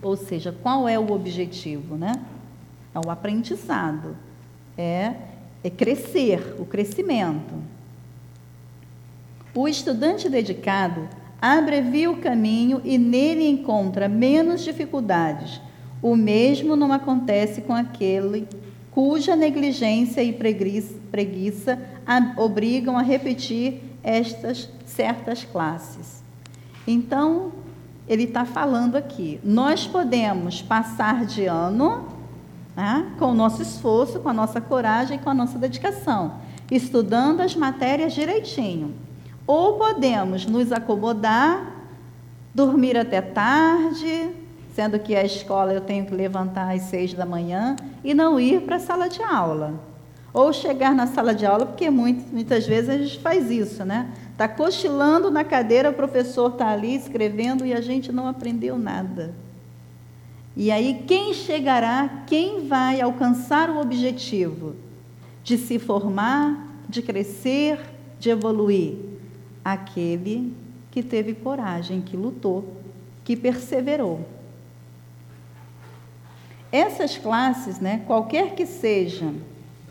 Ou 0.03 0.15
seja, 0.15 0.55
qual 0.63 0.87
é 0.87 0.99
o 0.99 1.11
objetivo, 1.11 1.97
né? 1.97 2.13
É 2.95 2.99
o 2.99 3.11
aprendizado, 3.11 4.15
é, 4.77 5.15
é 5.65 5.71
crescer, 5.71 6.55
o 6.59 6.67
crescimento. 6.67 7.55
O 9.55 9.67
estudante 9.67 10.29
dedicado 10.29 11.09
abrevia 11.43 12.11
o 12.11 12.19
caminho 12.19 12.81
e 12.85 12.97
nele 12.97 13.49
encontra 13.49 14.09
menos 14.09 14.63
dificuldades. 14.63 15.61
O 16.01 16.15
mesmo 16.15 16.77
não 16.77 16.93
acontece 16.93 17.63
com 17.63 17.75
aquele 17.75 18.47
cuja 18.93 19.35
negligência 19.35 20.23
e 20.23 20.33
preguiça, 20.33 21.79
obrigam 22.37 22.97
a 22.97 23.03
repetir 23.03 23.83
estas 24.03 24.69
certas 24.85 25.45
classes. 25.45 26.23
Então, 26.87 27.53
ele 28.09 28.25
está 28.25 28.45
falando 28.45 28.97
aqui: 28.97 29.41
nós 29.43 29.87
podemos 29.87 30.61
passar 30.61 31.25
de 31.25 31.47
ano 31.47 32.07
né? 32.77 33.13
com 33.19 33.27
o 33.27 33.35
nosso 33.35 33.63
esforço, 33.63 34.21
com 34.21 34.29
a 34.29 34.33
nossa 34.33 34.61
coragem, 34.61 35.19
com 35.19 35.31
a 35.31 35.35
nossa 35.35 35.59
dedicação, 35.59 36.35
estudando 36.71 37.41
as 37.41 37.55
matérias 37.55 38.13
direitinho. 38.13 38.95
Ou 39.47 39.75
podemos 39.75 40.47
nos 40.47 40.71
acomodar, 40.73 41.75
dormir 42.55 42.97
até 42.97 43.21
tarde, 43.21 44.31
sendo 44.75 44.99
que 44.99 45.15
a 45.15 45.25
escola 45.25 45.73
eu 45.73 45.81
tenho 45.81 46.07
que 46.07 46.15
levantar 46.15 46.75
às 46.75 46.83
seis 46.83 47.13
da 47.13 47.27
manhã 47.27 47.77
e 48.03 48.15
não 48.15 48.39
ir 48.39 48.63
para 48.63 48.77
a 48.77 48.81
sala 48.81 49.09
de 49.09 49.23
aula. 49.23 49.75
Ou 50.33 50.53
chegar 50.53 50.95
na 50.95 51.07
sala 51.07 51.35
de 51.35 51.45
aula, 51.45 51.67
porque 51.67 51.91
muitas 51.91 52.67
vezes 52.67 52.89
a 52.89 52.97
gente 52.97 53.19
faz 53.19 53.51
isso, 53.51 53.85
né? 53.85 54.11
Está 54.31 54.49
cochilando 54.49 55.31
na 55.31 55.45
cadeira, 55.45 55.91
o 55.91 55.95
professor 55.95 56.53
está 56.53 56.69
ali 56.69 56.95
escrevendo 56.95 57.67
e 57.67 57.75
a 57.75 57.83
gente 57.83 58.11
não 58.11 58.27
aprendeu 58.27 58.79
nada. 58.79 59.35
E 60.57 60.71
aí, 60.71 61.05
quem 61.07 61.35
chegará, 61.35 62.25
quem 62.27 62.67
vai 62.67 63.01
alcançar 63.01 63.69
o 63.71 63.81
objetivo 63.81 64.75
de 65.43 65.59
se 65.59 65.79
formar, 65.79 66.67
de 66.89 67.03
crescer, 67.03 67.79
de 68.19 68.31
evoluir? 68.31 69.12
Aquele 69.65 70.53
que 70.91 71.03
teve 71.03 71.35
coragem, 71.35 72.01
que 72.01 72.17
lutou, 72.17 72.77
que 73.25 73.37
perseverou. 73.37 74.21
Essas 76.71 77.19
classes, 77.19 77.81
né, 77.81 78.03
qualquer 78.07 78.55
que 78.55 78.65
seja 78.65 79.33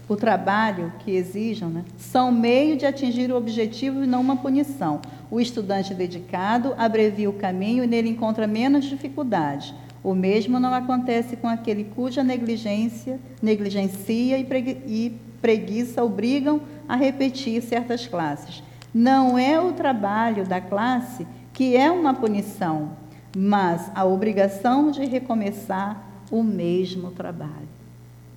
o 0.09 0.15
trabalho 0.15 0.91
que 0.99 1.11
exijam, 1.11 1.69
né, 1.69 1.85
são 1.97 2.31
meio 2.31 2.75
de 2.75 2.85
atingir 2.85 3.31
o 3.31 3.37
objetivo 3.37 4.03
e 4.03 4.07
não 4.07 4.21
uma 4.21 4.35
punição. 4.35 4.99
O 5.29 5.39
estudante 5.39 5.93
dedicado 5.93 6.73
abrevia 6.77 7.29
o 7.29 7.33
caminho 7.33 7.83
e 7.83 7.87
nele 7.87 8.09
encontra 8.09 8.47
menos 8.47 8.85
dificuldade. 8.85 9.73
O 10.03 10.15
mesmo 10.15 10.59
não 10.59 10.73
acontece 10.73 11.35
com 11.35 11.47
aquele 11.47 11.83
cuja 11.83 12.23
negligência, 12.23 13.19
negligencia 13.41 14.37
e, 14.37 14.43
pregui 14.43 15.15
preguiça 15.41 16.03
obrigam 16.03 16.61
a 16.87 16.95
repetir 16.95 17.61
certas 17.63 18.05
classes. 18.05 18.61
Não 18.93 19.37
é 19.37 19.59
o 19.59 19.73
trabalho 19.73 20.45
da 20.45 20.59
classe 20.59 21.25
que 21.53 21.75
é 21.75 21.89
uma 21.91 22.13
punição, 22.13 22.91
mas 23.35 23.91
a 23.95 24.05
obrigação 24.05 24.91
de 24.91 25.05
recomeçar 25.05 26.01
o 26.29 26.43
mesmo 26.43 27.11
trabalho. 27.11 27.69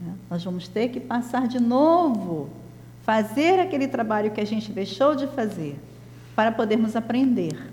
Né? 0.00 0.12
Nós 0.30 0.44
vamos 0.44 0.68
ter 0.68 0.88
que 0.88 1.00
passar 1.00 1.48
de 1.48 1.60
novo, 1.60 2.48
fazer 3.02 3.60
aquele 3.60 3.88
trabalho 3.88 4.30
que 4.30 4.40
a 4.40 4.46
gente 4.46 4.72
deixou 4.72 5.14
de 5.14 5.26
fazer, 5.28 5.78
para 6.34 6.50
podermos 6.50 6.96
aprender. 6.96 7.72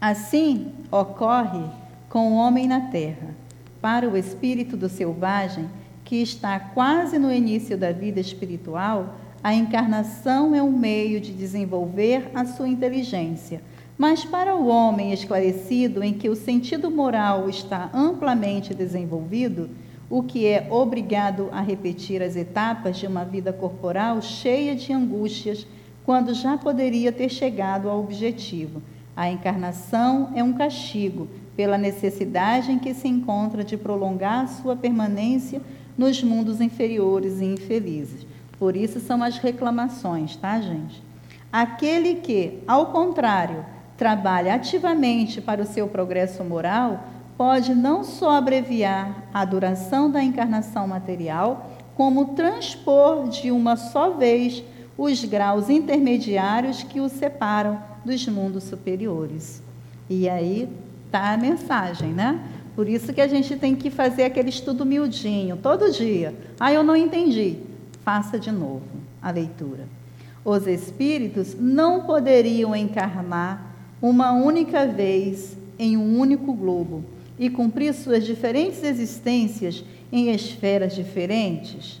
Assim 0.00 0.72
ocorre 0.90 1.64
com 2.08 2.32
o 2.32 2.36
homem 2.36 2.66
na 2.66 2.80
terra. 2.90 3.34
Para 3.80 4.08
o 4.08 4.16
espírito 4.16 4.76
do 4.76 4.88
selvagem, 4.88 5.68
que 6.04 6.16
está 6.16 6.58
quase 6.58 7.18
no 7.18 7.32
início 7.32 7.76
da 7.76 7.92
vida 7.92 8.20
espiritual, 8.20 9.14
a 9.44 9.52
encarnação 9.52 10.54
é 10.54 10.62
um 10.62 10.72
meio 10.72 11.20
de 11.20 11.30
desenvolver 11.30 12.30
a 12.34 12.46
sua 12.46 12.66
inteligência. 12.66 13.60
Mas 13.98 14.24
para 14.24 14.56
o 14.56 14.68
homem 14.68 15.12
esclarecido, 15.12 16.02
em 16.02 16.14
que 16.14 16.30
o 16.30 16.34
sentido 16.34 16.90
moral 16.90 17.46
está 17.46 17.90
amplamente 17.92 18.72
desenvolvido, 18.72 19.68
o 20.08 20.22
que 20.22 20.46
é 20.46 20.66
obrigado 20.70 21.50
a 21.52 21.60
repetir 21.60 22.22
as 22.22 22.36
etapas 22.36 22.96
de 22.96 23.06
uma 23.06 23.22
vida 23.22 23.52
corporal 23.52 24.22
cheia 24.22 24.74
de 24.74 24.94
angústias, 24.94 25.66
quando 26.06 26.32
já 26.32 26.56
poderia 26.56 27.12
ter 27.12 27.28
chegado 27.28 27.90
ao 27.90 28.00
objetivo. 28.00 28.80
A 29.14 29.28
encarnação 29.28 30.32
é 30.34 30.42
um 30.42 30.54
castigo 30.54 31.28
pela 31.54 31.76
necessidade 31.76 32.72
em 32.72 32.78
que 32.78 32.94
se 32.94 33.08
encontra 33.08 33.62
de 33.62 33.76
prolongar 33.76 34.48
sua 34.48 34.74
permanência 34.74 35.60
nos 35.98 36.22
mundos 36.22 36.62
inferiores 36.62 37.42
e 37.42 37.44
infelizes. 37.44 38.26
Por 38.64 38.78
isso 38.78 38.98
são 38.98 39.22
as 39.22 39.36
reclamações, 39.36 40.36
tá, 40.36 40.58
gente? 40.58 41.02
Aquele 41.52 42.14
que, 42.14 42.62
ao 42.66 42.86
contrário, 42.86 43.62
trabalha 43.94 44.54
ativamente 44.54 45.38
para 45.38 45.60
o 45.60 45.66
seu 45.66 45.86
progresso 45.86 46.42
moral, 46.42 47.04
pode 47.36 47.74
não 47.74 48.02
só 48.02 48.30
abreviar 48.30 49.24
a 49.34 49.44
duração 49.44 50.10
da 50.10 50.24
encarnação 50.24 50.88
material, 50.88 51.72
como 51.94 52.34
transpor 52.34 53.28
de 53.28 53.50
uma 53.50 53.76
só 53.76 54.12
vez 54.12 54.64
os 54.96 55.22
graus 55.26 55.68
intermediários 55.68 56.82
que 56.82 57.02
o 57.02 57.10
separam 57.10 57.78
dos 58.02 58.26
mundos 58.26 58.64
superiores. 58.64 59.62
E 60.08 60.26
aí 60.26 60.70
está 61.04 61.34
a 61.34 61.36
mensagem, 61.36 62.14
né? 62.14 62.40
Por 62.74 62.88
isso 62.88 63.12
que 63.12 63.20
a 63.20 63.28
gente 63.28 63.56
tem 63.56 63.76
que 63.76 63.90
fazer 63.90 64.24
aquele 64.24 64.48
estudo 64.48 64.86
miudinho, 64.86 65.58
todo 65.58 65.92
dia. 65.92 66.34
Ah, 66.58 66.72
eu 66.72 66.82
não 66.82 66.96
entendi. 66.96 67.73
Faça 68.04 68.38
de 68.38 68.52
novo 68.52 68.82
a 69.22 69.30
leitura. 69.30 69.88
Os 70.44 70.66
espíritos 70.66 71.56
não 71.58 72.02
poderiam 72.04 72.76
encarnar 72.76 73.74
uma 74.02 74.32
única 74.32 74.86
vez 74.86 75.56
em 75.78 75.96
um 75.96 76.18
único 76.18 76.52
globo, 76.52 77.02
e 77.38 77.50
cumprir 77.50 77.92
suas 77.94 78.24
diferentes 78.24 78.82
existências 78.82 79.84
em 80.12 80.30
esferas 80.30 80.94
diferentes? 80.94 82.00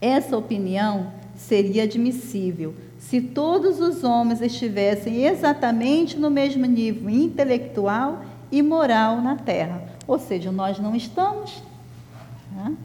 Essa 0.00 0.36
opinião 0.36 1.12
seria 1.36 1.84
admissível 1.84 2.74
se 2.98 3.20
todos 3.20 3.80
os 3.80 4.04
homens 4.04 4.42
estivessem 4.42 5.24
exatamente 5.24 6.18
no 6.18 6.30
mesmo 6.30 6.66
nível 6.66 7.08
intelectual 7.08 8.22
e 8.52 8.62
moral 8.62 9.20
na 9.20 9.36
Terra. 9.36 9.82
Ou 10.06 10.18
seja, 10.18 10.52
nós 10.52 10.78
não 10.78 10.94
estamos. 10.94 11.62
Né? 12.52 12.76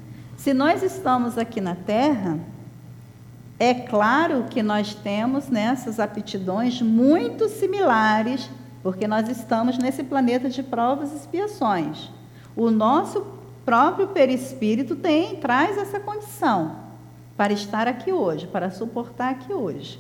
Se 0.46 0.54
nós 0.54 0.84
estamos 0.84 1.39
aqui 1.39 1.60
na 1.60 1.74
Terra, 1.74 2.38
é 3.58 3.74
claro 3.74 4.43
que 4.48 4.62
nós 4.62 4.93
temos 4.93 5.50
nessas 5.50 6.00
aptidões 6.00 6.84
muito 6.84 7.50
similares 7.50 8.48
porque 8.84 9.08
nós 9.08 9.28
estamos 9.28 9.80
nesse 9.80 10.04
planeta 10.04 10.48
de 10.48 10.62
provas 10.62 11.12
e 11.12 11.16
expiações. 11.16 12.12
O 12.56 12.70
nosso 12.70 13.26
próprio 13.66 14.10
perispírito 14.10 14.96
tem, 14.96 15.38
traz 15.38 15.80
essa 15.80 16.00
condição 16.00 16.76
para 17.36 17.52
estar 17.52 17.88
aqui 17.88 18.14
hoje, 18.14 18.46
para 18.46 18.70
suportar 18.70 19.32
aqui 19.32 19.52
hoje. 19.52 20.00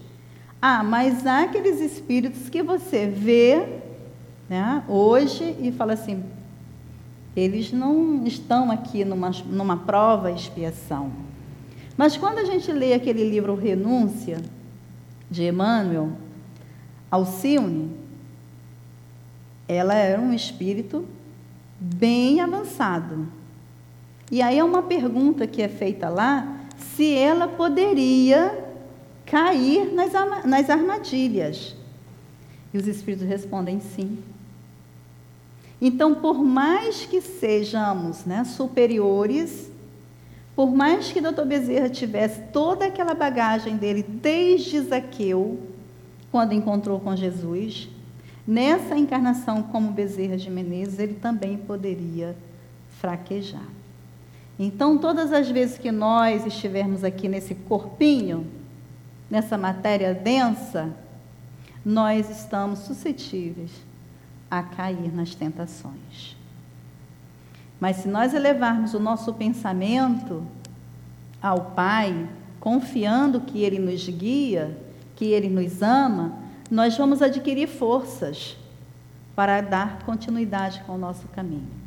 Ah, 0.61 0.83
mas 0.83 1.25
há 1.25 1.41
aqueles 1.41 1.79
espíritos 1.81 2.49
que 2.49 2.61
você 2.61 3.07
vê 3.07 3.79
né, 4.47 4.83
hoje 4.87 5.57
e 5.59 5.71
fala 5.71 5.93
assim, 5.93 6.23
eles 7.35 7.71
não 7.71 8.25
estão 8.25 8.71
aqui 8.71 9.03
numa, 9.03 9.31
numa 9.45 9.77
prova 9.77 10.31
expiação. 10.31 11.11
Mas 11.97 12.15
quando 12.15 12.39
a 12.39 12.45
gente 12.45 12.71
lê 12.71 12.93
aquele 12.93 13.27
livro 13.27 13.55
Renúncia, 13.55 14.41
de 15.29 15.43
Emmanuel, 15.43 16.11
Alcione, 17.09 17.91
ela 19.67 19.95
era 19.95 20.21
um 20.21 20.33
espírito 20.33 21.05
bem 21.79 22.39
avançado. 22.39 23.27
E 24.31 24.41
aí 24.41 24.57
é 24.59 24.63
uma 24.63 24.83
pergunta 24.83 25.47
que 25.47 25.61
é 25.61 25.67
feita 25.67 26.09
lá, 26.09 26.59
se 26.77 27.13
ela 27.13 27.47
poderia 27.47 28.63
cair 29.25 29.93
nas, 29.93 30.11
nas 30.45 30.69
armadilhas. 30.69 31.75
E 32.73 32.77
os 32.77 32.87
espíritos 32.87 33.27
respondem 33.27 33.79
sim. 33.79 34.19
Então, 35.81 36.15
por 36.15 36.43
mais 36.43 37.05
que 37.05 37.21
sejamos 37.21 38.25
né, 38.25 38.43
superiores, 38.43 39.69
por 40.55 40.73
mais 40.73 41.11
que 41.11 41.19
Dr. 41.19 41.43
Bezerra 41.45 41.89
tivesse 41.89 42.41
toda 42.53 42.85
aquela 42.85 43.13
bagagem 43.13 43.75
dele 43.75 44.03
desde 44.03 44.79
Zaqueu, 44.79 45.59
quando 46.31 46.53
encontrou 46.53 46.99
com 46.99 47.15
Jesus, 47.15 47.89
Nessa 48.47 48.95
encarnação 48.95 49.63
como 49.63 49.91
Bezerra 49.91 50.37
de 50.37 50.51
Menezes, 50.51 50.99
ele 50.99 51.15
também 51.15 51.57
poderia 51.57 52.35
fraquejar. 52.99 53.67
Então, 54.59 54.99
todas 54.99 55.33
as 55.33 55.49
vezes 55.49 55.79
que 55.79 55.91
nós 55.91 56.45
estivermos 56.45 57.03
aqui 57.03 57.27
nesse 57.27 57.55
corpinho, 57.55 58.45
nessa 59.29 59.57
matéria 59.57 60.13
densa, 60.13 60.93
nós 61.83 62.29
estamos 62.29 62.79
suscetíveis 62.79 63.71
a 64.49 64.61
cair 64.63 65.13
nas 65.13 65.35
tentações. 65.35 66.35
Mas 67.79 67.97
se 67.97 68.07
nós 68.07 68.33
elevarmos 68.33 68.93
o 68.93 68.99
nosso 68.99 69.33
pensamento 69.33 70.43
ao 71.41 71.71
Pai, 71.71 72.27
confiando 72.59 73.41
que 73.41 73.61
Ele 73.61 73.79
nos 73.79 74.07
guia, 74.07 74.77
que 75.15 75.25
Ele 75.25 75.49
nos 75.49 75.81
ama, 75.81 76.39
nós 76.69 76.97
vamos 76.97 77.21
adquirir 77.21 77.67
forças 77.67 78.57
para 79.35 79.61
dar 79.61 79.99
continuidade 80.03 80.81
com 80.85 80.93
o 80.93 80.97
nosso 80.97 81.27
caminho. 81.27 81.85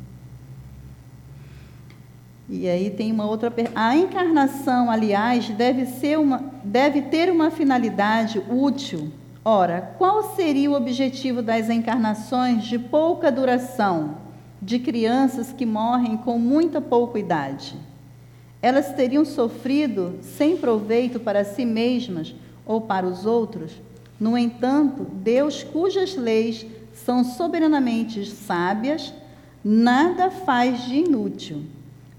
E 2.47 2.67
aí 2.67 2.89
tem 2.89 3.11
uma 3.11 3.25
outra 3.25 3.53
a 3.75 3.95
encarnação, 3.95 4.89
aliás, 4.89 5.49
deve 5.49 5.85
ser 5.85 6.17
uma 6.17 6.43
deve 6.63 7.03
ter 7.03 7.31
uma 7.31 7.51
finalidade 7.51 8.41
útil. 8.49 9.11
Ora, 9.43 9.95
qual 9.97 10.35
seria 10.35 10.69
o 10.69 10.75
objetivo 10.75 11.41
das 11.41 11.69
encarnações 11.69 12.65
de 12.65 12.77
pouca 12.77 13.31
duração 13.31 14.17
de 14.61 14.79
crianças 14.79 15.53
que 15.53 15.65
morrem 15.65 16.17
com 16.17 16.37
muita 16.37 16.81
pouca 16.81 17.17
idade? 17.17 17.75
Elas 18.61 18.93
teriam 18.93 19.23
sofrido 19.23 20.19
sem 20.21 20.57
proveito 20.57 21.21
para 21.21 21.45
si 21.45 21.65
mesmas 21.65 22.35
ou 22.65 22.81
para 22.81 23.07
os 23.07 23.25
outros? 23.25 23.71
No 24.19 24.37
entanto, 24.37 25.05
Deus, 25.05 25.63
cujas 25.63 26.17
leis 26.17 26.65
são 26.93 27.23
soberanamente 27.23 28.25
sábias, 28.25 29.13
nada 29.63 30.29
faz 30.29 30.83
de 30.83 30.97
inútil. 30.97 31.63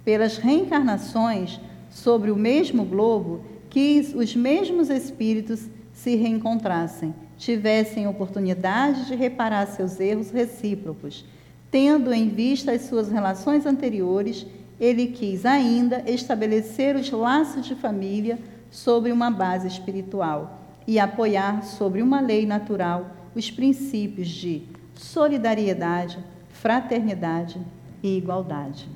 Pelas 0.03 0.39
reencarnações 0.39 1.61
sobre 1.91 2.31
o 2.31 2.37
mesmo 2.37 2.83
globo, 2.87 3.43
quis 3.69 4.15
os 4.15 4.35
mesmos 4.35 4.89
espíritos 4.89 5.69
se 6.03 6.17
reencontrassem, 6.17 7.15
tivessem 7.37 8.07
oportunidade 8.07 9.05
de 9.05 9.15
reparar 9.15 9.67
seus 9.67 10.01
erros 10.01 10.31
recíprocos. 10.31 11.27
Tendo 11.71 12.11
em 12.11 12.31
vista 12.31 12.73
as 12.73 12.83
suas 12.83 13.11
relações 13.11 13.67
anteriores, 13.67 14.47
ele 14.81 15.09
quis 15.09 15.45
ainda 15.45 16.03
estabelecer 16.11 16.97
os 16.97 17.11
laços 17.11 17.67
de 17.67 17.75
família 17.75 18.39
sobre 18.71 19.13
uma 19.13 19.31
base 19.31 19.69
espiritual 19.69 20.63
e 20.87 20.99
apoiar 20.99 21.65
sobre 21.65 22.01
uma 22.01 22.19
lei 22.19 22.47
natural 22.47 23.15
os 23.35 23.51
princípios 23.51 24.29
de 24.29 24.63
solidariedade, 24.95 26.19
fraternidade 26.49 27.61
e 28.03 28.17
igualdade. 28.17 28.89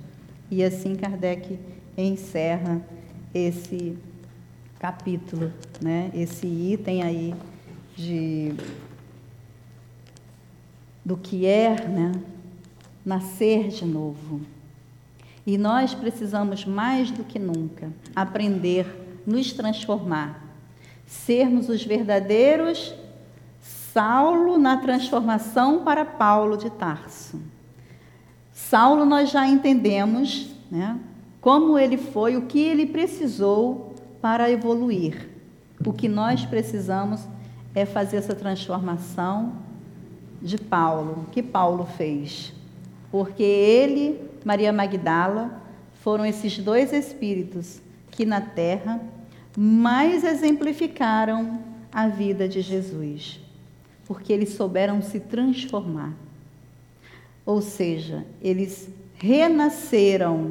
E 0.51 0.65
assim 0.65 0.97
Kardec 0.97 1.59
encerra 1.99 2.81
esse 3.35 3.99
capítulo, 4.79 5.53
né? 5.81 6.11
esse 6.15 6.47
item 6.47 7.03
aí 7.03 7.35
de 7.97 8.55
do 11.05 11.17
que 11.17 11.47
é 11.47 11.87
né? 11.87 12.13
nascer 13.05 13.69
de 13.69 13.85
novo. 13.85 14.41
E 15.47 15.59
nós 15.59 15.95
precisamos 15.95 16.65
mais 16.65 17.11
do 17.11 17.23
que 17.23 17.39
nunca 17.39 17.93
aprender, 18.17 19.23
nos 19.27 19.53
transformar, 19.53 20.43
sermos 21.07 21.69
os 21.69 21.85
verdadeiros 21.85 22.95
Saulo 23.95 24.59
na 24.59 24.77
transformação 24.79 25.85
para 25.85 26.05
Paulo 26.05 26.57
de 26.57 26.69
Tarso. 26.69 27.41
Saulo 28.53 29.05
nós 29.05 29.31
já 29.31 29.47
entendemos, 29.47 30.49
né, 30.69 30.99
como 31.41 31.79
ele 31.79 31.97
foi, 31.97 32.37
o 32.37 32.47
que 32.47 32.59
ele 32.59 32.87
precisou 32.87 33.94
para 34.25 34.51
evoluir. 34.51 35.29
O 35.85 35.93
que 35.93 36.09
nós 36.09 36.47
precisamos 36.47 37.21
é 37.75 37.85
fazer 37.85 38.17
essa 38.17 38.35
transformação 38.35 39.53
de 40.41 40.57
Paulo, 40.57 41.27
que 41.31 41.43
Paulo 41.43 41.85
fez. 41.85 42.55
Porque 43.11 43.43
ele, 43.43 44.19
Maria 44.43 44.73
Magdala, 44.73 45.61
foram 46.01 46.25
esses 46.25 46.57
dois 46.57 46.91
espíritos 46.91 47.83
que 48.11 48.25
na 48.25 48.41
terra 48.41 48.99
mais 49.55 50.25
exemplificaram 50.25 51.61
a 51.93 52.09
vida 52.09 52.49
de 52.49 52.63
Jesus 52.63 53.45
porque 54.07 54.33
eles 54.33 54.51
souberam 54.51 55.03
se 55.03 55.21
transformar. 55.21 56.15
Ou 57.45 57.61
seja, 57.61 58.25
eles 58.41 58.89
renasceram 59.17 60.51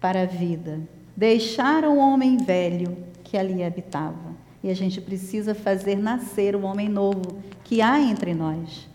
para 0.00 0.22
a 0.22 0.26
vida, 0.26 0.80
deixaram 1.16 1.96
o 1.96 2.00
homem 2.00 2.36
velho 2.36 2.96
que 3.22 3.36
ali 3.36 3.62
habitava. 3.62 4.34
E 4.62 4.70
a 4.70 4.74
gente 4.74 5.00
precisa 5.00 5.54
fazer 5.54 5.96
nascer 5.96 6.56
o 6.56 6.62
homem 6.62 6.88
novo 6.88 7.38
que 7.62 7.82
há 7.82 8.00
entre 8.00 8.32
nós. 8.32 8.88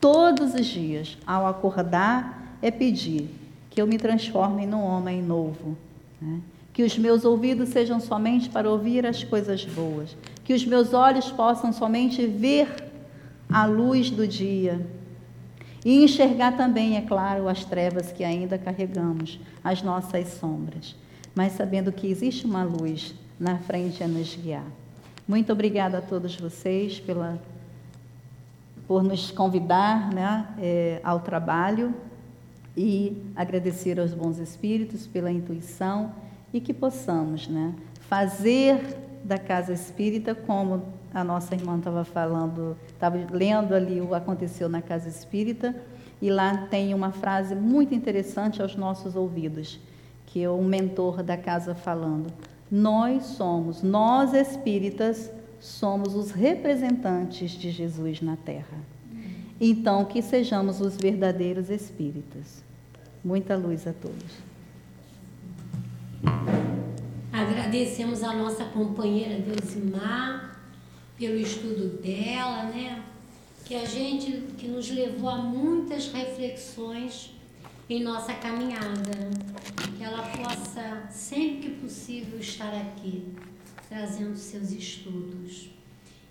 Todos 0.00 0.54
os 0.54 0.66
dias, 0.66 1.16
ao 1.26 1.46
acordar, 1.46 2.58
é 2.60 2.70
pedir 2.70 3.30
que 3.70 3.80
eu 3.80 3.86
me 3.86 3.96
transforme 3.96 4.66
num 4.66 4.82
homem 4.82 5.22
novo. 5.22 5.76
Né? 6.20 6.40
Que 6.72 6.82
os 6.82 6.98
meus 6.98 7.24
ouvidos 7.24 7.68
sejam 7.68 8.00
somente 8.00 8.50
para 8.50 8.68
ouvir 8.70 9.06
as 9.06 9.22
coisas 9.22 9.64
boas. 9.64 10.16
Que 10.44 10.52
os 10.52 10.66
meus 10.66 10.92
olhos 10.92 11.30
possam 11.30 11.72
somente 11.72 12.26
ver 12.26 12.68
a 13.48 13.66
luz 13.66 14.10
do 14.10 14.26
dia. 14.26 14.84
E 15.84 16.02
enxergar 16.02 16.56
também, 16.56 16.96
é 16.96 17.02
claro, 17.02 17.48
as 17.48 17.64
trevas 17.64 18.10
que 18.10 18.24
ainda 18.24 18.58
carregamos, 18.58 19.38
as 19.62 19.82
nossas 19.82 20.28
sombras, 20.28 20.96
mas 21.34 21.52
sabendo 21.52 21.92
que 21.92 22.06
existe 22.06 22.46
uma 22.46 22.62
luz 22.62 23.14
na 23.38 23.58
frente 23.58 24.02
a 24.02 24.08
nos 24.08 24.34
guiar. 24.36 24.66
Muito 25.26 25.52
obrigada 25.52 25.98
a 25.98 26.02
todos 26.02 26.36
vocês 26.36 27.00
pela, 27.00 27.38
por 28.86 29.02
nos 29.02 29.30
convidar 29.30 30.12
né, 30.12 30.48
é, 30.58 31.00
ao 31.02 31.20
trabalho 31.20 31.94
e 32.76 33.22
agradecer 33.34 33.98
aos 33.98 34.12
bons 34.12 34.38
espíritos 34.38 35.06
pela 35.06 35.30
intuição 35.30 36.12
e 36.52 36.60
que 36.60 36.74
possamos 36.74 37.48
né, 37.48 37.74
fazer 38.08 38.98
da 39.24 39.38
casa 39.38 39.72
espírita 39.72 40.34
como 40.34 40.82
a 41.14 41.22
nossa 41.22 41.54
irmã 41.54 41.78
estava 41.78 42.04
falando, 42.04 42.76
estava 42.88 43.18
lendo 43.30 43.74
ali 43.74 44.00
o 44.00 44.14
aconteceu 44.14 44.68
na 44.68 44.82
casa 44.82 45.08
espírita, 45.08 45.74
e 46.20 46.28
lá 46.28 46.66
tem 46.68 46.92
uma 46.92 47.12
frase 47.12 47.54
muito 47.54 47.94
interessante 47.94 48.60
aos 48.60 48.76
nossos 48.76 49.14
ouvidos, 49.14 49.78
que 50.34 50.42
é 50.42 50.50
o 50.50 50.60
mentor 50.60 51.22
da 51.22 51.36
casa 51.36 51.76
falando: 51.76 52.26
Nós 52.68 53.22
somos, 53.22 53.84
nós 53.84 54.34
espíritas, 54.34 55.30
somos 55.60 56.16
os 56.16 56.32
representantes 56.32 57.52
de 57.52 57.70
Jesus 57.70 58.20
na 58.20 58.36
terra. 58.36 58.76
Então, 59.60 60.04
que 60.04 60.20
sejamos 60.20 60.80
os 60.80 60.96
verdadeiros 60.96 61.70
espíritas. 61.70 62.64
Muita 63.24 63.54
luz 63.54 63.86
a 63.86 63.92
todos. 63.92 64.32
Agradecemos 67.32 68.24
a 68.24 68.34
nossa 68.34 68.64
companheira 68.64 69.40
Deusimar 69.40 70.58
pelo 71.16 71.36
estudo 71.36 72.02
dela, 72.02 72.64
né? 72.64 73.04
Que 73.64 73.76
a 73.76 73.84
gente 73.84 74.32
que 74.58 74.66
nos 74.66 74.90
levou 74.90 75.28
a 75.28 75.36
muitas 75.36 76.12
reflexões 76.12 77.33
em 77.88 78.02
nossa 78.02 78.32
caminhada, 78.34 79.30
que 79.96 80.02
ela 80.02 80.22
possa 80.22 81.06
sempre 81.10 81.68
que 81.68 81.70
possível 81.80 82.38
estar 82.38 82.72
aqui 82.74 83.34
trazendo 83.88 84.36
seus 84.36 84.72
estudos. 84.72 85.70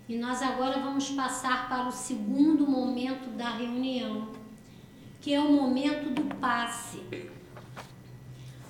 E 0.08 0.16
nós 0.18 0.42
agora 0.42 0.80
vamos 0.80 1.10
passar 1.10 1.68
para 1.68 1.88
o 1.88 1.92
segundo 1.92 2.66
momento 2.66 3.30
da 3.36 3.50
reunião, 3.50 4.28
que 5.20 5.32
é 5.32 5.40
o 5.40 5.52
momento 5.52 6.10
do 6.10 6.34
passe. 6.36 7.02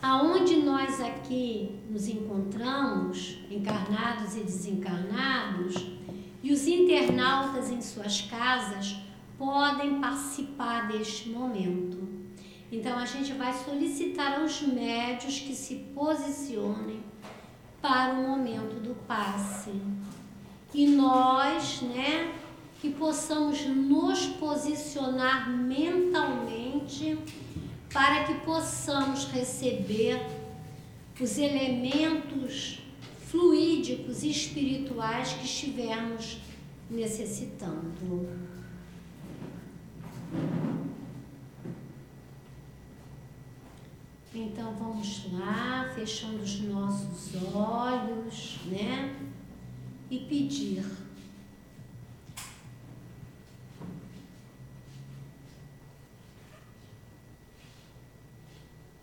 Aonde 0.01 0.57
nós 0.57 1.01
aqui 1.01 1.81
nos 1.91 2.07
encontramos, 2.07 3.39
encarnados 3.51 4.37
e 4.37 4.41
desencarnados, 4.41 5.75
e 6.43 6.53
os 6.53 6.67
internautas 6.67 7.71
em 7.71 7.81
suas 7.81 8.21
casas 8.21 8.97
podem 9.39 9.99
participar 9.99 10.87
deste 10.87 11.31
momento. 11.31 12.14
Então 12.75 12.99
a 12.99 13.07
gente 13.07 13.33
vai 13.35 13.53
solicitar 13.53 14.41
aos 14.41 14.61
médios 14.63 15.39
que 15.39 15.55
se 15.55 15.77
posicionem 15.95 17.01
para 17.81 18.15
o 18.15 18.29
momento 18.29 18.81
do 18.81 18.97
passe. 19.07 19.71
E 20.75 20.89
nós, 20.89 21.83
né, 21.83 22.35
que 22.81 22.91
possamos 22.91 23.65
nos 23.65 24.27
posicionar 24.27 25.49
mentalmente 25.49 27.17
para 27.93 28.25
que 28.25 28.35
possamos 28.41 29.27
receber 29.27 30.21
os 31.21 31.39
elementos 31.39 32.81
fluídicos 33.29 34.25
e 34.25 34.31
espirituais 34.31 35.33
que 35.33 35.45
estivermos 35.45 36.39
necessitando. 36.91 38.29
Então 44.37 44.75
vamos 44.75 45.33
lá, 45.33 45.89
fechando 45.95 46.43
os 46.43 46.61
nossos 46.63 47.37
olhos, 47.55 48.59
né? 48.67 49.15
E 50.11 50.19
pedir. 50.19 50.85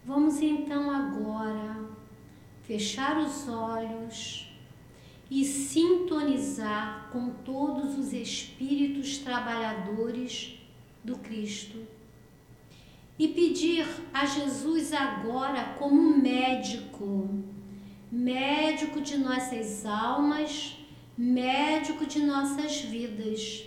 Vamos 0.03 0.41
então 0.41 0.91
agora 0.91 1.89
fechar 2.63 3.17
os 3.17 3.47
olhos 3.47 4.51
e 5.29 5.45
sintonizar 5.45 7.07
com 7.09 7.29
todos 7.45 7.97
os 7.97 8.11
espíritos 8.11 9.19
trabalhadores 9.19 10.59
do 11.01 11.17
Cristo. 11.19 12.00
E 13.21 13.27
pedir 13.27 13.85
a 14.11 14.25
Jesus 14.25 14.91
agora, 14.91 15.75
como 15.77 16.17
médico, 16.17 17.29
médico 18.11 18.99
de 18.99 19.15
nossas 19.15 19.85
almas, 19.85 20.75
médico 21.15 22.07
de 22.07 22.23
nossas 22.23 22.81
vidas, 22.81 23.63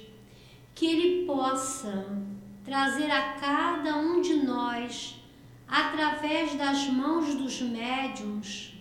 que 0.74 0.86
Ele 0.86 1.24
possa 1.24 2.04
trazer 2.64 3.08
a 3.08 3.34
cada 3.34 3.96
um 3.96 4.20
de 4.20 4.42
nós, 4.42 5.22
através 5.68 6.56
das 6.56 6.88
mãos 6.88 7.36
dos 7.36 7.60
médiums, 7.60 8.74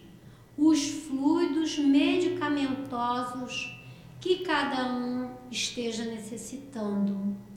os 0.58 0.90
fluidos 0.90 1.78
medicamentosos 1.78 3.80
que 4.20 4.38
cada 4.38 4.92
um 4.92 5.30
esteja 5.52 6.06
necessitando. 6.06 7.53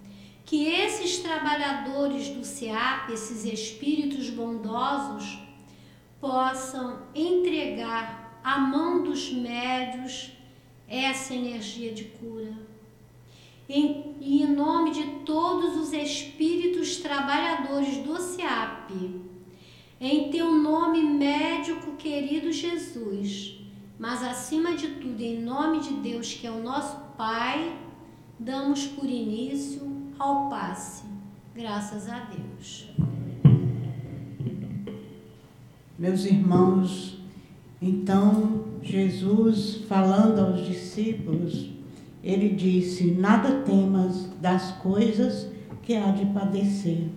Que 0.47 0.69
esses 0.69 1.19
trabalhadores 1.19 2.29
do 2.29 2.45
SEAP, 2.45 3.13
esses 3.13 3.45
espíritos 3.45 4.31
bondosos, 4.31 5.39
possam 6.21 7.03
entregar 7.15 8.41
à 8.45 8.57
mão 8.57 9.03
dos 9.03 9.33
médios 9.33 10.31
essa 10.89 11.35
energia 11.35 11.93
de 11.93 12.05
cura. 12.05 12.55
Em, 13.69 14.15
e 14.21 14.45
em 14.45 14.55
nome 14.55 14.93
de 14.93 15.03
todos 15.25 15.77
os 15.77 15.93
espíritos 15.93 16.99
trabalhadores 16.99 17.97
do 17.99 18.17
SEAP, 18.17 18.93
em 20.01 20.31
teu 20.31 20.53
nome, 20.53 21.03
médico 21.03 21.97
querido 21.97 22.53
Jesus, 22.53 23.59
mas 23.99 24.23
acima 24.23 24.77
de 24.77 24.89
tudo, 24.89 25.21
em 25.21 25.41
nome 25.41 25.81
de 25.81 25.95
Deus, 25.95 26.33
que 26.35 26.47
é 26.47 26.51
o 26.51 26.63
nosso 26.63 26.97
Pai, 27.17 27.77
damos 28.39 28.87
por 28.87 29.07
início 29.07 29.86
ao 30.19 30.49
passe. 30.49 31.05
Graças 31.55 32.09
a 32.09 32.21
Deus. 32.31 32.91
Meus 35.99 36.25
irmãos, 36.27 37.19
então 37.81 38.65
Jesus, 38.83 39.77
falando 39.89 40.41
aos 40.41 40.67
discípulos, 40.67 41.71
ele 42.23 42.51
disse: 42.51 43.13
Nada 43.13 43.63
temas 43.63 44.31
das 44.41 44.73
coisas 44.73 45.51
que 45.83 45.95
há 45.95 46.11
de 46.11 46.27
padecer. 46.27 47.09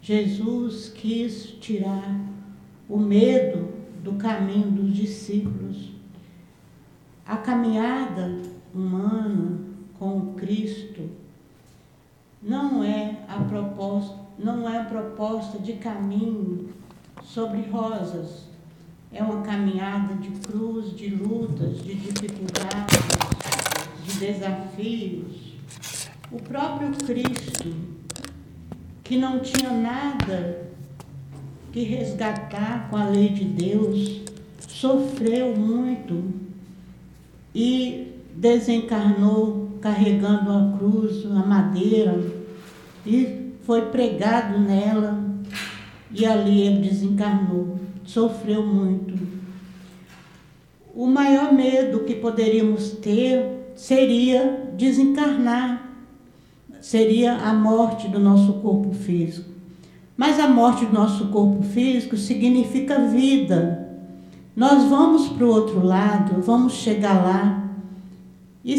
Jesus 0.00 0.88
quis 0.88 1.56
tirar 1.60 2.18
o 2.88 2.98
medo 2.98 3.68
do 4.02 4.14
caminho 4.14 4.70
dos 4.70 4.94
discípulos. 4.94 5.92
A 7.26 7.36
caminhada 7.36 8.40
humana 8.74 9.58
com 9.98 10.32
Cristo 10.34 11.10
não 12.48 12.82
é 12.82 13.18
a 13.28 13.40
proposta, 13.40 14.16
não 14.38 14.66
é 14.66 14.78
a 14.78 14.84
proposta 14.84 15.58
de 15.58 15.74
caminho 15.74 16.70
sobre 17.22 17.60
rosas. 17.68 18.48
É 19.12 19.22
uma 19.22 19.42
caminhada 19.42 20.14
de 20.14 20.30
cruz, 20.30 20.96
de 20.96 21.10
lutas, 21.10 21.82
de 21.82 21.94
dificuldades, 21.94 22.98
de 24.04 24.18
desafios. 24.18 25.58
O 26.32 26.40
próprio 26.40 26.90
Cristo, 26.92 27.74
que 29.04 29.18
não 29.18 29.40
tinha 29.40 29.70
nada 29.70 30.68
que 31.70 31.82
resgatar 31.82 32.88
com 32.88 32.96
a 32.96 33.04
lei 33.04 33.28
de 33.28 33.44
Deus, 33.44 34.22
sofreu 34.66 35.54
muito 35.54 36.32
e 37.54 38.14
desencarnou 38.34 39.68
carregando 39.80 40.50
a 40.50 40.78
cruz, 40.78 41.24
a 41.26 41.46
madeira, 41.46 42.37
e 43.06 43.52
foi 43.62 43.82
pregado 43.86 44.58
nela, 44.58 45.22
e 46.10 46.24
ali 46.24 46.62
ele 46.62 46.88
desencarnou, 46.88 47.78
sofreu 48.04 48.64
muito. 48.64 49.14
O 50.94 51.06
maior 51.06 51.52
medo 51.52 52.00
que 52.00 52.14
poderíamos 52.14 52.92
ter 52.92 53.72
seria 53.76 54.70
desencarnar, 54.76 55.92
seria 56.80 57.36
a 57.36 57.52
morte 57.52 58.08
do 58.08 58.18
nosso 58.18 58.54
corpo 58.54 58.92
físico. 58.92 59.50
Mas 60.16 60.40
a 60.40 60.48
morte 60.48 60.86
do 60.86 60.92
nosso 60.92 61.28
corpo 61.28 61.62
físico 61.62 62.16
significa 62.16 62.98
vida. 62.98 63.96
Nós 64.56 64.84
vamos 64.84 65.28
para 65.28 65.44
o 65.44 65.50
outro 65.50 65.84
lado, 65.84 66.42
vamos 66.42 66.72
chegar 66.72 67.22
lá 67.22 67.67
e 68.64 68.76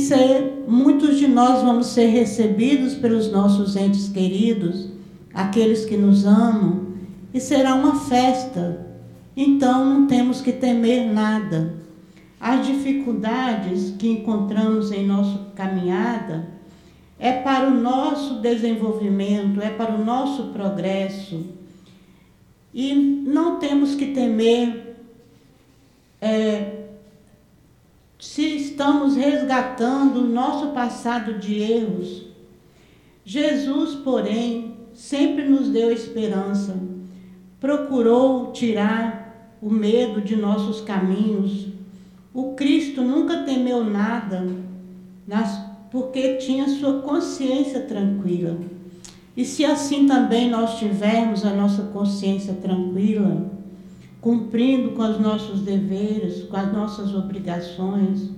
muitos 0.67 1.17
de 1.17 1.27
nós 1.27 1.63
vamos 1.63 1.87
ser 1.87 2.07
recebidos 2.07 2.95
pelos 2.95 3.31
nossos 3.31 3.75
entes 3.75 4.09
queridos, 4.09 4.87
aqueles 5.33 5.85
que 5.85 5.95
nos 5.95 6.25
amam, 6.25 6.89
e 7.33 7.39
será 7.39 7.75
uma 7.75 7.95
festa. 7.95 8.85
Então 9.35 9.85
não 9.85 10.07
temos 10.07 10.41
que 10.41 10.51
temer 10.51 11.11
nada. 11.11 11.75
As 12.39 12.65
dificuldades 12.65 13.93
que 13.97 14.09
encontramos 14.09 14.91
em 14.91 15.05
nossa 15.05 15.39
caminhada 15.55 16.47
é 17.17 17.33
para 17.33 17.67
o 17.67 17.73
nosso 17.73 18.41
desenvolvimento, 18.41 19.61
é 19.61 19.69
para 19.69 19.93
o 19.93 20.03
nosso 20.03 20.47
progresso. 20.47 21.45
E 22.73 22.93
não 22.93 23.59
temos 23.59 23.95
que 23.95 24.07
temer 24.07 24.95
é, 26.21 26.78
se 28.19 28.43
estamos 28.57 29.15
resgatando 29.15 30.19
o 30.19 30.27
nosso 30.27 30.73
passado 30.73 31.39
de 31.39 31.61
erros. 31.61 32.25
Jesus, 33.23 33.95
porém, 33.95 34.75
sempre 34.93 35.47
nos 35.47 35.69
deu 35.69 35.89
esperança, 35.89 36.77
procurou 37.61 38.51
tirar 38.51 39.57
o 39.61 39.69
medo 39.69 40.19
de 40.19 40.35
nossos 40.35 40.81
caminhos. 40.81 41.67
O 42.33 42.55
Cristo 42.55 43.01
nunca 43.01 43.43
temeu 43.43 43.85
nada, 43.85 44.45
porque 45.89 46.35
tinha 46.35 46.67
sua 46.67 47.01
consciência 47.01 47.81
tranquila. 47.81 48.57
E 49.35 49.45
se 49.45 49.63
assim 49.63 50.05
também 50.05 50.49
nós 50.49 50.77
tivermos 50.77 51.45
a 51.45 51.51
nossa 51.51 51.83
consciência 51.83 52.53
tranquila, 52.55 53.49
cumprindo 54.21 54.91
com 54.91 55.03
os 55.03 55.19
nossos 55.19 55.61
deveres, 55.61 56.43
com 56.43 56.57
as 56.57 56.71
nossas 56.71 57.15
obrigações, 57.15 58.29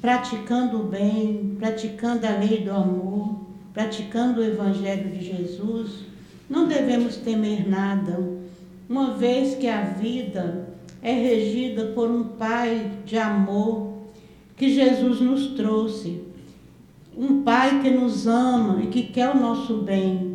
praticando 0.00 0.80
o 0.80 0.84
bem, 0.84 1.56
praticando 1.58 2.26
a 2.26 2.30
lei 2.30 2.62
do 2.62 2.70
amor, 2.70 3.40
praticando 3.72 4.40
o 4.40 4.44
Evangelho 4.44 5.10
de 5.10 5.24
Jesus, 5.24 6.04
não 6.48 6.68
devemos 6.68 7.16
temer 7.16 7.68
nada, 7.68 8.18
uma 8.88 9.14
vez 9.14 9.54
que 9.54 9.66
a 9.66 9.82
vida 9.82 10.68
é 11.02 11.12
regida 11.12 11.86
por 11.86 12.10
um 12.10 12.24
Pai 12.24 12.90
de 13.06 13.16
amor 13.16 13.94
que 14.56 14.72
Jesus 14.72 15.20
nos 15.20 15.48
trouxe, 15.48 16.22
um 17.16 17.42
Pai 17.42 17.80
que 17.80 17.90
nos 17.90 18.26
ama 18.26 18.82
e 18.82 18.88
que 18.88 19.04
quer 19.04 19.30
o 19.30 19.40
nosso 19.40 19.78
bem, 19.78 20.33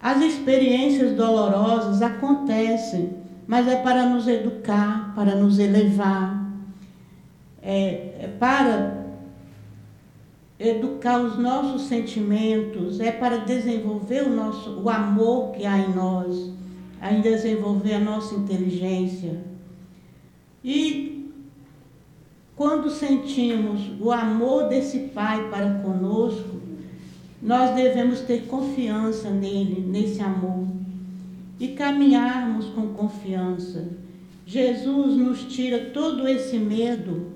as 0.00 0.22
experiências 0.22 1.16
dolorosas 1.16 2.00
acontecem, 2.02 3.16
mas 3.46 3.66
é 3.66 3.76
para 3.76 4.06
nos 4.06 4.28
educar, 4.28 5.12
para 5.14 5.34
nos 5.34 5.58
elevar, 5.58 6.52
é, 7.60 8.14
é 8.20 8.36
para 8.38 9.06
educar 10.58 11.20
os 11.20 11.38
nossos 11.38 11.82
sentimentos, 11.82 13.00
é 13.00 13.12
para 13.12 13.38
desenvolver 13.38 14.22
o 14.22 14.34
nosso 14.34 14.80
o 14.80 14.88
amor 14.88 15.52
que 15.52 15.64
há 15.66 15.78
em 15.78 15.94
nós, 15.94 16.52
em 17.10 17.20
desenvolver 17.20 17.94
a 17.94 18.00
nossa 18.00 18.34
inteligência. 18.34 19.40
E 20.62 21.32
quando 22.56 22.90
sentimos 22.90 23.80
o 24.00 24.10
amor 24.10 24.68
desse 24.68 24.98
Pai 25.14 25.48
para 25.48 25.74
conosco, 25.74 26.57
nós 27.40 27.74
devemos 27.74 28.20
ter 28.20 28.46
confiança 28.46 29.30
nele, 29.30 29.80
nesse 29.80 30.20
amor, 30.20 30.66
e 31.58 31.68
caminharmos 31.68 32.66
com 32.66 32.88
confiança. 32.88 33.88
Jesus 34.46 35.16
nos 35.16 35.44
tira 35.44 35.90
todo 35.92 36.26
esse 36.26 36.58
medo 36.58 37.32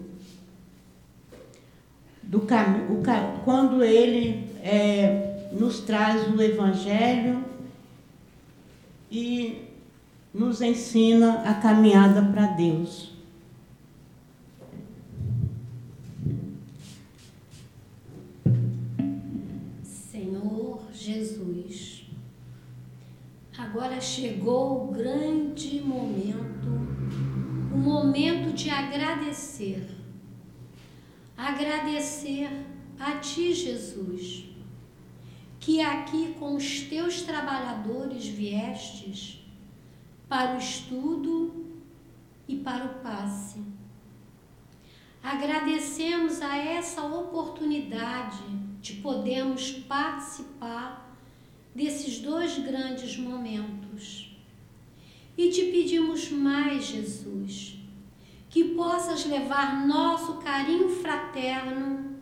do 2.22 2.40
caminho, 2.40 3.02
quando 3.44 3.84
ele 3.84 4.48
é, 4.62 5.48
nos 5.52 5.80
traz 5.80 6.26
o 6.34 6.40
Evangelho 6.40 7.44
e 9.10 9.68
nos 10.32 10.62
ensina 10.62 11.42
a 11.42 11.54
caminhada 11.54 12.22
para 12.22 12.46
Deus. 12.46 13.11
Agora 23.58 24.00
chegou 24.00 24.84
o 24.84 24.92
grande 24.92 25.80
momento, 25.80 26.68
o 27.74 27.76
momento 27.76 28.52
de 28.54 28.70
agradecer. 28.70 29.84
Agradecer 31.36 32.48
a 33.00 33.16
Ti, 33.16 33.52
Jesus, 33.52 34.44
que 35.58 35.80
aqui 35.80 36.34
com 36.38 36.54
os 36.54 36.82
Teus 36.82 37.22
trabalhadores 37.22 38.26
viestes 38.26 39.44
para 40.28 40.54
o 40.54 40.58
estudo 40.58 41.66
e 42.46 42.56
para 42.56 42.84
o 42.84 42.94
passe. 43.00 43.60
Agradecemos 45.22 46.40
a 46.40 46.56
essa 46.56 47.02
oportunidade 47.02 48.61
de 48.82 48.94
podermos 48.94 49.70
participar 49.70 51.16
desses 51.72 52.18
dois 52.18 52.58
grandes 52.58 53.16
momentos. 53.16 54.36
E 55.38 55.48
te 55.50 55.66
pedimos 55.66 56.30
mais, 56.30 56.86
Jesus, 56.86 57.76
que 58.50 58.64
possas 58.74 59.24
levar 59.24 59.86
nosso 59.86 60.34
carinho 60.38 60.88
fraterno, 60.90 62.16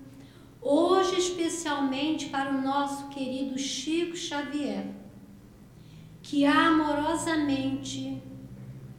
hoje 0.61 1.19
especialmente 1.19 2.29
para 2.29 2.51
o 2.51 2.61
nosso 2.61 3.09
querido 3.09 3.59
Chico 3.59 4.15
Xavier, 4.15 4.87
que 6.23 6.45
amorosamente 6.45 8.23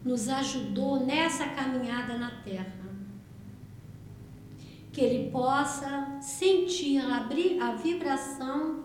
nos 0.04 0.28
ajudou 0.28 1.06
nessa 1.06 1.48
caminhada 1.50 2.18
na 2.18 2.32
Terra. 2.42 2.81
Que 4.92 5.02
ele 5.02 5.32
possa 5.32 6.20
sentir 6.22 7.00
a 7.00 7.76
vibração 7.76 8.84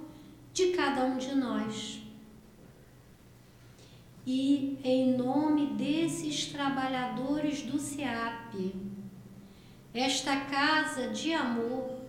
de 0.52 0.68
cada 0.68 1.04
um 1.04 1.16
de 1.18 1.34
nós. 1.34 2.06
e 4.26 4.76
em 4.82 5.16
nome 5.16 5.68
desses 5.68 6.46
trabalhadores 6.46 7.62
do 7.62 7.78
SEAP, 7.78 8.74
esta 9.94 10.36
casa 10.36 11.08
de 11.08 11.32
amor, 11.32 12.00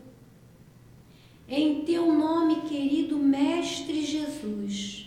em 1.47 1.85
teu 1.85 2.11
nome, 2.11 2.61
querido 2.61 3.19
Mestre 3.19 4.03
Jesus, 4.03 5.05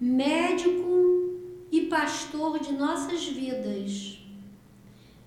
médico 0.00 1.34
e 1.72 1.82
pastor 1.82 2.60
de 2.60 2.72
nossas 2.72 3.26
vidas, 3.26 4.15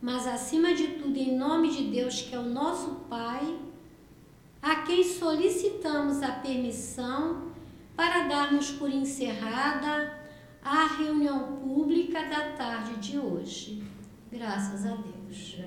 mas 0.01 0.25
acima 0.25 0.73
de 0.73 0.87
tudo, 0.87 1.17
em 1.17 1.37
nome 1.37 1.69
de 1.69 1.83
Deus, 1.85 2.21
que 2.21 2.33
é 2.33 2.39
o 2.39 2.43
nosso 2.43 3.05
Pai, 3.09 3.59
a 4.61 4.77
quem 4.77 5.03
solicitamos 5.03 6.21
a 6.21 6.31
permissão 6.31 7.49
para 7.95 8.27
darmos 8.27 8.71
por 8.71 8.89
encerrada 8.89 10.17
a 10.63 10.85
reunião 10.97 11.57
pública 11.57 12.23
da 12.25 12.51
tarde 12.53 12.95
de 12.97 13.17
hoje. 13.17 13.83
Graças 14.31 14.85
a 14.85 14.95
Deus. 14.95 15.57